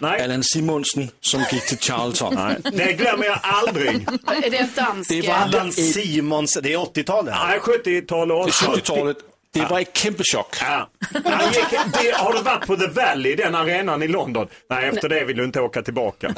Allan 0.00 0.42
Simonsen 0.42 1.08
som 1.20 1.40
gick 1.52 1.66
till 1.66 1.78
Charlton. 1.78 2.34
Det 2.72 2.92
glömmer 2.92 3.24
jag 3.24 3.38
aldrig. 3.42 4.08
Är 4.44 4.50
det 4.50 4.56
en 4.56 4.68
dansk? 4.76 5.10
Det 5.10 5.28
var 5.28 5.34
Allan 5.34 5.72
Simons, 5.72 6.58
det 6.62 6.72
är 6.72 6.78
80-talet. 6.78 7.34
Nej, 7.48 7.58
70-tal 7.58 8.32
och 8.32 8.46
Det 8.46 8.50
är 8.50 8.52
70-talet. 8.76 9.16
Det 9.52 9.64
var 9.70 9.80
ett 9.80 9.96
kämpechock. 9.96 10.56
Ja. 10.60 10.90
Han 11.24 11.46
gick, 11.46 11.70
det, 11.70 12.14
har 12.16 12.32
du 12.32 12.42
varit 12.42 12.66
på 12.66 12.76
The 12.76 12.86
Valley, 12.86 13.36
den 13.36 13.54
arenan 13.54 14.02
i 14.02 14.08
London? 14.08 14.48
Nej, 14.70 14.88
efter 14.88 15.08
det 15.08 15.24
vill 15.24 15.36
du 15.36 15.44
inte 15.44 15.60
åka 15.60 15.82
tillbaka. 15.82 16.34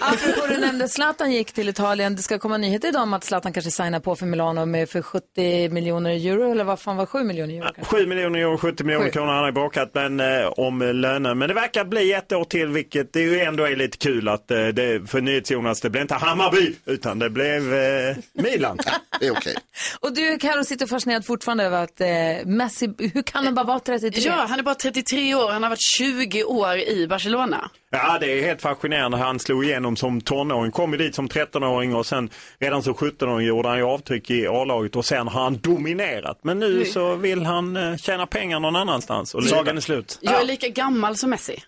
Apropå 0.00 0.46
du 0.48 0.58
nämnde 0.58 0.88
Zlatan 0.88 1.32
gick 1.32 1.52
till 1.52 1.68
Italien. 1.68 2.16
Det 2.16 2.22
ska 2.22 2.38
komma 2.38 2.56
nyheter 2.56 2.88
idag 2.88 3.02
om 3.02 3.14
att 3.14 3.24
Zlatan 3.24 3.52
kanske 3.52 3.70
signar 3.70 4.00
på 4.00 4.16
för 4.16 4.26
Milano 4.26 4.66
med 4.66 4.88
för 4.90 5.02
70 5.02 5.68
miljoner 5.68 6.10
euro 6.10 6.50
eller 6.50 6.64
vad 6.64 6.80
fan 6.80 6.96
var 6.96 7.06
7 7.06 7.24
miljoner 7.24 7.54
euro? 7.54 7.70
kanske? 7.74 7.96
7 7.96 8.06
miljoner 8.06 8.38
euro, 8.38 8.58
70 8.58 8.84
miljoner 8.84 9.06
Sju. 9.06 9.12
kronor 9.12 9.28
han 9.32 9.38
har 9.38 9.46
ju 9.46 9.52
bråkat 9.52 9.90
men, 9.94 10.20
eh, 10.20 10.46
om 10.46 10.78
löner. 10.78 11.34
Men 11.34 11.48
det 11.48 11.54
verkar 11.54 11.84
bli 11.84 12.12
ett 12.12 12.32
år 12.32 12.44
till 12.44 12.68
vilket 12.68 13.12
det 13.12 13.20
ju 13.20 13.40
ändå 13.40 13.64
är 13.64 13.76
lite 13.76 13.98
kul 13.98 14.28
att 14.28 14.50
eh, 14.50 14.66
det, 14.66 15.10
för 15.10 15.20
NyhetsJonas 15.20 15.80
det 15.80 15.90
blev 15.90 16.02
inte 16.02 16.14
Hammarby 16.14 16.74
utan 16.86 17.18
det 17.18 17.30
blev 17.30 17.74
eh, 17.74 18.16
Milan. 18.32 18.78
Det 19.20 19.26
är 19.26 19.30
okej. 19.32 19.56
Och 20.00 20.14
du 20.14 20.38
Karo 20.38 20.64
sitter 20.64 20.86
fascinerad 20.86 21.26
fortfarande 21.26 21.64
över 21.64 21.84
att 21.84 21.99
eh, 22.00 22.46
Messi, 22.46 22.90
hur 23.14 23.22
kan 23.22 23.44
han 23.44 23.54
bara 23.54 23.64
vara 23.66 23.78
33? 23.80 24.22
Ja, 24.26 24.46
han 24.48 24.58
är 24.58 24.62
bara 24.62 24.74
33 24.74 25.34
år. 25.34 25.50
Han 25.50 25.62
har 25.62 25.70
varit 25.70 25.96
20 25.98 26.44
år 26.44 26.76
i 26.78 27.06
Barcelona. 27.06 27.70
Ja, 27.90 28.18
det 28.20 28.38
är 28.38 28.42
helt 28.42 28.62
fascinerande. 28.62 29.16
Han 29.18 29.38
slog 29.38 29.64
igenom 29.64 29.96
som 29.96 30.20
tonåring, 30.20 30.72
kom 30.72 30.92
ju 30.92 30.98
dit 30.98 31.14
som 31.14 31.28
13-åring 31.28 31.94
och 31.94 32.06
sen 32.06 32.30
redan 32.58 32.82
som 32.82 32.94
17-åring 32.94 33.46
gjorde 33.46 33.68
han 33.68 33.78
ju 33.78 33.84
avtryck 33.84 34.30
i 34.30 34.46
A-laget 34.46 34.96
och 34.96 35.04
sen 35.04 35.28
har 35.28 35.42
han 35.42 35.58
dominerat. 35.58 36.38
Men 36.42 36.58
nu 36.58 36.72
Mm. 36.76 36.84
så 36.92 37.14
vill 37.16 37.46
han 37.46 37.76
eh, 37.76 37.96
tjäna 37.96 38.26
pengar 38.26 38.60
någon 38.60 38.76
annanstans. 38.76 39.34
Och 39.34 39.44
Sagan 39.44 39.76
är 39.76 39.80
slut. 39.80 40.18
Jag 40.20 40.40
är 40.40 40.44
lika 40.44 40.68
gammal 40.68 41.16
som 41.16 41.30
Messi. 41.30 41.62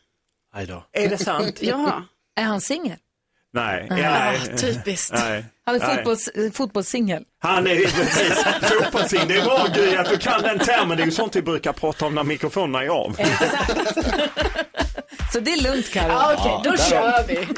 Aj 0.54 0.66
då. 0.66 0.84
Är 0.92 1.08
det 1.08 1.18
sant? 1.18 1.58
Ja. 1.62 2.02
Är 2.40 2.44
han 2.44 2.60
singel? 2.60 2.96
Nej. 3.54 3.88
Ah, 3.90 3.94
nej. 3.96 4.56
typiskt. 4.56 5.12
Nej. 5.14 5.44
Han 5.66 5.74
är 5.74 5.96
fotbolls, 5.96 6.30
fotbollssingel. 6.52 7.22
Han 7.42 7.66
är 7.66 7.76
precis 7.76 8.44
fotbollsing. 8.62 9.20
Det 9.28 9.38
är 9.38 9.44
bra 9.44 9.66
Gry 9.74 9.96
att 9.96 10.08
du 10.08 10.18
kan 10.18 10.42
den 10.42 10.58
termen. 10.58 10.96
Det 10.96 11.02
är 11.02 11.04
ju 11.04 11.12
sånt 11.12 11.36
vi 11.36 11.42
brukar 11.42 11.72
prata 11.72 12.06
om 12.06 12.14
när 12.14 12.22
mikrofonerna 12.22 12.84
är 12.84 12.88
av. 12.88 13.16
Så 15.32 15.40
det 15.40 15.52
är 15.52 15.62
lugnt 15.62 15.90
Karo. 15.90 16.08
Ja, 16.08 16.34
okej, 16.38 16.72
då 16.72 16.76
kör 16.76 17.26
vi. 17.28 17.48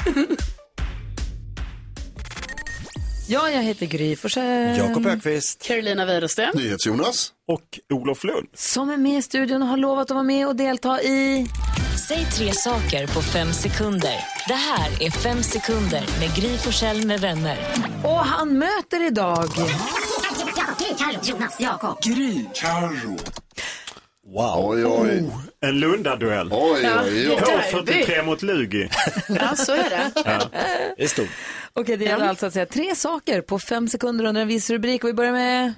Ja, 3.27 3.49
jag 3.49 3.63
heter 3.63 3.85
Gry 3.85 4.15
Forssell. 4.15 4.77
Jakob 4.77 5.05
Ökvist. 5.05 5.61
Carolina 5.63 6.05
Widerström. 6.05 6.51
NyhetsJonas. 6.55 7.31
Och 7.47 7.79
Olof 7.93 8.23
Lund. 8.23 8.47
Som 8.53 8.89
är 8.89 8.97
med 8.97 9.17
i 9.17 9.21
studion 9.21 9.61
och 9.61 9.67
har 9.67 9.77
lovat 9.77 10.03
att 10.03 10.11
vara 10.11 10.23
med 10.23 10.47
och 10.47 10.55
delta 10.55 11.01
i... 11.01 11.47
Säg 11.97 12.25
tre 12.25 12.51
saker 12.53 13.07
på 13.07 13.21
fem 13.21 13.53
sekunder. 13.53 14.15
Det 14.47 14.53
här 14.53 15.03
är 15.03 15.11
Fem 15.11 15.43
sekunder 15.43 16.03
med 16.19 16.35
Gry 16.35 16.57
Forssell 16.57 17.05
med 17.07 17.19
vänner. 17.19 17.57
Och 18.03 18.17
han 18.17 18.57
möter 18.57 19.07
idag... 19.07 19.45
Carro, 20.97 21.19
Jonas, 21.23 21.59
Jakob. 21.59 22.01
Gry. 22.03 22.45
Carro. 22.53 23.17
Wow. 24.27 24.69
Oj, 24.69 24.85
oj. 24.85 25.29
En 25.61 25.79
Lundaduell. 25.79 26.49
Oj, 26.53 26.89
oj, 27.03 27.29
oj. 27.29 27.39
H43 27.73 28.25
mot 28.25 28.41
Lugi. 28.41 28.89
Ja, 29.29 29.55
så 29.55 29.71
är 29.73 29.89
det. 29.89 30.11
Ja. 30.15 30.41
Det 30.97 31.03
är 31.03 31.07
stort. 31.07 31.29
Okej, 31.73 31.97
det 31.97 32.05
gäller 32.05 32.27
alltså 32.27 32.45
att 32.45 32.53
säga 32.53 32.65
tre 32.65 32.95
saker 32.95 33.41
på 33.41 33.59
fem 33.59 33.87
sekunder 33.87 34.25
under 34.25 34.41
en 34.41 34.47
viss 34.47 34.69
rubrik. 34.69 35.03
Och 35.03 35.09
vi 35.09 35.13
börjar 35.13 35.31
med... 35.31 35.73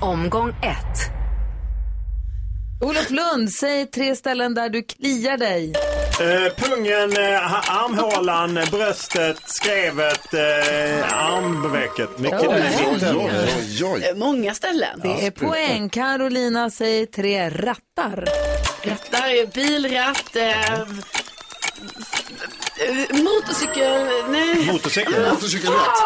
Omgång 0.00 0.48
ett. 0.48 1.10
Olof 2.80 3.10
Lund, 3.10 3.52
säg 3.52 3.86
tre 3.86 4.16
ställen 4.16 4.54
där 4.54 4.68
du 4.68 4.82
kliar 4.82 5.36
dig. 5.36 5.72
Eh, 6.20 6.52
pungen, 6.56 7.16
eh, 7.16 7.70
armhålan, 7.82 8.54
bröstet, 8.70 9.36
skrevet, 9.46 10.34
eh, 10.34 11.14
armvecket. 11.26 12.18
Mycket 12.18 12.40
Oj, 12.40 12.60
där 13.00 13.16
oj. 13.16 13.84
Oj. 13.84 14.04
Eh, 14.04 14.16
Många 14.16 14.54
ställen. 14.54 15.00
Det 15.02 15.26
är 15.26 15.30
poäng. 15.30 15.88
Carolina, 15.88 16.70
säg 16.70 17.06
tre 17.06 17.50
rattar. 17.50 18.24
Rattar, 18.82 19.46
bilratt, 19.54 20.36
eh, 20.36 20.72
eh, 20.72 20.82
motorcykel, 23.10 24.06
nej. 24.28 24.66
Motorcykel. 24.72 25.30
Motorcykelratt. 25.30 25.98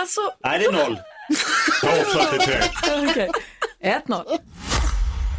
Alltså, 0.00 0.20
Nej, 0.44 0.58
det 0.58 0.64
är 0.64 0.72
noll. 0.72 0.98
H43. 1.82 2.62
Okej. 3.10 3.30
1-0. 3.84 4.24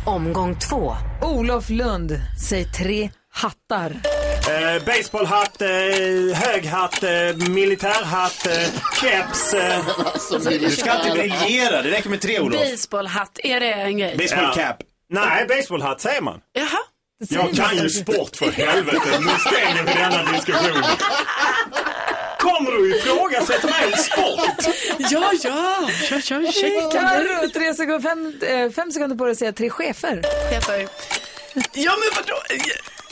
Omgång 0.06 0.56
två. 0.60 0.96
Olof 1.22 1.70
Lund, 1.70 2.22
säg 2.50 2.66
tre 2.66 3.10
hattar. 3.34 3.92
Eh, 3.92 4.86
baseballhatt, 4.86 5.62
eh, 5.62 5.68
hög 6.36 6.66
hatt, 6.66 7.04
eh, 7.04 7.10
militärhatt, 7.50 8.48
eh, 8.48 8.54
keps. 9.02 9.54
Eh, 9.54 9.86
Du 10.60 10.70
ska 10.70 10.96
inte 10.96 11.12
briljera, 11.12 11.82
det 11.82 11.92
räcker 11.92 12.10
med 12.10 12.22
tre 12.22 12.40
Olof. 12.40 12.62
baseballhatt, 12.72 13.40
är 13.44 13.60
det 13.60 13.74
en 13.74 13.98
grej? 13.98 14.16
Baseball 14.18 14.54
cap. 14.56 14.76
nej, 15.10 15.46
baseballhatt 15.48 16.02
säger 16.02 16.22
man. 16.22 16.40
Jaha. 16.54 16.80
Jag 17.30 17.54
kan 17.56 17.78
ju 17.78 17.90
sport 17.90 18.36
för 18.36 18.52
helvete. 18.52 19.20
Nu 19.20 19.30
stänger 19.52 19.84
vi 19.84 19.94
denna 19.94 20.32
diskussion. 20.32 20.84
Kommer 22.40 22.72
du 22.72 22.98
ifrågasätta 22.98 23.68
mig 23.68 23.94
i 23.94 23.98
sport? 23.98 24.76
Ja, 25.00 25.32
ja. 25.44 25.90
Kör, 26.10 26.22
kör. 26.22 26.92
Carro, 26.92 27.50
tre 27.50 27.74
sekunder, 27.74 28.00
fem, 28.10 28.40
eh, 28.42 28.72
fem 28.72 28.92
sekunder 28.92 29.16
på 29.18 29.26
dig 29.26 29.32
att 29.32 29.38
säga 29.38 29.54
tre 29.54 29.70
chefer. 29.70 30.22
Chefer. 30.52 30.88
Ja, 31.74 31.94
men 31.98 32.10
vadå? 32.16 32.42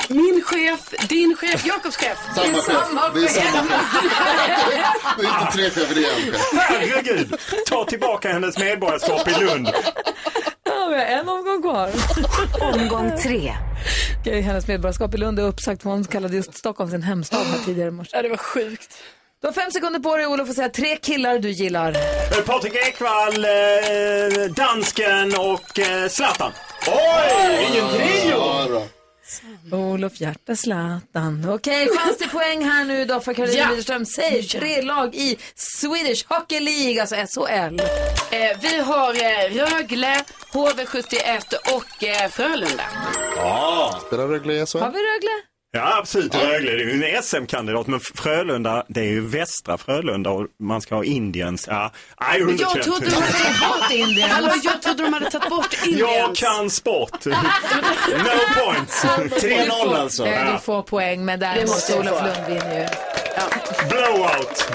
Min 0.09 0.43
chef, 0.43 1.07
din 1.09 1.35
chef, 1.35 1.65
Jakobs 1.65 1.97
chef. 1.97 2.17
Samma 2.35 2.61
chef. 2.61 3.13
Det 3.13 3.19
är 3.23 3.27
samma 3.27 3.77
chef. 3.77 4.03
Det 5.19 5.25
är 5.25 5.41
inte 5.41 5.51
tre 5.53 5.69
chefer, 5.69 5.95
det 5.95 6.05
är 6.05 6.15
en 6.15 6.33
chef. 6.33 6.41
Herregud, 6.53 7.35
ta 7.69 7.85
tillbaka 7.85 8.33
hennes 8.33 8.57
medborgarskap 8.57 9.27
i 9.27 9.31
Lund. 9.43 9.69
Ja, 10.63 10.87
vi 10.89 10.95
har 10.95 11.05
en 11.05 11.29
omgång 11.29 11.61
kvar. 11.61 11.89
Omgång 12.61 13.17
tre. 13.23 13.53
Okej, 14.19 14.41
hennes 14.41 14.67
medborgarskap 14.67 15.13
i 15.13 15.17
Lund 15.17 15.39
är 15.39 15.43
uppsagt 15.43 15.83
hon 15.83 16.03
kallade 16.05 16.35
just 16.35 16.57
Stockholm 16.57 16.91
sin 16.91 17.03
hemstad 17.03 17.45
här 17.45 17.59
tidigare 17.65 17.87
i 17.87 17.91
morse. 17.91 18.11
Ja, 18.13 18.21
det 18.21 18.29
var 18.29 18.37
sjukt. 18.37 18.97
Du 19.41 19.47
har 19.47 19.53
fem 19.53 19.71
sekunder 19.71 19.99
på 19.99 20.17
dig 20.17 20.27
Olof 20.27 20.49
att 20.49 20.55
säga 20.55 20.69
tre 20.69 20.95
killar 20.97 21.39
du 21.39 21.49
gillar. 21.51 21.89
Eh, 22.37 22.43
Patrik 22.45 22.75
Ekwall, 22.75 23.45
eh, 23.45 24.51
dansken 24.55 25.33
och 25.37 25.79
eh, 25.79 26.07
Zlatan. 26.09 26.51
Oj, 26.87 27.57
vilken 27.59 27.89
trio! 27.89 28.81
Olof 29.71 30.21
Hjärta 30.21 30.55
Zlatan. 30.55 31.49
Okej, 31.49 31.87
chans 31.97 32.17
till 32.17 32.29
poäng 32.29 32.65
här 32.65 32.85
nu 32.85 33.05
då 33.05 33.19
för 33.19 33.33
Karolina 33.33 33.57
Ja. 33.59 33.69
Widerström. 33.69 34.05
Säg 34.05 34.43
tre 34.43 34.81
lag 34.81 35.15
i 35.15 35.37
Swedish 35.55 36.25
Hockey 36.29 36.59
League, 36.59 37.01
alltså 37.01 37.15
SHL. 37.15 37.79
Eh, 38.31 38.57
vi 38.61 38.79
har 38.79 39.09
eh, 39.13 39.65
Rögle, 39.67 40.23
HV71 40.53 41.55
och 41.75 42.03
eh, 42.03 42.29
Frölunda. 42.29 42.83
Ja, 43.35 43.99
Spelar 44.07 44.27
Rögle 44.27 44.53
i 44.53 44.65
SHL? 44.65 44.77
Har 44.77 44.91
vi 44.91 44.97
Rögle? 44.99 45.31
Ja 45.71 45.97
absolut. 45.97 46.35
Rögle 46.35 46.71
det 46.71 46.83
är 46.83 46.85
ju 46.85 47.05
en 47.15 47.23
SM-kandidat, 47.23 47.87
men 47.87 47.99
Frölunda, 47.99 48.83
det 48.87 48.99
är 48.99 49.05
ju 49.05 49.27
västra 49.27 49.77
Frölunda 49.77 50.29
och 50.29 50.47
man 50.63 50.81
ska 50.81 50.95
ha 50.95 51.03
Indiens. 51.03 51.67
Ja, 51.67 51.91
nej, 52.21 52.41
Men 52.43 52.57
jag 52.57 52.69
100%. 52.69 52.81
trodde 52.83 53.05
de 53.05 53.15
hade 53.15 53.31
tagit 53.33 53.59
bort 53.59 53.91
Indien. 53.91 54.29
Hallå, 54.29 54.49
jag 54.63 54.81
trodde 54.81 55.03
de 55.03 55.13
hade 55.13 55.31
tagit 55.31 55.49
bort 55.49 55.77
Jag 55.85 55.87
Indiens. 55.91 56.39
kan 56.39 56.69
sport. 56.69 57.25
No 57.25 58.63
points. 58.65 59.03
3-0 59.05 59.95
alltså. 59.95 60.25
Eh, 60.25 60.53
Du 60.53 60.59
får 60.59 60.81
poäng, 60.83 61.25
men 61.25 61.39
däremot 61.39 61.85
jag 61.89 61.99
Olof. 61.99 62.21
Lund 62.23 62.47
vinner 62.47 62.79
ju. 62.79 62.87
Blowout. 63.89 64.71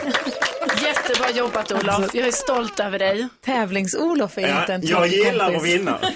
Jättebra 0.83 1.31
jobbat 1.31 1.73
Olof. 1.73 2.14
Jag 2.14 2.27
är 2.29 2.33
stolt 2.33 2.81
över 2.81 2.99
dig. 2.99 3.29
Tävlings-Olof 3.47 4.39
är 4.39 4.49
Ja, 4.49 4.61
inte 4.61 4.75
en 4.75 4.87
jag 4.87 5.07
gillar 5.07 5.47
att 5.47 5.55
kompis. 5.55 5.73
vinna. 5.75 5.99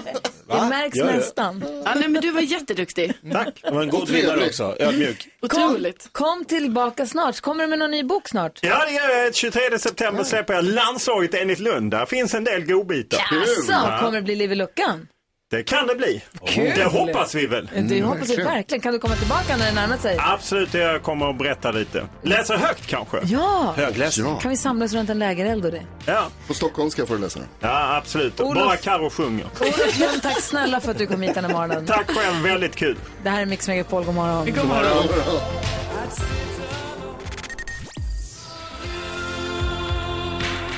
Det 0.50 0.68
märks 0.68 0.96
Gör 0.96 1.06
det? 1.06 1.12
nästan. 1.16 1.64
Ja, 1.84 1.92
nej, 1.96 2.08
men 2.08 2.22
du 2.22 2.30
var 2.30 2.40
jätteduktig. 2.40 3.12
Tack. 3.32 3.60
Det 3.62 3.70
var 3.70 3.82
en 3.82 3.88
god 3.90 4.08
vinnare 4.08 4.46
också. 4.46 4.76
Ödmjuk. 4.78 5.28
Otroligt. 5.42 6.08
Kom 6.12 6.44
tillbaka 6.44 7.06
snart. 7.06 7.40
Kommer 7.40 7.64
du 7.64 7.70
med 7.70 7.78
någon 7.78 7.90
ny 7.90 8.02
bok 8.02 8.28
snart? 8.28 8.58
Ja, 8.62 8.84
det 8.86 8.92
gör 8.92 9.24
jag. 9.24 9.34
23 9.34 9.78
september 9.78 10.24
släpper 10.24 10.54
jag 10.54 10.64
Landslaget 10.64 11.34
enligt 11.34 11.58
Lund. 11.58 11.90
Där 11.90 12.06
finns 12.06 12.34
en 12.34 12.44
del 12.44 12.64
godbitar. 12.66 13.18
Jaså, 13.18 13.72
Ja. 13.72 13.98
kommer 14.02 14.16
det 14.18 14.22
bli 14.22 14.36
liv 14.36 14.52
i 14.52 14.54
luckan? 14.54 15.08
Det 15.50 15.62
kan 15.62 15.86
det 15.86 15.94
bli. 15.94 16.22
Kul. 16.46 16.72
Det 16.76 16.84
hoppas 16.84 17.34
vi 17.34 17.46
väl. 17.46 17.68
Det 17.88 18.02
hoppas 18.02 18.30
vi 18.30 18.36
verkligen. 18.36 18.80
Kan 18.80 18.92
du 18.92 18.98
komma 18.98 19.14
tillbaka 19.14 19.56
när 19.56 19.66
det 19.66 19.72
närmar 19.72 19.96
sig? 19.96 20.16
Absolut, 20.20 20.74
jag 20.74 21.02
kommer 21.02 21.30
att 21.30 21.38
berätta 21.38 21.70
lite. 21.70 22.06
Läsa 22.22 22.56
högt 22.56 22.86
kanske? 22.86 23.20
Ja! 23.24 23.74
Högläsning. 23.76 24.36
Kan 24.38 24.50
vi 24.50 24.56
samlas 24.56 24.92
runt 24.92 25.10
en 25.10 25.18
lägereld 25.18 25.64
och 25.64 25.72
det? 25.72 25.82
Ja. 26.06 26.26
På 26.46 26.54
Stockholm 26.54 26.90
ska 26.90 27.00
jag 27.02 27.08
föreläsa 27.08 27.38
den. 27.38 27.48
Ja, 27.60 27.96
absolut. 27.96 28.40
Olof- 28.40 28.54
Bara 28.54 28.76
Karo 28.76 29.10
sjunger. 29.10 29.46
Olof 29.60 29.98
Lund, 29.98 30.22
tack 30.22 30.40
snälla 30.40 30.80
för 30.80 30.90
att 30.90 30.98
du 30.98 31.06
kom 31.06 31.22
hit 31.22 31.34
den 31.34 31.44
här 31.44 31.52
morgonen. 31.52 31.86
Tack 31.86 32.10
själv, 32.10 32.42
väldigt 32.42 32.76
kul. 32.76 32.96
Det 33.22 33.30
här 33.30 33.42
är 33.42 33.46
Mix 33.46 33.68
Megapol, 33.68 34.04
god 34.04 34.14
morgon. 34.14 34.46
God 34.54 34.66
morgon. 34.66 35.04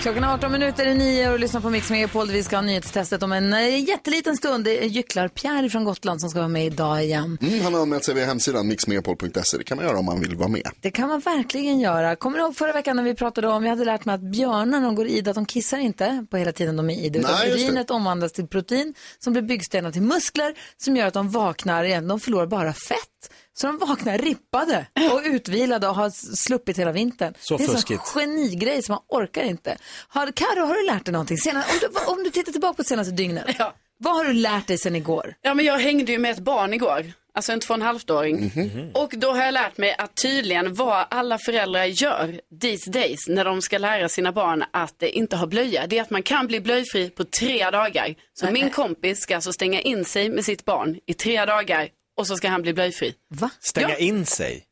Klockan 0.03 0.25
är 0.25 0.35
18 0.35 0.53
minuter 0.53 0.87
i 0.87 0.95
nio 0.95 1.33
och 1.33 1.39
lyssnar 1.39 1.61
på 1.61 1.71
Mix 1.71 1.91
Megapol 1.91 2.27
där 2.27 2.35
vi 2.35 2.43
ska 2.43 2.57
ha 2.57 2.63
nyhetstestet 2.63 3.23
om 3.23 3.33
en 3.33 3.53
eh, 3.53 3.89
jätteliten 3.89 4.37
stund. 4.37 4.65
Det 4.65 4.85
är 4.85 4.89
Gycklar-Pierre 4.89 5.69
från 5.69 5.85
Gotland 5.85 6.21
som 6.21 6.31
ska 6.31 6.39
vara 6.39 6.49
med 6.49 6.67
idag 6.67 7.05
igen. 7.05 7.39
Mm, 7.43 7.61
han 7.61 7.75
har 7.75 7.81
anmält 7.81 8.05
sig 8.05 8.15
via 8.15 8.27
hemsidan 8.27 8.69
mixmegapol.se. 8.69 9.59
Det 9.59 9.65
kan 9.65 9.77
man 9.77 9.87
göra 9.87 9.99
om 9.99 10.05
man 10.05 10.21
vill 10.21 10.37
vara 10.37 10.49
med. 10.49 10.69
Det 10.81 10.91
kan 10.91 11.09
man 11.09 11.21
verkligen 11.21 11.81
göra. 11.81 12.17
Kommer 12.17 12.39
du 12.39 12.45
ihåg 12.45 12.57
förra 12.57 12.73
veckan 12.73 12.97
när 12.97 13.03
vi 13.03 13.15
pratade 13.15 13.49
om, 13.49 13.63
vi 13.63 13.69
hade 13.69 13.85
lärt 13.85 14.05
mig 14.05 14.15
att 14.15 14.21
björnar 14.21 14.81
när 14.81 14.81
de 14.81 14.95
går 14.95 15.07
id, 15.07 15.29
att 15.29 15.35
de 15.35 15.47
kissar 15.47 15.79
inte 15.79 16.27
på 16.31 16.37
hela 16.37 16.53
tiden 16.53 16.77
de 16.77 16.91
är 16.91 17.05
id. 17.05 17.17
Utan 17.17 17.31
Nej, 17.31 17.49
just 17.49 17.59
det. 17.59 17.65
urinet 17.65 17.91
omvandlas 17.91 18.33
till 18.33 18.47
protein 18.47 18.95
som 19.19 19.33
blir 19.33 19.43
byggstenar 19.43 19.93
till 19.93 20.03
muskler 20.03 20.55
som 20.77 20.97
gör 20.97 21.07
att 21.07 21.15
de 21.15 21.31
vaknar 21.31 21.85
igen. 21.85 22.09
De 22.09 22.21
förlorar 22.21 22.47
bara 22.47 22.73
fett. 22.73 23.12
Så 23.55 23.67
de 23.67 23.79
vaknar 23.79 24.19
rippade 24.19 24.87
och 25.13 25.21
utvilade 25.25 25.89
och 25.89 25.95
har 25.95 26.11
sluppit 26.37 26.79
hela 26.79 26.93
vintern. 26.93 27.35
Så 27.41 27.57
det 27.57 27.65
är 27.65 27.69
en 27.69 27.75
fuskigt. 27.75 28.07
sån 28.07 28.23
genigrej 28.23 28.83
som 28.83 28.93
man 28.93 29.23
orkar 29.23 29.43
inte. 29.43 29.77
Har, 30.09 30.33
Karo, 30.33 30.67
har 30.67 30.75
du 30.75 30.87
lärt 30.87 31.05
dig 31.05 31.13
någonting? 31.13 31.39
Senast, 31.39 31.71
om, 31.71 31.79
du, 31.81 32.13
om 32.13 32.25
du 32.25 32.31
tittar 32.31 32.53
tillbaka 32.53 32.75
på 32.75 32.85
senaste 32.85 33.13
dygnet. 33.13 33.57
Ja. 33.59 33.75
Vad 33.99 34.15
har 34.15 34.25
du 34.25 34.33
lärt 34.33 34.67
dig 34.67 34.79
sen 34.79 34.97
igår? 34.97 35.35
Ja, 35.43 35.55
men 35.55 35.65
jag 35.65 35.79
hängde 35.79 36.13
ju 36.13 36.19
med 36.19 36.31
ett 36.31 36.39
barn 36.39 36.75
igår. 36.75 37.13
Alltså 37.35 37.53
en 37.53 37.61
två 37.61 37.75
och 37.75 37.79
en 37.79 37.83
halvt-åring. 37.83 38.53
Och 38.95 39.15
då 39.17 39.31
har 39.31 39.45
jag 39.45 39.55
lärt 39.55 39.79
mig 39.79 39.95
att 39.99 40.17
tydligen 40.17 40.75
vad 40.75 41.07
alla 41.11 41.39
föräldrar 41.39 41.85
gör 41.85 42.41
these 42.61 42.91
days 42.91 43.29
när 43.29 43.45
de 43.45 43.63
ska 43.63 43.79
lära 43.79 44.09
sina 44.09 44.33
barn 44.33 44.65
att 44.71 45.03
eh, 45.03 45.17
inte 45.17 45.37
ha 45.37 45.47
blöja. 45.47 45.87
Det 45.87 45.99
är 45.99 46.03
att 46.03 46.11
man 46.11 46.23
kan 46.23 46.47
bli 46.47 46.61
blöjfri 46.61 47.11
på 47.11 47.25
tre 47.25 47.71
dagar. 47.71 48.15
Så 48.35 48.51
min 48.51 48.71
kompis 48.71 49.21
ska 49.21 49.35
alltså 49.35 49.53
stänga 49.53 49.81
in 49.81 50.05
sig 50.05 50.29
med 50.31 50.45
sitt 50.45 50.65
barn 50.65 50.99
i 51.07 51.15
tre 51.15 51.45
dagar 51.45 51.89
och 52.17 52.27
så 52.27 52.37
ska 52.37 52.49
han 52.49 52.63
bli 52.63 52.73
blöjfri. 52.75 53.15
Va? 53.29 53.51
Stänga 53.61 53.89
Ja. 53.89 53.97
in 53.97 54.27
sig. 54.27 54.65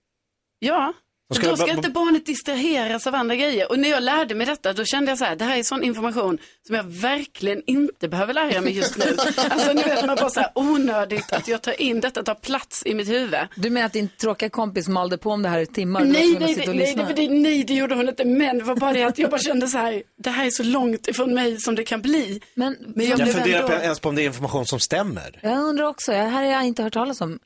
Ja. 0.59 0.93
Ska 1.31 1.49
då 1.49 1.57
ska 1.57 1.70
inte 1.70 1.91
barnet 1.91 2.26
distraheras 2.26 3.07
av 3.07 3.14
andra 3.14 3.37
grejer. 3.37 3.70
Och 3.70 3.78
när 3.78 3.89
jag 3.89 4.03
lärde 4.03 4.35
mig 4.35 4.47
detta, 4.47 4.72
då 4.72 4.85
kände 4.85 5.11
jag 5.11 5.18
så 5.18 5.24
här, 5.24 5.37
det 5.37 5.45
här 5.45 5.57
är 5.57 5.62
sån 5.62 5.83
information 5.83 6.39
som 6.66 6.76
jag 6.76 6.85
verkligen 6.85 7.62
inte 7.66 8.09
behöver 8.09 8.35
lära 8.35 8.61
mig 8.61 8.76
just 8.76 8.99
nu. 8.99 9.16
alltså 9.51 9.72
nu 9.72 9.83
vet 9.83 10.07
man 10.07 10.16
bara 10.16 10.31
så 10.31 10.41
här 10.41 10.51
onödigt 10.55 11.33
att 11.33 11.49
jag 11.49 11.62
tar 11.62 11.83
in 11.83 12.01
detta, 12.01 12.22
tar 12.22 12.35
plats 12.35 12.83
i 12.87 12.95
mitt 12.95 13.09
huvud. 13.09 13.41
Du 13.55 13.70
menar 13.70 13.87
att 13.87 13.93
din 13.93 14.09
tråkiga 14.20 14.51
kompis 14.51 14.89
malde 14.89 15.18
på 15.18 15.31
om 15.31 15.43
det 15.43 15.49
här 15.49 15.59
i 15.59 15.66
timmar? 15.66 16.01
Nej, 16.01 16.12
nej, 16.12 16.37
nej, 16.41 16.57
nej, 16.66 16.95
det, 16.97 17.12
det, 17.12 17.28
nej, 17.28 17.64
det 17.64 17.74
gjorde 17.74 17.95
hon 17.95 18.09
inte. 18.09 18.24
Men 18.24 18.59
det 18.59 18.64
var 18.64 18.76
bara 18.76 18.93
det 18.93 19.03
att 19.03 19.18
jag 19.18 19.31
bara 19.31 19.41
kände 19.41 19.68
så 19.68 19.78
här, 19.78 20.03
det 20.18 20.31
här 20.31 20.47
är 20.47 20.51
så 20.51 20.62
långt 20.62 21.09
ifrån 21.09 21.35
mig 21.35 21.61
som 21.61 21.74
det 21.74 21.85
kan 21.85 22.03
bli. 22.03 22.41
Men, 22.55 22.76
Men 22.95 23.07
jag 23.07 23.20
Jag 23.20 23.33
funderar 23.33 23.62
ändå... 23.62 23.68
på 23.68 23.83
ens 23.83 24.01
på 24.01 24.09
om 24.09 24.14
det 24.14 24.22
är 24.22 24.26
information 24.26 24.66
som 24.66 24.81
stämmer. 24.81 25.41
Jag 25.43 25.59
undrar 25.59 25.85
också, 25.85 26.12
det 26.12 26.18
här 26.18 26.45
har 26.45 26.53
jag 26.53 26.64
inte 26.64 26.83
hört 26.83 26.93
talas 26.93 27.20
om. 27.20 27.39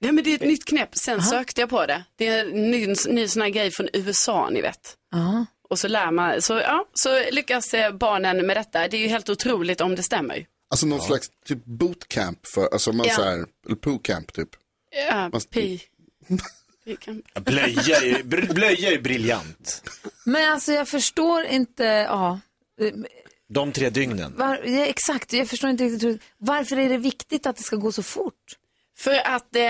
Nej, 0.00 0.12
men 0.12 0.24
det 0.24 0.30
är 0.30 0.34
ett 0.34 0.40
nytt 0.40 0.64
knäpp. 0.64 0.96
Sen 0.96 1.22
sökte 1.22 1.60
jag 1.60 1.70
på 1.70 1.86
det. 1.86 2.04
Det 2.16 2.26
är 2.26 2.46
en 2.46 2.70
ny, 2.70 2.94
ny 3.08 3.28
sån 3.28 3.42
här 3.42 3.48
grej 3.48 3.70
från 3.70 3.88
USA, 3.92 4.50
ni 4.50 4.60
vet. 4.60 4.96
Ja. 5.10 5.46
Och 5.68 5.78
så 5.78 5.88
lär 5.88 6.10
man, 6.10 6.42
så, 6.42 6.52
ja, 6.52 6.86
så 6.94 7.22
lyckas 7.30 7.74
eh, 7.74 7.92
barnen 7.92 8.46
med 8.46 8.56
detta. 8.56 8.88
Det 8.88 8.96
är 8.96 9.00
ju 9.00 9.08
helt 9.08 9.28
otroligt 9.28 9.80
om 9.80 9.94
det 9.96 10.02
stämmer. 10.02 10.46
Alltså 10.70 10.86
någon 10.86 11.00
slags 11.00 11.28
typ 11.46 11.64
bootcamp 11.64 12.46
för, 12.54 12.68
alltså 12.72 12.92
man 12.92 13.06
Ja. 13.08 13.14
så 13.14 13.22
här, 13.22 13.32
eller 13.66 13.76
poo-camp 13.76 14.32
typ. 14.32 14.48
Ja, 15.08 15.28
Fast- 15.32 15.50
pi. 15.50 15.82
Blöja 17.40 17.96
är, 17.96 18.22
blöja 18.54 18.92
är 18.92 19.00
briljant. 19.00 19.82
Men 20.24 20.52
alltså 20.52 20.72
jag 20.72 20.88
förstår 20.88 21.44
inte, 21.44 21.84
ja. 21.84 22.40
De 23.48 23.72
tre 23.72 23.90
dygnen. 23.90 24.34
Var, 24.36 24.56
ja, 24.64 24.86
exakt, 24.86 25.32
jag 25.32 25.48
förstår 25.48 25.70
inte 25.70 25.84
riktigt. 25.84 26.22
Varför 26.38 26.76
är 26.78 26.88
det 26.88 26.96
viktigt 26.98 27.46
att 27.46 27.56
det 27.56 27.62
ska 27.62 27.76
gå 27.76 27.92
så 27.92 28.02
fort? 28.02 28.34
För 29.00 29.20
att, 29.24 29.56
eh, 29.56 29.62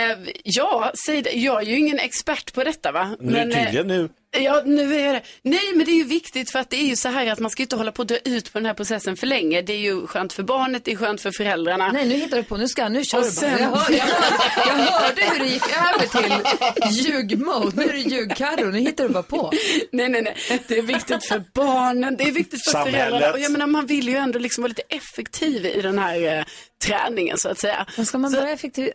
ja, 0.45 0.93
säg 1.07 1.22
det. 1.22 1.31
jag 1.31 1.62
är 1.62 1.66
ju 1.66 1.78
ingen 1.78 1.99
expert 1.99 2.53
på 2.53 2.64
detta 2.64 2.93
va. 2.93 3.16
Nu 3.20 3.39
eh, 3.39 3.45
tydligen 3.45 3.87
nu. 3.87 4.09
Ja, 4.39 4.62
nu 4.66 4.95
är 5.01 5.12
det. 5.12 5.22
Nej, 5.43 5.61
men 5.74 5.85
det 5.87 5.91
är 5.93 5.97
ju 5.97 6.05
viktigt 6.05 6.51
för 6.51 6.59
att 6.59 6.70
det 6.70 6.76
är 6.76 6.85
ju 6.87 6.97
så 6.97 7.09
här 7.09 7.26
att 7.33 7.39
man 7.39 7.51
ska 7.51 7.62
inte 7.62 7.76
hålla 7.76 7.93
på 7.93 8.03
att 8.03 8.09
dra 8.09 8.16
ut 8.24 8.53
på 8.53 8.59
den 8.59 8.66
här 8.66 8.74
processen 8.74 9.16
för 9.16 9.26
länge. 9.26 9.62
Det 9.62 9.72
är 9.72 9.78
ju 9.78 10.07
skönt 10.07 10.33
för 10.33 10.43
barnet, 10.43 10.85
det 10.85 10.93
är 10.93 10.97
skönt 10.97 11.20
för 11.20 11.31
föräldrarna. 11.31 11.93
Nej, 11.93 12.09
nu 12.09 12.14
hittar 12.14 12.37
du 12.37 12.43
på, 12.43 12.57
nu 12.57 12.68
ska 12.68 12.89
nu 12.89 13.05
kör 13.05 13.18
Och 13.18 13.24
du 13.24 13.31
bara. 13.31 13.35
sen- 13.41 13.59
Jag, 13.62 13.68
hör, 13.76 13.93
jag, 13.93 14.05
hör, 14.05 14.78
jag 14.78 14.91
hörde 14.93 15.22
hur 15.33 15.39
det 15.39 15.47
gick 15.47 15.62
över 15.72 16.07
till 16.07 17.07
ljugmode. 17.07 17.76
Nu 17.76 17.83
är 17.85 17.93
det 17.93 17.99
ljugkarro, 17.99 18.70
nu 18.70 18.78
hittar 18.78 19.05
du 19.05 19.11
bara 19.11 19.22
på. 19.22 19.51
Nej, 19.93 20.09
nej, 20.09 20.22
nej. 20.22 20.37
Det 20.68 20.78
är 20.78 20.83
viktigt 20.83 21.24
för 21.24 21.45
barnen, 21.55 22.16
det 22.16 22.24
är 22.24 22.33
viktigt 22.33 22.64
för 22.64 22.70
Samhället. 22.70 23.01
föräldrarna. 23.09 23.33
Och 23.33 23.41
jag 23.41 23.53
menar, 23.53 23.66
man 23.66 23.87
vill 23.87 24.09
ju 24.09 24.16
ändå 24.16 24.39
liksom 24.39 24.62
vara 24.62 24.68
lite 24.68 24.83
effektiv 24.97 25.66
i 25.66 25.81
den 25.83 25.99
här 25.99 26.39
eh, 26.39 26.45
träningen 26.85 27.39
så 27.39 27.49
att 27.49 27.59
säga. 27.59 27.87
Men 27.97 28.07
ska 28.07 28.18
man 28.18 28.33
börja 28.33 28.51
effektivt? 28.51 28.93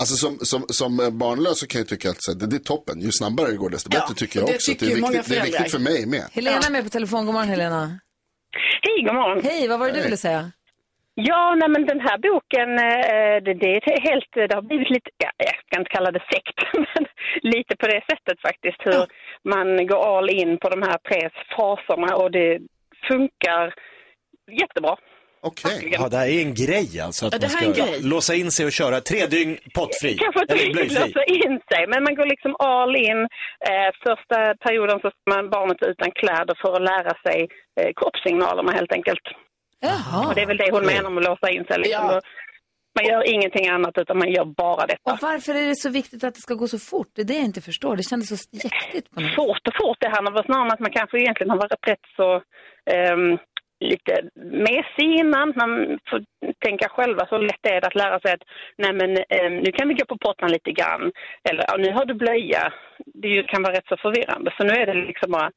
Alltså 0.00 0.14
som, 0.24 0.32
som, 0.50 0.60
som 0.68 1.00
eh, 1.00 1.10
barnlös 1.10 1.58
så 1.60 1.66
kan 1.66 1.78
jag 1.78 1.88
tycka 1.88 2.10
att 2.10 2.22
så 2.22 2.32
det, 2.34 2.46
det 2.46 2.56
är 2.56 2.66
toppen. 2.74 3.00
Ju 3.00 3.12
snabbare 3.12 3.48
det 3.50 3.56
går 3.64 3.70
desto 3.70 3.88
Ja, 3.92 4.00
bättre 4.00 4.14
tycker 4.14 4.38
jag 4.38 4.48
det 4.48 4.54
också. 4.54 4.70
Tycker 4.70 4.86
det, 4.86 4.92
är 4.92 4.96
viktigt, 4.96 5.28
det 5.28 5.36
är 5.36 5.44
viktigt 5.50 5.72
för 5.76 5.84
mig 5.90 6.06
med. 6.06 6.24
Helena 6.32 6.64
är 6.68 6.72
med 6.76 6.84
på 6.84 6.90
telefon, 6.98 7.26
god 7.26 7.34
morgon 7.34 7.48
Helena. 7.48 7.82
Hej, 8.86 8.98
god 9.06 9.14
morgon. 9.14 9.38
Hej, 9.44 9.68
vad 9.68 9.78
var 9.78 9.86
det 9.86 9.92
du 9.98 10.02
ville 10.02 10.16
säga? 10.28 10.42
Ja, 11.30 11.54
nej, 11.60 11.68
men 11.68 11.86
den 11.92 12.00
här 12.00 12.18
boken, 12.28 12.70
eh, 12.88 13.36
det, 13.46 13.54
det 13.62 13.70
är 13.76 14.00
helt, 14.10 14.30
det 14.50 14.54
har 14.54 14.62
blivit 14.62 14.90
lite, 14.90 15.10
ja, 15.24 15.30
jag 15.36 15.56
ska 15.66 15.78
inte 15.80 15.94
kalla 15.96 16.10
det 16.10 16.24
sekt, 16.32 16.58
men 16.92 17.04
lite 17.54 17.76
på 17.80 17.86
det 17.86 18.02
sättet 18.10 18.38
faktiskt. 18.48 18.80
Hur 18.88 19.00
man 19.52 19.86
går 19.90 20.00
all 20.10 20.30
in 20.30 20.58
på 20.62 20.68
de 20.74 20.82
här 20.82 20.98
tre 21.08 21.20
faserna 21.56 22.10
och 22.16 22.30
det 22.30 22.50
funkar 23.08 23.64
jättebra. 24.60 24.96
Okej. 25.40 25.88
Ja, 25.92 26.08
det 26.08 26.16
här 26.16 26.26
är 26.28 26.42
en 26.42 26.54
grej 26.54 27.00
alltså. 27.00 27.26
Att 27.26 27.32
Ja, 27.32 27.38
det 27.38 27.46
man 27.46 27.56
här 27.56 27.64
är 27.64 27.68
en 27.68 27.74
ska 27.74 27.84
grej. 27.86 28.02
låsa 28.02 28.34
in 28.34 28.50
sig 28.50 28.66
och 28.66 28.72
köra 28.72 29.00
tre 29.00 29.26
dygn 29.26 29.58
pottfri. 29.74 30.14
Kanske 30.18 30.40
inte 30.40 30.52
Eller 30.54 30.64
riktigt 30.64 30.88
blöjfri. 30.92 31.12
låsa 31.12 31.24
in 31.24 31.60
sig, 31.72 31.82
men 31.92 32.02
man 32.04 32.14
går 32.14 32.26
liksom 32.26 32.56
all 32.58 32.96
in. 32.96 33.20
Eh, 33.70 33.88
första 34.06 34.38
perioden 34.64 34.98
så 35.02 35.08
ska 35.10 35.20
man 35.34 35.50
barnet 35.50 35.76
utan 35.82 36.10
kläder 36.10 36.54
för 36.62 36.72
att 36.76 36.82
lära 36.92 37.12
sig 37.26 37.38
eh, 37.80 37.90
kroppssignalerna 38.00 38.72
helt 38.72 38.92
enkelt. 38.92 39.24
Jaha. 39.80 40.28
Och 40.28 40.34
det 40.34 40.42
är 40.42 40.46
väl 40.46 40.56
det 40.56 40.70
hon 40.72 40.86
menar 40.86 41.10
med 41.10 41.18
att 41.22 41.30
låsa 41.30 41.50
in 41.50 41.64
sig. 41.64 41.78
Liksom. 41.78 42.06
Ja. 42.06 42.20
Man 42.98 43.06
gör 43.10 43.22
ingenting 43.34 43.68
annat 43.68 43.98
utan 43.98 44.18
man 44.18 44.30
gör 44.32 44.44
bara 44.44 44.86
detta. 44.86 45.12
Och 45.12 45.18
varför 45.22 45.54
är 45.54 45.66
det 45.66 45.76
så 45.76 45.88
viktigt 45.90 46.24
att 46.24 46.34
det 46.34 46.40
ska 46.40 46.54
gå 46.54 46.68
så 46.68 46.78
fort? 46.78 47.06
Det 47.14 47.22
är 47.22 47.24
det 47.24 47.34
jag 47.34 47.44
inte 47.44 47.60
förstår. 47.60 47.96
Det 47.96 48.02
kändes 48.02 48.28
så 48.28 48.48
jäktigt 48.52 49.10
på 49.10 49.20
något. 49.20 49.34
Svårt 49.34 49.68
och 49.68 49.74
fort 49.82 49.96
det 50.00 50.08
handlar 50.08 50.32
väl 50.32 50.44
snarare 50.44 50.62
om 50.62 50.70
att 50.70 50.80
man 50.80 50.90
kanske 50.90 51.18
egentligen 51.18 51.50
har 51.50 51.56
varit 51.56 51.86
rätt 51.88 52.04
så 52.16 52.28
ehm, 52.94 53.38
lite 53.80 54.12
mesig 54.64 55.08
innan. 55.20 55.52
Man 55.56 55.98
får 56.10 56.24
tänka 56.64 56.88
själva 56.88 57.26
så 57.26 57.38
lätt 57.38 57.66
är 57.66 57.80
det 57.80 57.86
att 57.86 57.94
lära 57.94 58.20
sig 58.20 58.32
att 58.32 58.42
nej 58.78 58.92
men 58.92 59.10
ehm, 59.16 59.56
nu 59.64 59.72
kan 59.72 59.88
vi 59.88 59.94
gå 59.94 60.04
på 60.04 60.18
pottan 60.18 60.50
lite 60.52 60.72
grann. 60.72 61.12
Eller 61.50 61.64
ja, 61.68 61.76
nu 61.76 61.92
har 61.92 62.04
du 62.04 62.14
blöja. 62.14 62.72
Det 63.14 63.42
kan 63.42 63.62
vara 63.62 63.72
rätt 63.76 63.88
så 63.88 63.96
förvirrande. 63.96 64.54
Så 64.56 64.64
nu 64.64 64.72
är 64.72 64.86
det 64.86 64.94
liksom 64.94 65.30
bara 65.30 65.50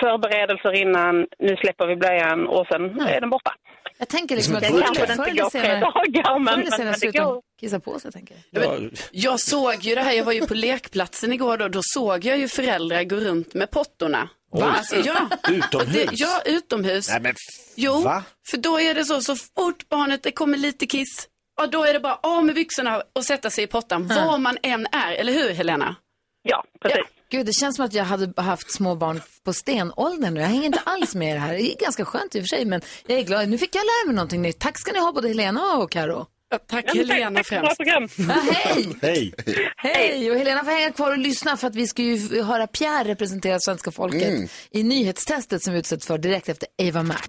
förberedelser 0.00 0.72
innan, 0.72 1.26
nu 1.38 1.56
släpper 1.56 1.86
vi 1.86 1.96
blöjan 1.96 2.46
och 2.46 2.66
sen 2.66 3.00
är 3.00 3.20
den 3.20 3.30
borta. 3.30 3.54
Jag 3.98 4.08
tänker 4.08 4.36
liksom 4.36 4.54
att 4.56 4.60
Det 4.60 4.68
kanske 4.68 5.12
inte 5.12 5.42
går 5.42 5.50
tre 5.50 5.80
dagar, 5.80 6.38
men, 6.38 6.60
men, 6.60 6.70
senare 6.72 6.96
men 7.02 7.12
det 7.12 7.18
går. 7.18 7.42
kissa 7.60 7.80
på 7.80 7.98
sig, 7.98 8.12
tänker 8.12 8.34
jag. 8.50 8.64
Ja, 8.64 8.78
Jag 9.12 9.40
såg 9.40 9.74
ju 9.74 9.94
det 9.94 10.00
här, 10.00 10.12
jag 10.12 10.24
var 10.24 10.32
ju 10.32 10.46
på 10.46 10.54
lekplatsen 10.54 11.32
igår 11.32 11.56
då, 11.56 11.68
då 11.68 11.80
såg 11.82 12.24
jag 12.24 12.38
ju 12.38 12.48
föräldrar 12.48 13.04
gå 13.04 13.16
runt 13.16 13.54
med 13.54 13.70
pottorna. 13.70 14.28
Va? 14.52 14.74
Alltså, 14.78 14.96
ja. 14.96 15.28
Utomhus? 15.48 15.92
Det, 15.92 16.08
ja, 16.12 16.42
utomhus. 16.44 17.08
Nej 17.08 17.20
men 17.20 17.34
Jo, 17.76 18.00
va? 18.00 18.24
för 18.50 18.56
då 18.56 18.80
är 18.80 18.94
det 18.94 19.04
så, 19.04 19.20
så 19.20 19.36
fort 19.36 19.88
barnet, 19.88 20.22
det 20.22 20.32
kommer 20.32 20.58
lite 20.58 20.86
kiss, 20.86 21.28
ja, 21.56 21.66
då 21.66 21.84
är 21.84 21.92
det 21.92 22.00
bara 22.00 22.18
av 22.22 22.44
med 22.44 22.54
byxorna 22.54 23.02
och 23.12 23.24
sätta 23.24 23.50
sig 23.50 23.64
i 23.64 23.66
pottan, 23.66 24.08
var 24.08 24.38
man 24.38 24.58
än 24.62 24.86
är, 24.92 25.12
eller 25.12 25.32
hur 25.32 25.50
Helena? 25.50 25.96
Ja, 26.42 26.64
precis. 26.82 27.02
Gud, 27.30 27.46
det 27.46 27.52
känns 27.52 27.76
som 27.76 27.84
att 27.84 27.92
jag 27.94 28.04
hade 28.04 28.42
haft 28.42 28.72
små 28.74 28.94
barn 28.94 29.20
på 29.44 29.52
stenåldern 29.52 30.34
nu. 30.34 30.40
Jag 30.40 30.48
hänger 30.48 30.66
inte 30.66 30.80
alls 30.84 31.14
med 31.14 31.30
i 31.30 31.32
det 31.32 31.38
här. 31.38 31.52
Det 31.52 31.72
är 31.72 31.76
ganska 31.76 32.04
skönt 32.04 32.34
i 32.34 32.38
och 32.38 32.42
för 32.42 32.56
sig, 32.56 32.64
men 32.64 32.80
jag 33.06 33.18
är 33.18 33.22
glad. 33.22 33.48
Nu 33.48 33.58
fick 33.58 33.74
jag 33.74 33.82
lära 33.82 34.06
mig 34.06 34.14
någonting 34.14 34.42
nytt. 34.42 34.58
Tack 34.58 34.78
ska 34.78 34.92
ni 34.92 34.98
ha, 34.98 35.12
både 35.12 35.28
Helena 35.28 35.76
och 35.76 35.90
Karo. 35.90 36.26
Ja, 36.52 36.58
tack 36.58 36.84
Ja, 36.86 36.92
Helena 36.94 37.42
tack, 37.42 37.48
tack 37.48 37.60
främst. 37.60 37.76
program. 37.76 38.08
Ja, 38.16 38.52
hej! 38.52 38.86
Hej. 39.02 39.32
Hej! 39.76 40.30
Och 40.30 40.36
Helena 40.38 40.64
får 40.64 40.70
hänga 40.70 40.92
kvar 40.92 41.10
och 41.10 41.18
lyssna 41.18 41.56
för 41.56 41.66
att 41.66 41.74
vi 41.74 41.86
ska 41.86 42.02
ju 42.02 42.42
höra 42.42 42.66
Pierre 42.66 43.08
representera 43.08 43.58
svenska 43.60 43.90
folket 43.90 44.50
i 44.70 44.82
nyhetstestet 44.82 45.62
som 45.62 45.72
vi 45.72 45.78
utsätts 45.78 46.06
för 46.06 46.18
direkt 46.18 46.48
efter 46.48 46.68
Ava 46.88 47.02
Max. 47.02 47.26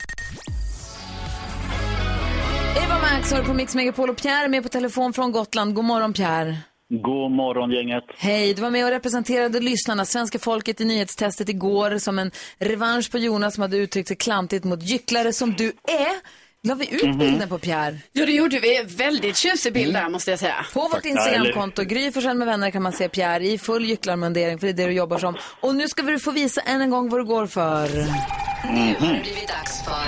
Eva 2.86 3.00
Max 3.02 3.32
hör 3.34 3.44
på 3.44 3.54
Mix 3.54 3.76
Megapol 3.76 4.10
och 4.10 4.18
Pierre 4.18 4.44
är 4.46 4.50
med 4.50 4.64
på 4.64 4.70
telefon 4.70 5.14
från 5.14 5.32
Gotland. 5.32 5.74
God 5.76 5.86
morgon 5.86 6.14
Pierre. 6.14 6.58
God 6.90 7.32
morgon 7.32 7.72
gänget. 7.72 8.04
Hej, 8.18 8.54
du 8.54 8.62
var 8.62 8.70
med 8.70 8.86
och 8.86 8.92
representerade 8.92 9.60
lyssnarna, 9.60 10.06
svenska 10.06 10.40
folket 10.40 10.82
i 10.82 10.86
nyhetstestet 10.86 11.50
igår 11.50 11.98
som 11.98 12.20
en 12.20 12.32
revansch 12.60 13.12
på 13.12 13.18
Jonas 13.18 13.54
som 13.54 13.62
hade 13.62 13.78
uttryckt 13.78 14.08
sig 14.08 14.18
klantigt 14.18 14.64
mot 14.66 14.84
gycklare 14.84 15.34
som 15.34 15.54
du 15.54 15.66
är. 15.88 16.43
La 16.68 16.76
vi 16.76 16.96
ut 16.96 17.04
Mhm. 17.04 17.18
bilden 17.18 17.50
på 17.50 17.60
Pierre? 17.60 17.98
Ja, 18.12 18.26
det 18.26 18.32
gjorde 18.32 18.60
vi. 18.60 18.84
Väldigt 18.88 19.38
tjusig 19.38 19.74
bild 19.74 19.94
där 19.94 20.10
måste 20.10 20.32
jag 20.32 20.40
säga. 20.40 20.66
På 20.74 20.88
vårt 20.88 21.06
Instagramkonto, 21.06 21.84
Gry 21.84 22.12
Forssell 22.12 22.38
med 22.38 22.48
vänner, 22.48 22.72
kan 22.72 22.84
man 22.84 22.94
se 22.94 23.10
Pierre 23.10 23.48
i 23.48 23.58
full 23.58 23.86
gycklarmundering, 23.86 24.60
för 24.60 24.68
det 24.68 24.72
är 24.72 24.74
det 24.74 24.86
du 24.86 24.92
jobbar 24.92 25.18
som. 25.20 25.38
Och 25.60 25.76
nu 25.76 25.88
ska 25.88 26.02
vi 26.04 26.20
få 26.20 26.32
visa 26.32 26.62
än 26.62 26.82
en 26.82 26.90
gång 26.90 27.10
vad 27.10 27.20
du 27.20 27.26
går 27.26 27.48
för. 27.48 27.88
Nu 27.88 28.96
har 29.00 29.14
det 29.14 29.22
blivit 29.22 29.48
dags 29.48 29.84
för 29.86 30.08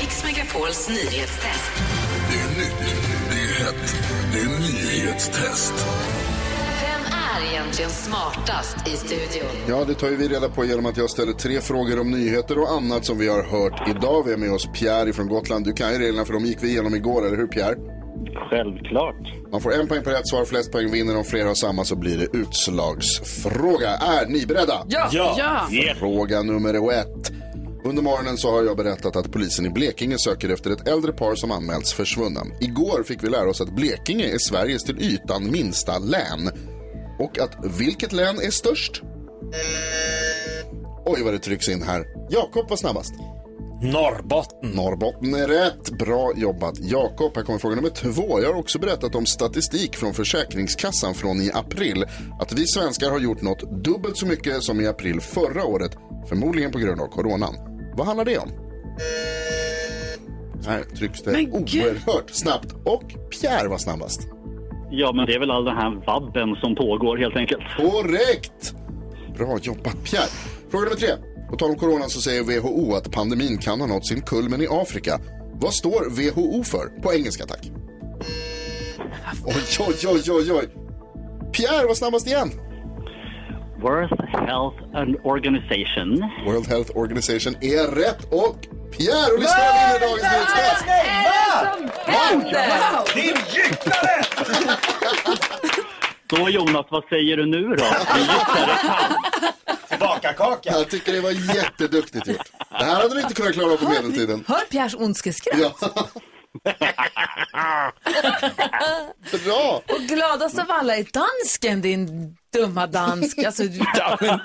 Mix 0.00 0.24
Megapols 0.24 0.88
nyhetstest. 0.88 1.72
Det 2.30 2.36
är 2.40 2.58
nytt, 2.58 2.78
det 3.30 3.36
är 3.40 3.64
hett, 3.64 3.94
det 4.32 4.38
är 4.40 4.58
nyhetstest. 4.58 5.74
Är 7.40 7.52
egentligen 7.52 7.90
smartast 7.90 8.88
i 8.88 8.90
studion? 8.90 9.50
Ja, 9.68 9.84
det 9.84 9.94
tar 9.94 10.08
ju 10.08 10.16
vi 10.16 10.28
reda 10.28 10.48
på 10.48 10.64
genom 10.64 10.86
att 10.86 10.96
jag 10.96 11.10
ställer 11.10 11.32
tre 11.32 11.60
frågor 11.60 12.00
om 12.00 12.10
nyheter 12.10 12.58
och 12.58 12.72
annat 12.72 13.04
som 13.04 13.18
vi 13.18 13.28
har 13.28 13.42
hört 13.42 13.88
idag. 13.88 14.22
Vi 14.24 14.30
har 14.30 14.38
med 14.38 14.52
oss 14.52 14.68
Pierre 14.74 15.12
från 15.12 15.28
Gotland. 15.28 15.64
Du 15.64 15.72
kan 15.72 15.92
ju 15.92 15.98
reglerna 15.98 16.24
för 16.24 16.32
de 16.32 16.44
gick 16.44 16.58
vi 16.60 16.68
igenom 16.68 16.94
igår, 16.94 17.26
eller 17.26 17.36
hur 17.36 17.46
Pierre? 17.46 17.76
Självklart. 18.50 19.50
Man 19.52 19.60
får 19.60 19.72
en 19.74 19.88
poäng 19.88 20.02
per 20.02 20.10
rätt 20.10 20.28
svar, 20.28 20.44
flest 20.44 20.72
poäng 20.72 20.90
vinner. 20.90 21.16
Om 21.16 21.24
flera 21.24 21.48
har 21.48 21.54
samma 21.54 21.84
så 21.84 21.96
blir 21.96 22.18
det 22.18 22.38
utslagsfråga. 22.38 23.90
Är 23.90 24.26
ni 24.26 24.46
beredda? 24.46 24.86
Ja! 24.88 25.08
Ja. 25.12 25.34
Ja. 25.70 25.94
Fråga 25.98 26.42
nummer 26.42 26.92
ett. 26.92 27.32
Under 27.84 28.02
morgonen 28.02 28.36
så 28.36 28.50
har 28.50 28.62
jag 28.62 28.76
berättat 28.76 29.16
att 29.16 29.32
polisen 29.32 29.66
i 29.66 29.70
Blekinge 29.70 30.18
söker 30.18 30.48
efter 30.48 30.70
ett 30.70 30.88
äldre 30.88 31.12
par 31.12 31.34
som 31.34 31.50
anmälts 31.50 31.92
försvunna. 31.92 32.40
Igår 32.60 33.02
fick 33.02 33.24
vi 33.24 33.28
lära 33.28 33.50
oss 33.50 33.60
att 33.60 33.76
Blekinge 33.76 34.24
är 34.24 34.38
Sveriges 34.38 34.84
till 34.84 35.00
ytan 35.00 35.50
minsta 35.50 35.98
län. 35.98 36.50
Och 37.20 37.38
att 37.38 37.56
vilket 37.78 38.12
län 38.12 38.36
är 38.36 38.50
störst? 38.50 39.02
Oj 41.06 41.22
vad 41.22 41.34
det 41.34 41.38
trycks 41.38 41.68
in 41.68 41.82
här. 41.82 42.06
Jakob 42.30 42.68
var 42.68 42.76
snabbast. 42.76 43.14
Norrbotten. 43.82 44.70
Norrbotten 44.70 45.34
är 45.34 45.48
rätt. 45.48 45.90
Bra 45.90 46.32
jobbat 46.36 46.78
Jakob. 46.78 47.36
Här 47.36 47.42
kommer 47.42 47.58
fråga 47.58 47.76
nummer 47.76 47.90
två. 47.90 48.40
Jag 48.40 48.52
har 48.52 48.60
också 48.60 48.78
berättat 48.78 49.14
om 49.14 49.26
statistik 49.26 49.96
från 49.96 50.14
Försäkringskassan 50.14 51.14
från 51.14 51.40
i 51.40 51.50
april. 51.54 52.04
Att 52.40 52.52
vi 52.52 52.66
svenskar 52.66 53.10
har 53.10 53.18
gjort 53.18 53.42
något 53.42 53.84
dubbelt 53.84 54.16
så 54.16 54.26
mycket 54.26 54.62
som 54.62 54.80
i 54.80 54.86
april 54.86 55.20
förra 55.20 55.64
året. 55.64 55.96
Förmodligen 56.28 56.72
på 56.72 56.78
grund 56.78 57.00
av 57.00 57.06
coronan. 57.06 57.54
Vad 57.96 58.06
handlar 58.06 58.24
det 58.24 58.38
om? 58.38 58.50
Här 60.66 60.84
trycks 60.84 61.22
det 61.22 61.32
Men 61.32 61.52
oerhört 61.52 62.30
snabbt. 62.30 62.74
Och 62.84 63.02
Pierre 63.30 63.68
var 63.68 63.78
snabbast. 63.78 64.20
Ja, 64.90 65.12
men 65.12 65.26
det 65.26 65.34
är 65.34 65.38
väl 65.38 65.50
all 65.50 65.64
den 65.64 65.76
här 65.76 65.90
vabben 66.06 66.56
som 66.60 66.74
pågår 66.74 67.16
helt 67.16 67.36
enkelt. 67.36 67.62
Korrekt! 67.76 68.74
Bra 69.38 69.58
jobbat 69.62 70.04
Pierre. 70.04 70.28
Fråga 70.70 70.84
nummer 70.84 70.96
tre. 70.96 71.08
På 71.50 71.56
tal 71.56 71.70
om 71.70 71.76
corona 71.76 72.04
så 72.08 72.20
säger 72.20 72.42
WHO 72.42 72.94
att 72.94 73.10
pandemin 73.10 73.58
kan 73.58 73.80
ha 73.80 73.86
nått 73.86 74.06
sin 74.06 74.20
kulmen 74.22 74.62
i 74.62 74.66
Afrika. 74.70 75.20
Vad 75.52 75.74
står 75.74 76.10
WHO 76.10 76.64
för? 76.64 77.02
På 77.02 77.12
engelska 77.14 77.46
tack. 77.46 77.70
Oj, 79.46 79.54
oj, 79.88 79.94
oj, 80.08 80.22
oj, 80.30 80.52
oj. 80.52 80.68
Pierre 81.52 81.86
var 81.86 81.94
snabbast 81.94 82.26
igen. 82.26 82.50
World 83.82 84.12
Health 84.32 84.78
Organization. 85.24 86.30
World 86.46 86.66
Health 86.66 86.90
Organization 86.96 87.54
är 87.60 87.86
rätt 87.94 88.24
och 88.32 88.56
Pierre 88.96 89.32
och 89.34 89.40
listan 89.40 89.60
vinner 89.74 90.00
dagens 90.00 90.22
nyhetstest. 90.22 90.84
händer? 92.06 93.14
Din 93.14 93.36
gycklare! 93.54 94.24
Så 96.30 96.48
Jonas, 96.48 96.86
vad 96.90 97.04
säger 97.04 97.36
du 97.36 97.46
nu 97.46 97.62
då? 97.62 97.66
Din 98.14 98.22
gycklare. 98.22 98.78
Tillbaka 99.88 100.32
kaka. 100.32 100.70
Jag 100.72 100.90
tycker 100.90 101.12
det 101.12 101.20
var 101.20 101.54
jätteduktigt 101.56 102.26
gjort. 102.26 102.52
Det 102.78 102.84
här 102.84 102.94
hade 103.02 103.14
du 103.14 103.20
inte 103.20 103.34
kunnat 103.34 103.52
klara 103.52 103.76
på 103.76 103.88
medeltiden. 103.88 104.44
Hör 104.48 104.60
Pierres 104.70 104.94
ondskeskratt. 104.94 105.76
Ja. 105.80 106.08
Bra! 109.44 109.82
Och 109.88 110.00
gladast 110.00 110.58
av 110.58 110.64
alla 110.68 110.96
är 110.96 111.06
dansken, 111.12 111.80
din 111.82 112.36
dumma 112.52 112.86
dansk. 112.86 113.38
Alltså, 113.44 113.62
du... 113.62 113.78
Ja, 113.96 114.16
men 114.20 114.40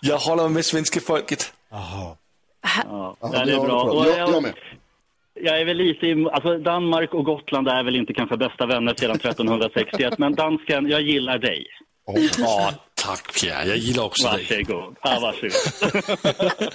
jag 0.00 0.18
håller 0.18 0.48
med 0.48 0.64
svenska 0.64 1.00
folket. 1.00 1.52
Ja, 1.70 2.16
Ja, 2.62 3.16
det 3.20 3.52
är 3.52 3.60
bra. 3.60 3.82
Och 3.82 4.06
Jag, 4.06 4.18
jag. 4.18 4.52
Jag 5.40 5.60
är 5.60 5.64
väl 5.64 5.76
lite 5.76 6.06
i, 6.06 6.26
alltså 6.32 6.58
Danmark 6.58 7.14
och 7.14 7.24
Gotland 7.24 7.68
är 7.68 7.84
väl 7.84 7.96
inte 7.96 8.12
kanske 8.14 8.36
bästa 8.36 8.66
vänner 8.66 8.94
sedan 8.98 9.10
1361, 9.16 10.18
men 10.18 10.34
dansken, 10.34 10.88
jag 10.88 11.02
gillar 11.02 11.38
dig. 11.38 11.66
Ja, 12.38 12.72
tack 12.94 13.40
Pierre. 13.40 13.68
Jag 13.68 13.76
gillar 13.76 14.04
också 14.04 14.28
dig. 14.28 14.46
Varsågod. 14.50 14.96
Ja, 15.02 15.18
varsågod. 15.22 15.50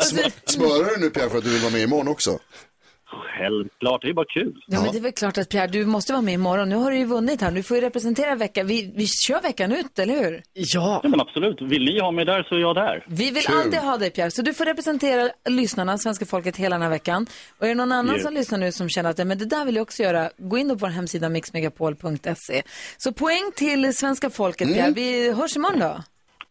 Sm- 0.00 0.32
Smörar 0.44 0.94
du 0.94 1.00
nu 1.04 1.10
Pierre 1.10 1.30
för 1.30 1.38
att 1.38 1.44
du 1.44 1.50
vill 1.50 1.60
vara 1.62 1.72
med 1.72 1.80
imorgon 1.82 2.08
också? 2.08 2.38
Självklart, 3.08 4.02
det 4.02 4.08
är 4.08 4.14
bara 4.14 4.26
kul. 4.34 4.64
Ja, 4.66 4.80
men 4.82 4.92
det 4.92 4.98
är 4.98 5.02
väl 5.02 5.12
klart 5.12 5.38
att 5.38 5.48
Pierre, 5.48 5.66
du 5.66 5.86
måste 5.86 6.12
vara 6.12 6.22
med 6.22 6.34
imorgon. 6.34 6.68
Nu 6.68 6.76
har 6.76 6.90
du 6.90 6.98
ju 6.98 7.04
vunnit 7.04 7.40
här. 7.40 7.50
Du 7.50 7.62
får 7.62 7.76
ju 7.76 7.80
representera 7.80 8.34
veckan. 8.34 8.66
Vi, 8.66 8.92
vi 8.96 9.06
kör 9.06 9.40
veckan 9.42 9.72
ut, 9.72 9.98
eller 9.98 10.24
hur? 10.24 10.42
Ja. 10.52 11.00
Ja, 11.02 11.08
men 11.08 11.20
absolut. 11.20 11.62
Vill 11.62 11.84
ni 11.84 12.00
ha 12.00 12.10
mig 12.10 12.24
där 12.24 12.42
så 12.42 12.54
är 12.54 12.58
jag 12.58 12.74
där. 12.74 13.04
Vi 13.08 13.30
vill 13.30 13.44
alltid 13.48 13.78
ha 13.80 13.96
dig 13.96 14.10
Pierre, 14.10 14.30
så 14.30 14.42
du 14.42 14.54
får 14.54 14.64
representera 14.64 15.30
lyssnarna, 15.48 15.98
svenska 15.98 16.26
folket, 16.26 16.56
hela 16.56 16.74
den 16.76 16.82
här 16.82 16.90
veckan. 16.90 17.26
Och 17.58 17.64
är 17.64 17.68
det 17.68 17.74
någon 17.74 17.92
annan 17.92 18.14
Yes. 18.14 18.24
som 18.24 18.34
lyssnar 18.34 18.58
nu 18.58 18.72
som 18.72 18.88
känner 18.88 19.10
att 19.10 19.18
"Ja, 19.18 19.24
men 19.24 19.38
det 19.38 19.44
där 19.46 19.64
vill 19.64 19.74
jag 19.76 19.82
också 19.82 20.02
göra, 20.02 20.30
gå 20.38 20.58
in 20.58 20.68
på 20.68 20.74
vår 20.74 20.88
hemsida 20.88 21.28
mixmegapol.se. 21.28 22.62
Så 22.96 23.12
poäng 23.12 23.50
till 23.56 23.96
svenska 23.96 24.30
folket 24.30 24.68
Pierre, 24.74 24.92
vi 24.94 25.32
hörs 25.32 25.56
imorgon 25.56 25.78
då. 25.80 26.02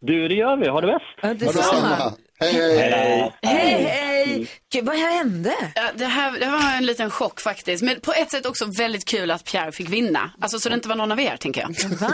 Du, 0.02 0.28
det 0.28 0.36
gör 0.36 0.58
vi. 0.58 0.68
Ha 0.68 0.82
det 0.82 0.88
bäst. 0.88 1.06
Ja, 1.22 1.34
detsamma. 1.34 2.14
Hej, 2.40 2.54
hej! 2.54 3.32
Hej, 3.42 3.84
hej! 3.84 4.50
Gud, 4.74 4.86
vad 4.86 4.96
hände? 4.96 5.54
Ja, 5.76 5.82
det, 5.96 6.06
här, 6.06 6.40
det 6.40 6.46
var 6.46 6.78
en 6.78 6.86
liten 6.86 7.10
chock 7.10 7.40
faktiskt. 7.40 7.84
Men 7.84 8.00
på 8.00 8.14
ett 8.14 8.32
sätt 8.32 8.46
också 8.46 8.66
väldigt 8.78 9.06
kul 9.06 9.32
att 9.32 9.44
Pierre 9.44 9.72
fick 9.72 9.90
vinna. 9.90 10.32
Alltså 10.42 10.60
så 10.60 10.70
det 10.70 10.76
inte 10.76 10.90
var 10.90 10.96
någon 10.96 11.12
av 11.12 11.20
er, 11.20 11.38
tänker 11.38 11.62
jag. 11.62 11.90
Va? 11.98 12.14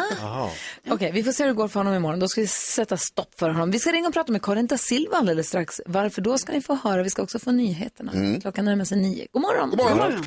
Okej, 0.89 1.11
vi 1.13 1.23
får 1.23 1.31
se 1.31 1.43
hur 1.43 1.47
det 1.47 1.55
går 1.55 1.67
för 1.67 1.79
honom 1.79 1.93
imorgon. 1.93 2.19
Då 2.19 2.27
ska 2.27 2.41
vi 2.41 2.47
sätta 2.47 2.97
stopp 2.97 3.39
för 3.39 3.49
honom. 3.49 3.71
Vi 3.71 3.79
ska 3.79 3.91
ringa 3.91 4.07
och 4.07 4.13
prata 4.13 4.31
med 4.31 4.41
Karin 4.41 4.67
da 4.67 4.77
Silva 4.77 5.17
alldeles 5.17 5.47
strax. 5.47 5.81
Varför 5.85 6.21
då 6.21 6.37
ska 6.37 6.53
ni 6.53 6.61
få 6.61 6.75
höra. 6.83 7.03
Vi 7.03 7.09
ska 7.09 7.21
också 7.21 7.39
få 7.39 7.51
nyheterna. 7.51 8.11
Mm. 8.11 8.41
Klockan 8.41 8.65
närmar 8.65 8.85
sig 8.85 8.97
nio. 8.97 9.27
God 9.31 9.41
morgon! 9.41 9.69
God 9.69 9.79
morgon. 9.79 10.25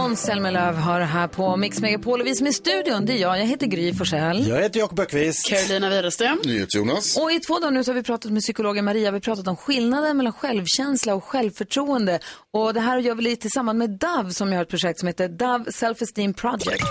Måns 0.00 0.20
Zelmerlöw 0.20 0.76
har 0.76 1.00
här 1.00 1.28
på 1.28 1.56
Mix 1.56 1.80
Megapol 1.80 2.20
och 2.20 2.26
vi 2.26 2.34
som 2.34 2.46
är 2.46 2.50
i 2.50 2.52
studion, 2.52 3.06
det 3.06 3.12
är 3.12 3.16
jag. 3.16 3.38
Jag 3.38 3.46
heter 3.46 3.66
Gry 3.66 3.94
Forssell. 3.94 4.48
Jag 4.48 4.62
heter 4.62 4.80
Jakob 4.80 5.00
Ökvist. 5.00 5.48
Carolina 5.48 5.88
Widerström. 5.88 6.38
NyhetsJonas. 6.44 7.16
Och 7.16 7.32
i 7.32 7.40
två 7.40 7.58
dagar 7.58 7.70
nu 7.70 7.84
så 7.84 7.90
har 7.90 7.94
vi 7.94 8.02
pratat 8.02 8.32
med 8.32 8.42
psykologen 8.42 8.84
Maria. 8.84 9.10
Vi 9.10 9.14
har 9.16 9.20
pratat 9.20 9.48
om 9.48 9.56
skillnaden 9.56 10.16
mellan 10.16 10.32
självkänsla 10.32 11.14
och 11.14 11.24
självförtroende. 11.24 12.18
Och 12.52 12.74
det 12.74 12.80
här 12.80 12.98
gör 12.98 13.14
vi 13.14 13.22
lite 13.22 13.42
tillsammans 13.42 13.76
med 13.76 13.90
Dove 13.90 14.30
som 14.30 14.52
har 14.52 14.62
ett 14.62 14.68
projekt 14.68 14.98
som 14.98 15.06
heter 15.06 15.28
Dove 15.28 15.64
Self-Esteem 15.70 16.32
Project. 16.32 16.84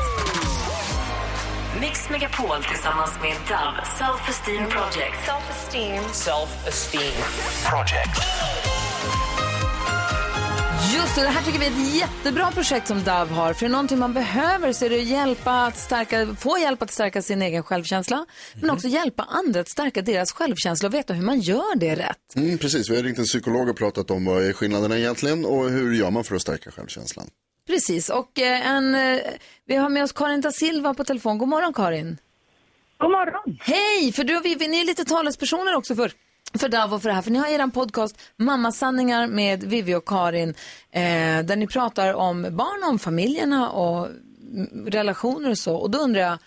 Mix 1.82 2.10
Megapol 2.10 2.64
tillsammans 2.64 3.12
med 3.22 3.36
Dove 3.48 3.82
Self-Esteem 4.00 4.70
Project. 4.70 5.16
Self-Esteem. 5.28 6.04
Self-esteem 6.14 7.14
project. 7.70 8.79
Just 11.10 11.22
det, 11.22 11.28
här 11.28 11.44
tycker 11.44 11.60
vi 11.60 11.66
är 11.66 11.72
ett 11.72 11.96
jättebra 11.96 12.52
projekt 12.52 12.88
som 12.88 12.98
Dove 12.98 13.34
har. 13.34 13.54
För 13.54 13.66
är 13.66 13.70
någonting 13.70 14.00
man 14.00 14.14
behöver 14.14 14.74
så 14.74 14.86
är 14.86 14.90
det 14.90 15.00
att 15.00 15.08
hjälpa 15.08 15.52
att 15.52 15.78
stärka, 15.78 16.36
få 16.40 16.58
hjälp 16.58 16.82
att 16.82 16.92
stärka 16.92 17.22
sin 17.22 17.42
egen 17.42 17.64
självkänsla. 17.64 18.26
Men 18.62 18.70
också 18.70 18.88
hjälpa 18.88 19.24
andra 19.24 19.60
att 19.60 19.70
stärka 19.70 20.02
deras 20.02 20.32
självkänsla 20.32 20.88
och 20.88 20.94
veta 20.94 21.14
hur 21.14 21.24
man 21.24 21.40
gör 21.40 21.76
det 21.76 21.96
rätt. 21.96 22.36
Mm, 22.36 22.58
precis, 22.58 22.90
vi 22.90 22.96
har 22.96 23.04
ringt 23.04 23.18
en 23.18 23.24
psykolog 23.24 23.70
och 23.70 23.78
pratat 23.78 24.12
om 24.12 24.26
vad 24.26 24.44
är 24.44 24.54
skillnaderna 24.54 24.98
egentligen 24.98 25.46
och 25.46 25.70
hur 25.70 25.94
gör 25.94 26.12
man 26.12 26.24
för 26.24 26.36
att 26.36 26.42
stärka 26.42 26.72
självkänslan. 26.72 27.30
Precis, 27.68 28.10
och 28.10 28.40
eh, 28.40 28.68
en, 28.68 28.96
eh, 28.96 29.20
vi 29.66 29.76
har 29.76 29.90
med 29.90 30.04
oss 30.04 30.12
Karin 30.12 30.42
da 30.42 30.52
Silva 30.52 30.94
på 30.94 31.04
telefon. 31.04 31.38
God 31.38 31.48
morgon 31.48 31.74
Karin. 31.74 32.18
God 32.98 33.12
morgon. 33.12 33.58
Hej, 33.62 34.12
för 34.12 34.24
du 34.24 34.38
och 34.38 34.46
vi, 34.46 34.68
ni 34.68 34.82
är 34.82 34.86
lite 34.86 35.06
talespersoner 35.06 35.76
också 35.76 35.96
för, 35.96 36.12
för 36.54 36.94
och 36.94 37.02
för 37.02 37.10
det 37.10 37.16
här. 37.16 37.22
För 37.22 37.32
ni 37.32 37.40
har 37.40 37.48
er 37.48 37.68
podcast 37.68 38.22
Mammasanningar 38.38 39.28
med 39.28 39.64
Vivi 39.64 39.96
och 39.96 40.06
Karin 40.08 40.50
eh, 40.92 41.46
där 41.46 41.56
ni 41.56 41.68
pratar 41.68 42.14
om 42.14 42.42
barn, 42.42 42.90
om 42.90 43.00
familjerna 43.00 43.70
och 43.70 44.08
mm, 44.08 44.88
relationer 44.88 45.50
och 45.50 45.58
så. 45.58 45.76
Och 45.76 45.92
då 45.92 45.98
undrar 46.00 46.22
jag, 46.22 46.38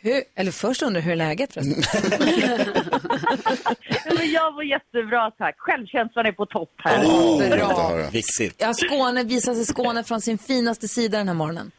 hur, 0.00 0.22
eller 0.34 0.52
först 0.52 0.82
undrar 0.82 1.00
jag 1.00 1.04
hur 1.04 1.12
är 1.12 1.16
läget 1.16 1.52
förresten? 1.52 1.82
Men 4.16 4.30
jag 4.30 4.52
var 4.52 4.62
jättebra 4.62 5.30
tack. 5.30 5.54
Självkänslan 5.58 6.26
är 6.26 6.32
på 6.32 6.46
topp 6.46 6.72
här. 6.76 7.04
Åh, 7.06 7.48
bra. 7.48 8.08
Vixigt. 8.12 8.56
Ja, 8.58 8.74
Skåne 8.74 9.24
visar 9.24 9.54
sig 9.54 9.64
Skåne 9.64 10.04
från 10.04 10.20
sin 10.20 10.38
finaste 10.38 10.88
sida 10.88 11.18
den 11.18 11.28
här 11.28 11.34
morgonen. 11.34 11.70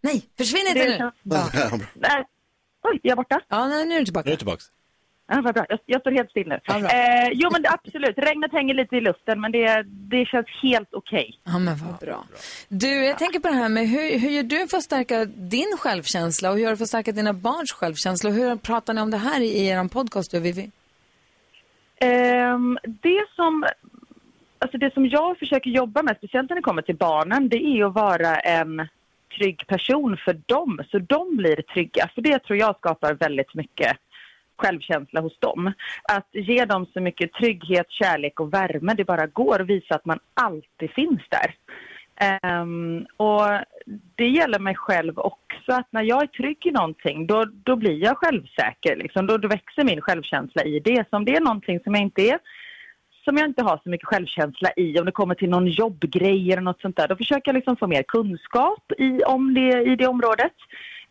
Nej, 0.00 0.22
försvinn 0.38 0.66
inte 0.66 0.88
nu. 0.88 1.10
Ja. 1.22 1.50
Nej. 1.94 2.24
Oj, 2.82 3.00
är 3.02 3.08
jag 3.08 3.16
borta? 3.16 3.40
Ja, 3.48 3.68
nej, 3.68 3.86
nu 3.86 3.94
är 3.94 3.98
du 3.98 4.04
tillbaka. 4.04 4.24
Nu 4.24 4.30
är 4.30 4.36
du 4.36 4.38
tillbaka. 4.38 4.62
Ja, 5.26 5.40
vad 5.44 5.54
bra. 5.54 5.66
Jag, 5.68 5.78
jag 5.86 6.00
står 6.00 6.10
helt 6.10 6.30
still 6.30 6.48
nu. 6.48 6.54
Eh, 6.54 7.30
jo, 7.32 7.48
men 7.52 7.62
det, 7.62 7.70
absolut. 7.70 8.18
Regnet 8.18 8.52
hänger 8.52 8.74
lite 8.74 8.96
i 8.96 9.00
luften, 9.00 9.40
men 9.40 9.52
det, 9.52 9.82
det 9.86 10.26
känns 10.26 10.46
helt 10.62 10.94
okej. 10.94 11.38
Ja, 11.44 11.58
men 11.58 11.76
vad 11.76 11.98
bra. 11.98 12.24
Du, 12.68 13.04
jag 13.04 13.18
tänker 13.18 13.40
på 13.40 13.48
det 13.48 13.54
här 13.54 13.68
med 13.68 13.88
hur, 13.88 14.18
hur 14.18 14.30
gör 14.30 14.42
du 14.42 14.66
för 14.66 14.76
att 14.76 14.82
stärka 14.82 15.24
din 15.24 15.76
självkänsla 15.78 16.50
och 16.50 16.56
hur 16.56 16.62
gör 16.62 16.70
du 16.70 16.76
för 16.76 16.84
att 16.84 16.88
stärka 16.88 17.12
dina 17.12 17.32
barns 17.32 17.72
självkänsla? 17.72 18.30
Och 18.30 18.36
hur 18.36 18.56
pratar 18.56 18.94
ni 18.94 19.00
om 19.00 19.10
det 19.10 19.16
här 19.16 19.40
i, 19.40 19.44
i 19.44 19.66
er 19.68 19.88
podcast, 19.88 20.30
du 20.30 20.40
Vivi? 20.40 20.70
Ehm, 22.00 22.78
det, 22.84 23.24
som, 23.36 23.64
alltså 24.58 24.78
det 24.78 24.94
som 24.94 25.06
jag 25.06 25.38
försöker 25.38 25.70
jobba 25.70 26.02
med, 26.02 26.16
speciellt 26.16 26.50
när 26.50 26.56
det 26.56 26.62
kommer 26.62 26.82
till 26.82 26.96
barnen, 26.96 27.48
det 27.48 27.56
är 27.56 27.86
att 27.86 27.94
vara 27.94 28.40
en 28.40 28.88
trygg 29.38 29.66
person 29.66 30.16
för 30.24 30.40
dem, 30.46 30.80
så 30.90 30.98
de 30.98 31.36
blir 31.36 31.62
trygga. 31.62 32.10
För 32.14 32.22
det 32.22 32.38
tror 32.38 32.58
jag 32.58 32.76
skapar 32.76 33.14
väldigt 33.14 33.54
mycket 33.54 33.96
självkänsla 34.56 35.20
hos 35.20 35.38
dem. 35.38 35.72
Att 36.12 36.28
ge 36.32 36.64
dem 36.64 36.86
så 36.92 37.00
mycket 37.00 37.32
trygghet, 37.32 37.90
kärlek 37.90 38.40
och 38.40 38.54
värme 38.54 38.94
det 38.94 39.04
bara 39.04 39.26
går 39.26 39.60
och 39.60 39.70
visa 39.70 39.94
att 39.94 40.04
man 40.04 40.18
alltid 40.34 40.90
finns 40.90 41.20
där. 41.28 41.54
Um, 42.62 43.06
och 43.16 43.48
det 44.14 44.28
gäller 44.28 44.58
mig 44.58 44.74
själv 44.74 45.18
också, 45.18 45.72
att 45.72 45.92
när 45.92 46.02
jag 46.02 46.22
är 46.22 46.26
trygg 46.26 46.66
i 46.66 46.70
någonting 46.70 47.26
då, 47.26 47.44
då 47.44 47.76
blir 47.76 48.02
jag 48.02 48.16
självsäker. 48.16 48.96
Liksom. 48.96 49.26
Då, 49.26 49.38
då 49.38 49.48
växer 49.48 49.84
min 49.84 50.00
självkänsla 50.00 50.64
i 50.64 50.80
det. 50.80 51.08
Så 51.10 51.16
om 51.16 51.24
det 51.24 51.36
är 51.36 51.40
någonting 51.40 51.80
som 51.80 51.94
jag 51.94 52.02
inte 52.02 52.22
är 52.22 52.38
som 53.24 53.36
jag 53.36 53.48
inte 53.48 53.62
har 53.62 53.80
så 53.82 53.88
mycket 53.88 54.08
självkänsla 54.08 54.70
i, 54.76 54.98
om 54.98 55.06
det 55.06 55.12
kommer 55.12 55.34
till 55.34 55.50
någon 55.50 55.66
jobbgrej 55.66 56.52
eller 56.52 56.62
något 56.62 56.80
sånt 56.80 56.96
där, 56.96 57.08
då 57.08 57.16
försöker 57.16 57.48
jag 57.48 57.54
liksom 57.54 57.76
få 57.76 57.86
mer 57.86 58.02
kunskap 58.02 58.92
i, 58.98 59.22
om 59.22 59.54
det, 59.54 59.82
i 59.82 59.96
det 59.96 60.06
området. 60.06 60.52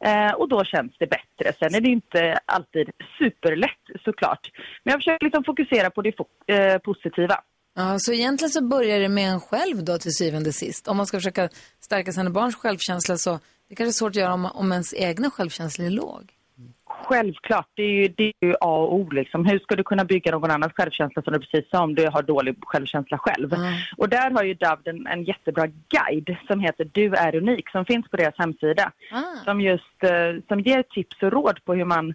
Eh, 0.05 0.31
och 0.33 0.49
då 0.49 0.63
känns 0.63 0.91
det 0.99 1.07
bättre. 1.07 1.53
Sen 1.59 1.75
är 1.75 1.81
det 1.81 1.89
inte 1.89 2.39
alltid 2.45 2.89
superlätt 3.19 3.69
såklart. 4.05 4.51
Men 4.83 4.91
jag 4.91 4.99
försöker 4.99 5.25
liksom 5.25 5.43
fokusera 5.43 5.89
på 5.89 6.01
det 6.01 6.11
fo- 6.11 6.53
eh, 6.73 6.77
positiva. 6.77 7.41
Ja, 7.75 7.99
så 7.99 8.13
egentligen 8.13 8.49
så 8.49 8.63
börjar 8.63 8.99
det 8.99 9.09
med 9.09 9.29
en 9.29 9.39
själv 9.39 9.83
då 9.83 9.97
till 9.97 10.11
syvende 10.13 10.49
och 10.49 10.55
sist. 10.55 10.87
Om 10.87 10.97
man 10.97 11.05
ska 11.07 11.17
försöka 11.17 11.49
stärka 11.79 12.11
sina 12.11 12.29
barns 12.29 12.55
självkänsla 12.55 13.17
så 13.17 13.39
det 13.69 13.75
kanske 13.75 13.89
är 13.89 13.91
svårt 13.91 14.09
att 14.09 14.15
göra 14.15 14.33
om, 14.33 14.45
om 14.45 14.71
ens 14.71 14.93
egna 14.93 15.29
självkänsla 15.31 15.85
är 15.85 15.89
låg. 15.89 16.32
Självklart, 17.05 17.67
det 17.75 17.83
är 17.83 18.01
ju, 18.01 18.07
det 18.07 18.23
är 18.23 18.47
ju 18.47 18.53
A 18.53 18.75
och 18.77 18.95
O. 18.95 19.09
Liksom. 19.11 19.45
Hur 19.45 19.59
ska 19.59 19.75
du 19.75 19.83
kunna 19.83 20.05
bygga 20.05 20.31
någon 20.31 20.51
annans 20.51 20.73
självkänsla 20.73 21.21
som 21.21 21.33
du 21.33 21.39
precis 21.39 21.69
sa 21.71 21.83
om 21.83 21.95
du 21.95 22.07
har 22.07 22.21
dålig 22.21 22.55
självkänsla 22.61 23.17
själv? 23.17 23.53
Och 23.97 24.09
där 24.09 24.31
har 24.31 24.43
ju 24.43 24.53
Davd 24.53 24.87
en, 24.87 25.07
en 25.07 25.23
jättebra 25.23 25.67
guide 25.67 26.37
som 26.47 26.59
heter 26.59 26.89
Du 26.91 27.13
är 27.13 27.35
unik 27.35 27.69
som 27.69 27.85
finns 27.85 28.09
på 28.09 28.17
deras 28.17 28.37
hemsida. 28.37 28.91
Som 29.45 29.61
just 29.61 30.03
eh, 30.03 30.43
som 30.47 30.59
ger 30.59 30.83
tips 30.83 31.23
och 31.23 31.31
råd 31.31 31.65
på 31.65 31.73
hur 31.73 31.85
man 31.85 32.13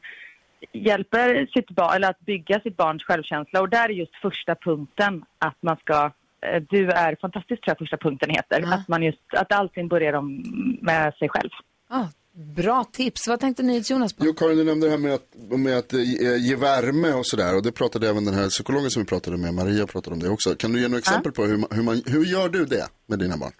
hjälper 0.72 1.46
sitt 1.46 1.70
barn, 1.70 1.94
eller 1.96 2.10
att 2.10 2.20
bygga 2.20 2.60
sitt 2.60 2.76
barns 2.76 3.04
självkänsla. 3.04 3.60
Och 3.60 3.68
där 3.68 3.88
är 3.88 3.92
just 3.92 4.16
första 4.22 4.54
punkten 4.54 5.24
att 5.38 5.56
man 5.60 5.76
ska 5.76 6.10
eh, 6.40 6.62
du 6.68 6.90
är 6.90 7.16
fantastisk 7.20 7.62
tror 7.62 7.70
jag 7.70 7.78
första 7.78 7.96
punkten 7.96 8.30
heter. 8.30 8.74
Att, 8.74 8.88
man 8.88 9.02
just, 9.02 9.34
att 9.36 9.52
allting 9.52 9.88
börjar 9.88 10.12
om, 10.12 10.42
med 10.82 11.14
sig 11.14 11.28
själv. 11.28 11.50
Ah, 11.88 12.04
bra 12.38 12.84
tips. 12.84 13.28
Vad 13.28 13.40
tänkte 13.40 13.62
ni 13.62 13.82
Jonas 13.84 14.12
på? 14.12 14.24
Jo, 14.26 14.32
Karin, 14.34 14.58
du 14.58 14.64
nämnde 14.64 14.86
det 14.86 14.90
här 14.90 14.98
med 14.98 15.14
att, 15.14 15.34
med 15.58 15.78
att 15.78 15.92
eh, 15.92 16.00
ge 16.00 16.36
ge 16.36 16.56
värme 16.56 17.12
och 17.12 17.26
sådär. 17.26 17.56
Och 17.56 17.62
det 17.62 17.72
pratade 17.72 18.08
även 18.08 18.24
den 18.24 18.34
här 18.34 18.48
psykologen 18.48 18.90
som 18.90 19.02
vi 19.02 19.06
pratade 19.08 19.36
med, 19.36 19.54
Maria, 19.54 19.86
pratade 19.86 20.14
om 20.14 20.20
det 20.20 20.28
också. 20.28 20.54
Kan 20.54 20.72
du 20.72 20.80
ge 20.80 20.88
några 20.88 20.98
exempel 20.98 21.32
på 21.32 21.44
hur, 21.44 21.56
man, 21.56 21.68
hur, 21.72 21.82
man, 21.82 22.02
hur 22.06 22.24
gör 22.24 22.48
du 22.48 22.64
det 22.64 22.88
med 23.06 23.18
dina 23.18 23.36
barn? 23.36 23.52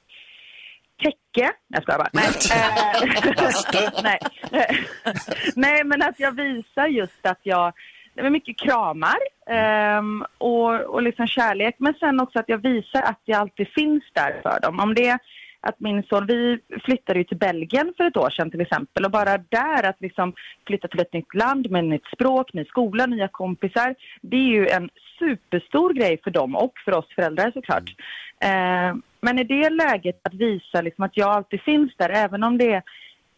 täcke. 1.03 1.53
Jag 1.69 1.83
skojar 1.83 1.99
bara. 1.99 2.11
Nej, 2.13 2.29
eh, 3.73 4.03
nej. 4.03 4.19
nej, 5.57 5.85
men 5.85 6.03
att 6.03 6.21
jag 6.21 6.33
visar 6.33 6.87
just 6.87 7.27
att 7.27 7.41
jag... 7.43 7.73
Det 8.15 8.21
är 8.27 8.31
mycket 8.31 8.59
kramar 8.59 9.19
ehm, 9.51 10.25
och, 10.39 10.81
och 10.81 11.03
liksom 11.03 11.27
kärlek. 11.27 11.75
Men 11.79 11.95
sen 11.95 12.21
också 12.21 12.39
att 12.39 12.49
jag 12.49 12.59
visar 12.59 13.03
att 13.03 13.21
jag 13.25 13.41
alltid 13.41 13.69
finns 13.69 14.03
där 14.13 14.41
för 14.43 14.61
dem. 14.61 14.81
Om 14.81 14.95
det 14.95 15.07
är 15.07 15.19
att 15.61 15.81
min 15.81 16.03
son, 16.03 16.27
vi 16.27 16.59
flyttade 16.85 17.19
ju 17.19 17.25
till 17.25 17.37
Belgien 17.37 17.95
för 17.97 18.05
ett 18.05 18.17
år 18.17 18.31
sedan 18.31 18.51
till 18.51 18.61
exempel. 18.61 19.05
Och 19.05 19.11
bara 19.11 19.39
där 19.39 19.89
att 19.89 20.01
liksom 20.01 20.33
flytta 20.67 20.89
till 20.89 21.01
ett 21.01 21.13
nytt 21.13 21.35
land 21.35 21.71
med 21.71 21.85
nytt 21.85 22.07
språk, 22.07 22.53
ny 22.53 22.65
skola, 22.65 23.07
nya 23.07 23.29
kompisar. 23.29 23.95
Det 24.21 24.37
är 24.37 24.51
ju 24.57 24.69
en 24.69 24.91
superstor 25.19 25.93
grej 25.93 26.21
för 26.25 26.31
dem 26.31 26.57
och 26.57 26.73
för 26.85 26.95
oss 26.95 27.15
föräldrar 27.15 27.51
såklart. 27.51 27.95
Eh, 28.41 28.97
men 29.21 29.39
i 29.39 29.45
det 29.45 29.71
läget 29.71 30.21
att 30.23 30.35
visa 30.35 30.81
liksom 30.81 31.05
att 31.05 31.17
jag 31.17 31.31
alltid 31.31 31.61
finns 31.61 31.93
där, 31.97 32.11
även 32.11 32.45
om 32.45 32.59
det 32.59 32.73
är 32.73 32.83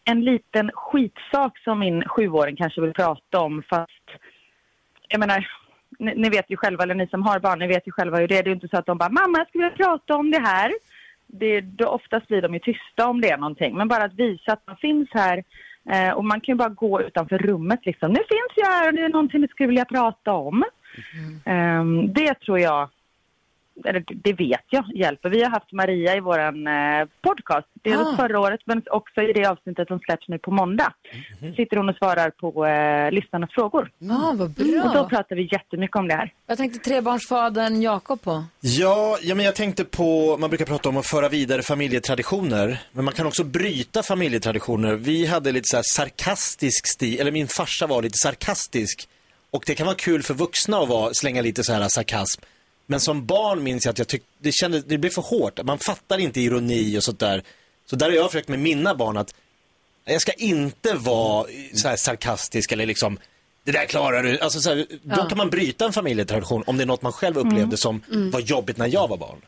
en 0.03 0.21
liten 0.21 0.71
skitsak 0.73 1.57
som 1.57 1.79
min 1.79 2.03
sjuåring 2.07 2.55
kanske 2.55 2.81
vill 2.81 2.93
prata 2.93 3.39
om, 3.39 3.63
fast 3.69 4.07
jag 5.07 5.19
menar, 5.19 5.47
ni, 5.99 6.15
ni 6.15 6.29
vet 6.29 6.51
ju 6.51 6.57
själva, 6.57 6.83
eller 6.83 6.95
ni 6.95 7.07
som 7.07 7.23
har 7.23 7.39
barn, 7.39 7.59
ni 7.59 7.67
vet 7.67 7.87
ju 7.87 7.91
själva 7.91 8.17
hur 8.17 8.27
det 8.27 8.37
är. 8.37 8.43
Det 8.43 8.47
är 8.47 8.51
ju 8.51 8.55
inte 8.55 8.67
så 8.67 8.77
att 8.77 8.85
de 8.85 8.97
bara, 8.97 9.09
mamma 9.09 9.37
jag 9.37 9.47
skulle 9.47 9.63
vilja 9.63 9.85
prata 9.85 10.15
om 10.15 10.31
det 10.31 10.39
här. 10.39 10.71
Det, 11.33 11.61
då 11.61 11.87
oftast 11.87 12.27
blir 12.27 12.41
de 12.41 12.53
ju 12.53 12.59
tysta 12.59 13.07
om 13.07 13.21
det 13.21 13.29
är 13.29 13.37
någonting, 13.37 13.77
men 13.77 13.87
bara 13.87 14.03
att 14.03 14.13
visa 14.13 14.53
att 14.53 14.67
man 14.67 14.77
finns 14.77 15.09
här 15.11 15.43
eh, 15.91 16.13
och 16.13 16.25
man 16.25 16.41
kan 16.41 16.53
ju 16.53 16.57
bara 16.57 16.69
gå 16.69 17.01
utanför 17.01 17.37
rummet 17.37 17.79
liksom. 17.85 18.09
Nu 18.09 18.19
finns 18.29 18.53
jag 18.55 18.65
här 18.65 18.87
och 18.87 18.93
det 18.93 19.01
är 19.01 19.09
någonting 19.09 19.41
du 19.41 19.47
skulle 19.47 19.67
vilja 19.67 19.85
prata 19.85 20.33
om. 20.33 20.63
Ehm, 21.45 22.13
det 22.13 22.33
tror 22.33 22.59
jag, 22.59 22.89
eller 23.85 24.03
det 24.07 24.33
vet 24.33 24.61
jag 24.69 24.85
hjälper. 24.95 25.29
Vi 25.29 25.43
har 25.43 25.49
haft 25.49 25.71
Maria 25.71 26.15
i 26.15 26.19
våran 26.19 26.67
eh, 26.67 27.07
podcast, 27.21 27.67
dels 27.81 28.07
Ah. 28.07 28.15
förra 28.17 28.39
året 28.39 28.59
men 28.65 28.81
också 28.91 29.21
i 29.21 29.33
det 29.33 29.45
avsnittet 29.45 29.87
som 29.87 29.99
släpps 29.99 30.27
nu 30.27 30.37
på 30.39 30.51
måndag. 30.51 30.93
Sitter 31.55 31.77
hon 31.77 31.89
och 31.89 31.95
svarar 31.95 32.29
på 32.29 32.65
eh, 32.65 33.11
lyssnarnas 33.11 33.49
frågor. 33.53 33.91
Ah, 34.11 34.33
vad 34.35 34.49
bra. 34.51 34.83
Och 34.83 34.93
då 34.95 35.09
pratar 35.09 35.35
vi 35.35 35.49
jättemycket 35.51 35.95
om 35.95 36.07
det 36.07 36.13
här. 36.15 36.33
Jag 36.47 36.57
tänkte 36.57 36.79
trebarnsfadern 36.79 37.81
Jakob 37.81 38.21
på. 38.21 38.43
Ja, 38.61 39.17
ja, 39.21 39.35
men 39.35 39.45
jag 39.45 39.55
tänkte 39.55 39.85
på, 39.85 40.37
man 40.37 40.49
brukar 40.49 40.65
prata 40.65 40.89
om 40.89 40.97
att 40.97 41.07
föra 41.07 41.29
vidare 41.29 41.61
familjetraditioner, 41.61 42.77
men 42.91 43.05
man 43.05 43.13
kan 43.13 43.27
också 43.27 43.43
bryta 43.43 44.03
familjetraditioner. 44.03 44.93
Vi 44.95 45.25
hade 45.25 45.51
lite 45.51 45.67
så 45.67 45.75
här 45.75 45.83
sarkastisk 45.83 46.87
stil, 46.87 47.19
eller 47.19 47.31
min 47.31 47.47
farsa 47.47 47.87
var 47.87 48.01
lite 48.01 48.17
sarkastisk. 48.17 49.07
Och 49.51 49.63
det 49.67 49.75
kan 49.75 49.85
vara 49.85 49.95
kul 49.95 50.23
för 50.23 50.33
vuxna 50.33 50.77
att 50.77 50.89
vara, 50.89 51.13
slänga 51.13 51.41
lite 51.41 51.63
så 51.63 51.73
här 51.73 51.87
sarkasm. 51.89 52.41
Men 52.91 52.99
som 52.99 53.25
barn 53.25 53.63
minns 53.63 53.85
jag 53.85 53.91
att 53.91 53.97
jag 53.97 54.07
tyckte, 54.07 54.27
det 54.39 54.51
kändes, 54.51 54.83
det 54.83 54.97
blev 54.97 55.09
för 55.09 55.21
hårt. 55.21 55.63
Man 55.63 55.79
fattar 55.79 56.17
inte 56.17 56.41
ironi 56.41 56.97
och 56.97 57.03
sånt 57.03 57.19
där. 57.19 57.43
Så 57.85 57.95
där 57.95 58.05
har 58.05 58.13
jag 58.15 58.31
försökt 58.31 58.47
med 58.47 58.59
mina 58.59 58.95
barn 58.95 59.17
att 59.17 59.33
jag 60.05 60.21
ska 60.21 60.31
inte 60.31 60.93
vara 60.93 61.47
så 61.73 61.87
här 61.87 61.95
sarkastisk 61.95 62.71
eller 62.71 62.85
liksom 62.85 63.17
det 63.63 63.71
där 63.71 63.85
klarar 63.85 64.23
du. 64.23 64.39
Alltså 64.39 64.59
så 64.61 64.69
här, 64.69 64.85
Då 65.03 65.15
Ja. 65.17 65.29
kan 65.29 65.37
man 65.37 65.49
bryta 65.49 65.85
en 65.85 65.93
familjetradition 65.93 66.63
om 66.67 66.77
det 66.77 66.83
är 66.83 66.85
något 66.85 67.01
man 67.01 67.11
själv 67.13 67.37
upplevde 67.37 67.61
Mm. 67.63 67.77
som 67.77 68.01
Mm. 68.11 68.31
var 68.31 68.39
jobbigt 68.39 68.77
när 68.77 68.87
jag 68.87 69.07
var 69.07 69.17
barn. 69.17 69.41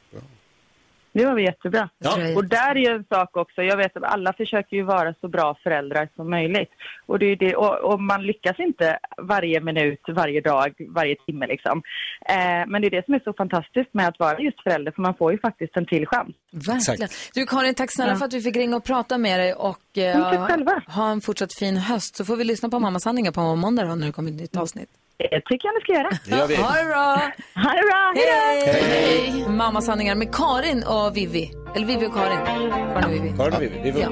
Det 1.13 1.25
var 1.25 1.37
jättebra. 1.39 1.89
Ja. 1.97 2.17
Och 2.35 2.45
där 2.45 2.75
är 2.75 2.79
ju 2.79 2.95
en 2.95 3.05
sak 3.09 3.37
också, 3.37 3.61
jag 3.61 3.77
vet 3.77 3.97
att 3.97 4.03
alla 4.03 4.33
försöker 4.33 4.75
ju 4.77 4.83
vara 4.83 5.13
så 5.21 5.27
bra 5.27 5.57
föräldrar 5.63 6.09
som 6.15 6.29
möjligt. 6.29 6.69
Och, 7.05 7.19
det 7.19 7.25
är 7.25 7.35
det, 7.35 7.55
och, 7.55 7.93
och 7.93 8.01
man 8.01 8.23
lyckas 8.23 8.59
inte 8.59 8.99
varje 9.17 9.61
minut, 9.61 9.99
varje 10.07 10.41
dag, 10.41 10.73
varje 10.89 11.15
timme 11.15 11.47
liksom. 11.47 11.81
Eh, 12.29 12.67
men 12.67 12.81
det 12.81 12.87
är 12.87 12.91
det 12.91 13.05
som 13.05 13.13
är 13.13 13.21
så 13.23 13.33
fantastiskt 13.33 13.93
med 13.93 14.07
att 14.07 14.19
vara 14.19 14.39
just 14.39 14.63
förälder, 14.63 14.91
för 14.91 15.01
man 15.01 15.15
får 15.15 15.31
ju 15.31 15.37
faktiskt 15.39 15.77
en 15.77 15.85
till 15.85 16.07
chans. 16.07 16.35
Verkligen. 16.51 17.09
Du 17.33 17.45
Karin, 17.45 17.75
tack 17.75 17.91
snälla 17.91 18.11
Ja. 18.11 18.17
för 18.17 18.25
att 18.25 18.33
vi 18.33 18.41
fick 18.41 18.55
ringa 18.55 18.75
och 18.75 18.83
prata 18.83 19.17
med 19.17 19.39
dig 19.39 19.53
och 19.53 19.97
eh, 19.97 20.81
ha 20.87 21.11
en 21.11 21.21
fortsatt 21.21 21.53
fin 21.53 21.77
höst. 21.77 22.15
Så 22.15 22.25
får 22.25 22.35
vi 22.35 22.43
lyssna 22.43 22.69
på 22.69 22.79
Mammasanningar 22.79 23.31
på 23.31 23.55
måndag 23.55 23.95
när 23.95 24.05
det 24.05 24.11
kommer 24.11 24.31
ett 24.31 24.37
nytt 24.37 24.57
avsnitt. 24.57 24.89
Det 25.17 25.41
tycker 25.45 25.67
jag 25.67 25.73
ni 25.75 25.81
ska 25.81 25.93
göra. 25.93 26.09
Det 26.25 26.35
gör 26.37 26.47
vi. 26.47 26.55
Ha 26.55 26.73
det 26.75 26.85
bra! 26.85 27.31
Ha 27.63 27.71
det 27.73 27.83
bra, 27.89 28.13
hej 28.15 28.25
då! 28.65 28.71
Hej! 28.71 29.49
Mammasanningar 29.49 30.15
med 30.15 30.35
Karin 30.35 30.83
och 30.83 31.17
Vivi. 31.17 31.51
Eller 31.75 31.85
Vivi 31.85 32.05
och 32.07 32.13
Karin. 32.13 32.37
Karin 32.45 33.05
och 33.05 33.11
Vivi. 33.13 33.33
Karin 33.37 33.53
och 33.53 33.61
Vivi, 33.61 34.01
Ja. 34.01 34.09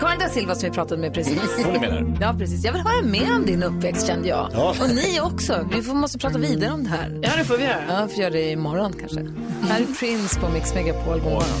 Karin 0.00 0.18
da 0.18 0.28
Silva 0.28 0.54
som 0.54 0.68
vi 0.68 0.74
pratade 0.74 1.00
med 1.00 1.14
precis. 1.14 1.64
Hon 1.66 1.74
är 1.76 1.80
med 1.80 1.90
där. 1.92 2.16
Ja, 2.20 2.34
precis. 2.38 2.64
Jag 2.64 2.72
vill 2.72 2.82
höra 2.82 3.02
mer 3.02 3.34
om 3.36 3.46
din 3.46 3.62
uppväxt 3.62 4.06
kände 4.06 4.28
jag. 4.28 4.48
Ja. 4.52 4.68
Och 4.80 4.88
ni 4.94 5.20
också. 5.20 5.68
Vi 5.74 5.82
får, 5.82 5.94
måste 5.94 6.18
prata 6.18 6.38
vidare 6.38 6.72
om 6.72 6.84
det 6.84 6.90
här. 6.90 7.20
Ja, 7.22 7.30
det 7.38 7.44
får 7.44 7.56
vi 7.56 7.64
göra. 7.64 7.82
Ja, 7.88 8.04
vi 8.08 8.14
får 8.14 8.22
göra 8.22 8.32
det 8.32 8.50
imorgon 8.50 8.92
kanske. 9.00 9.20
Här 9.68 9.80
är 9.80 9.94
Prince 9.98 10.40
på 10.40 10.48
Mix 10.48 10.74
Megapol. 10.74 11.14
God 11.20 11.32
morgon. 11.32 11.60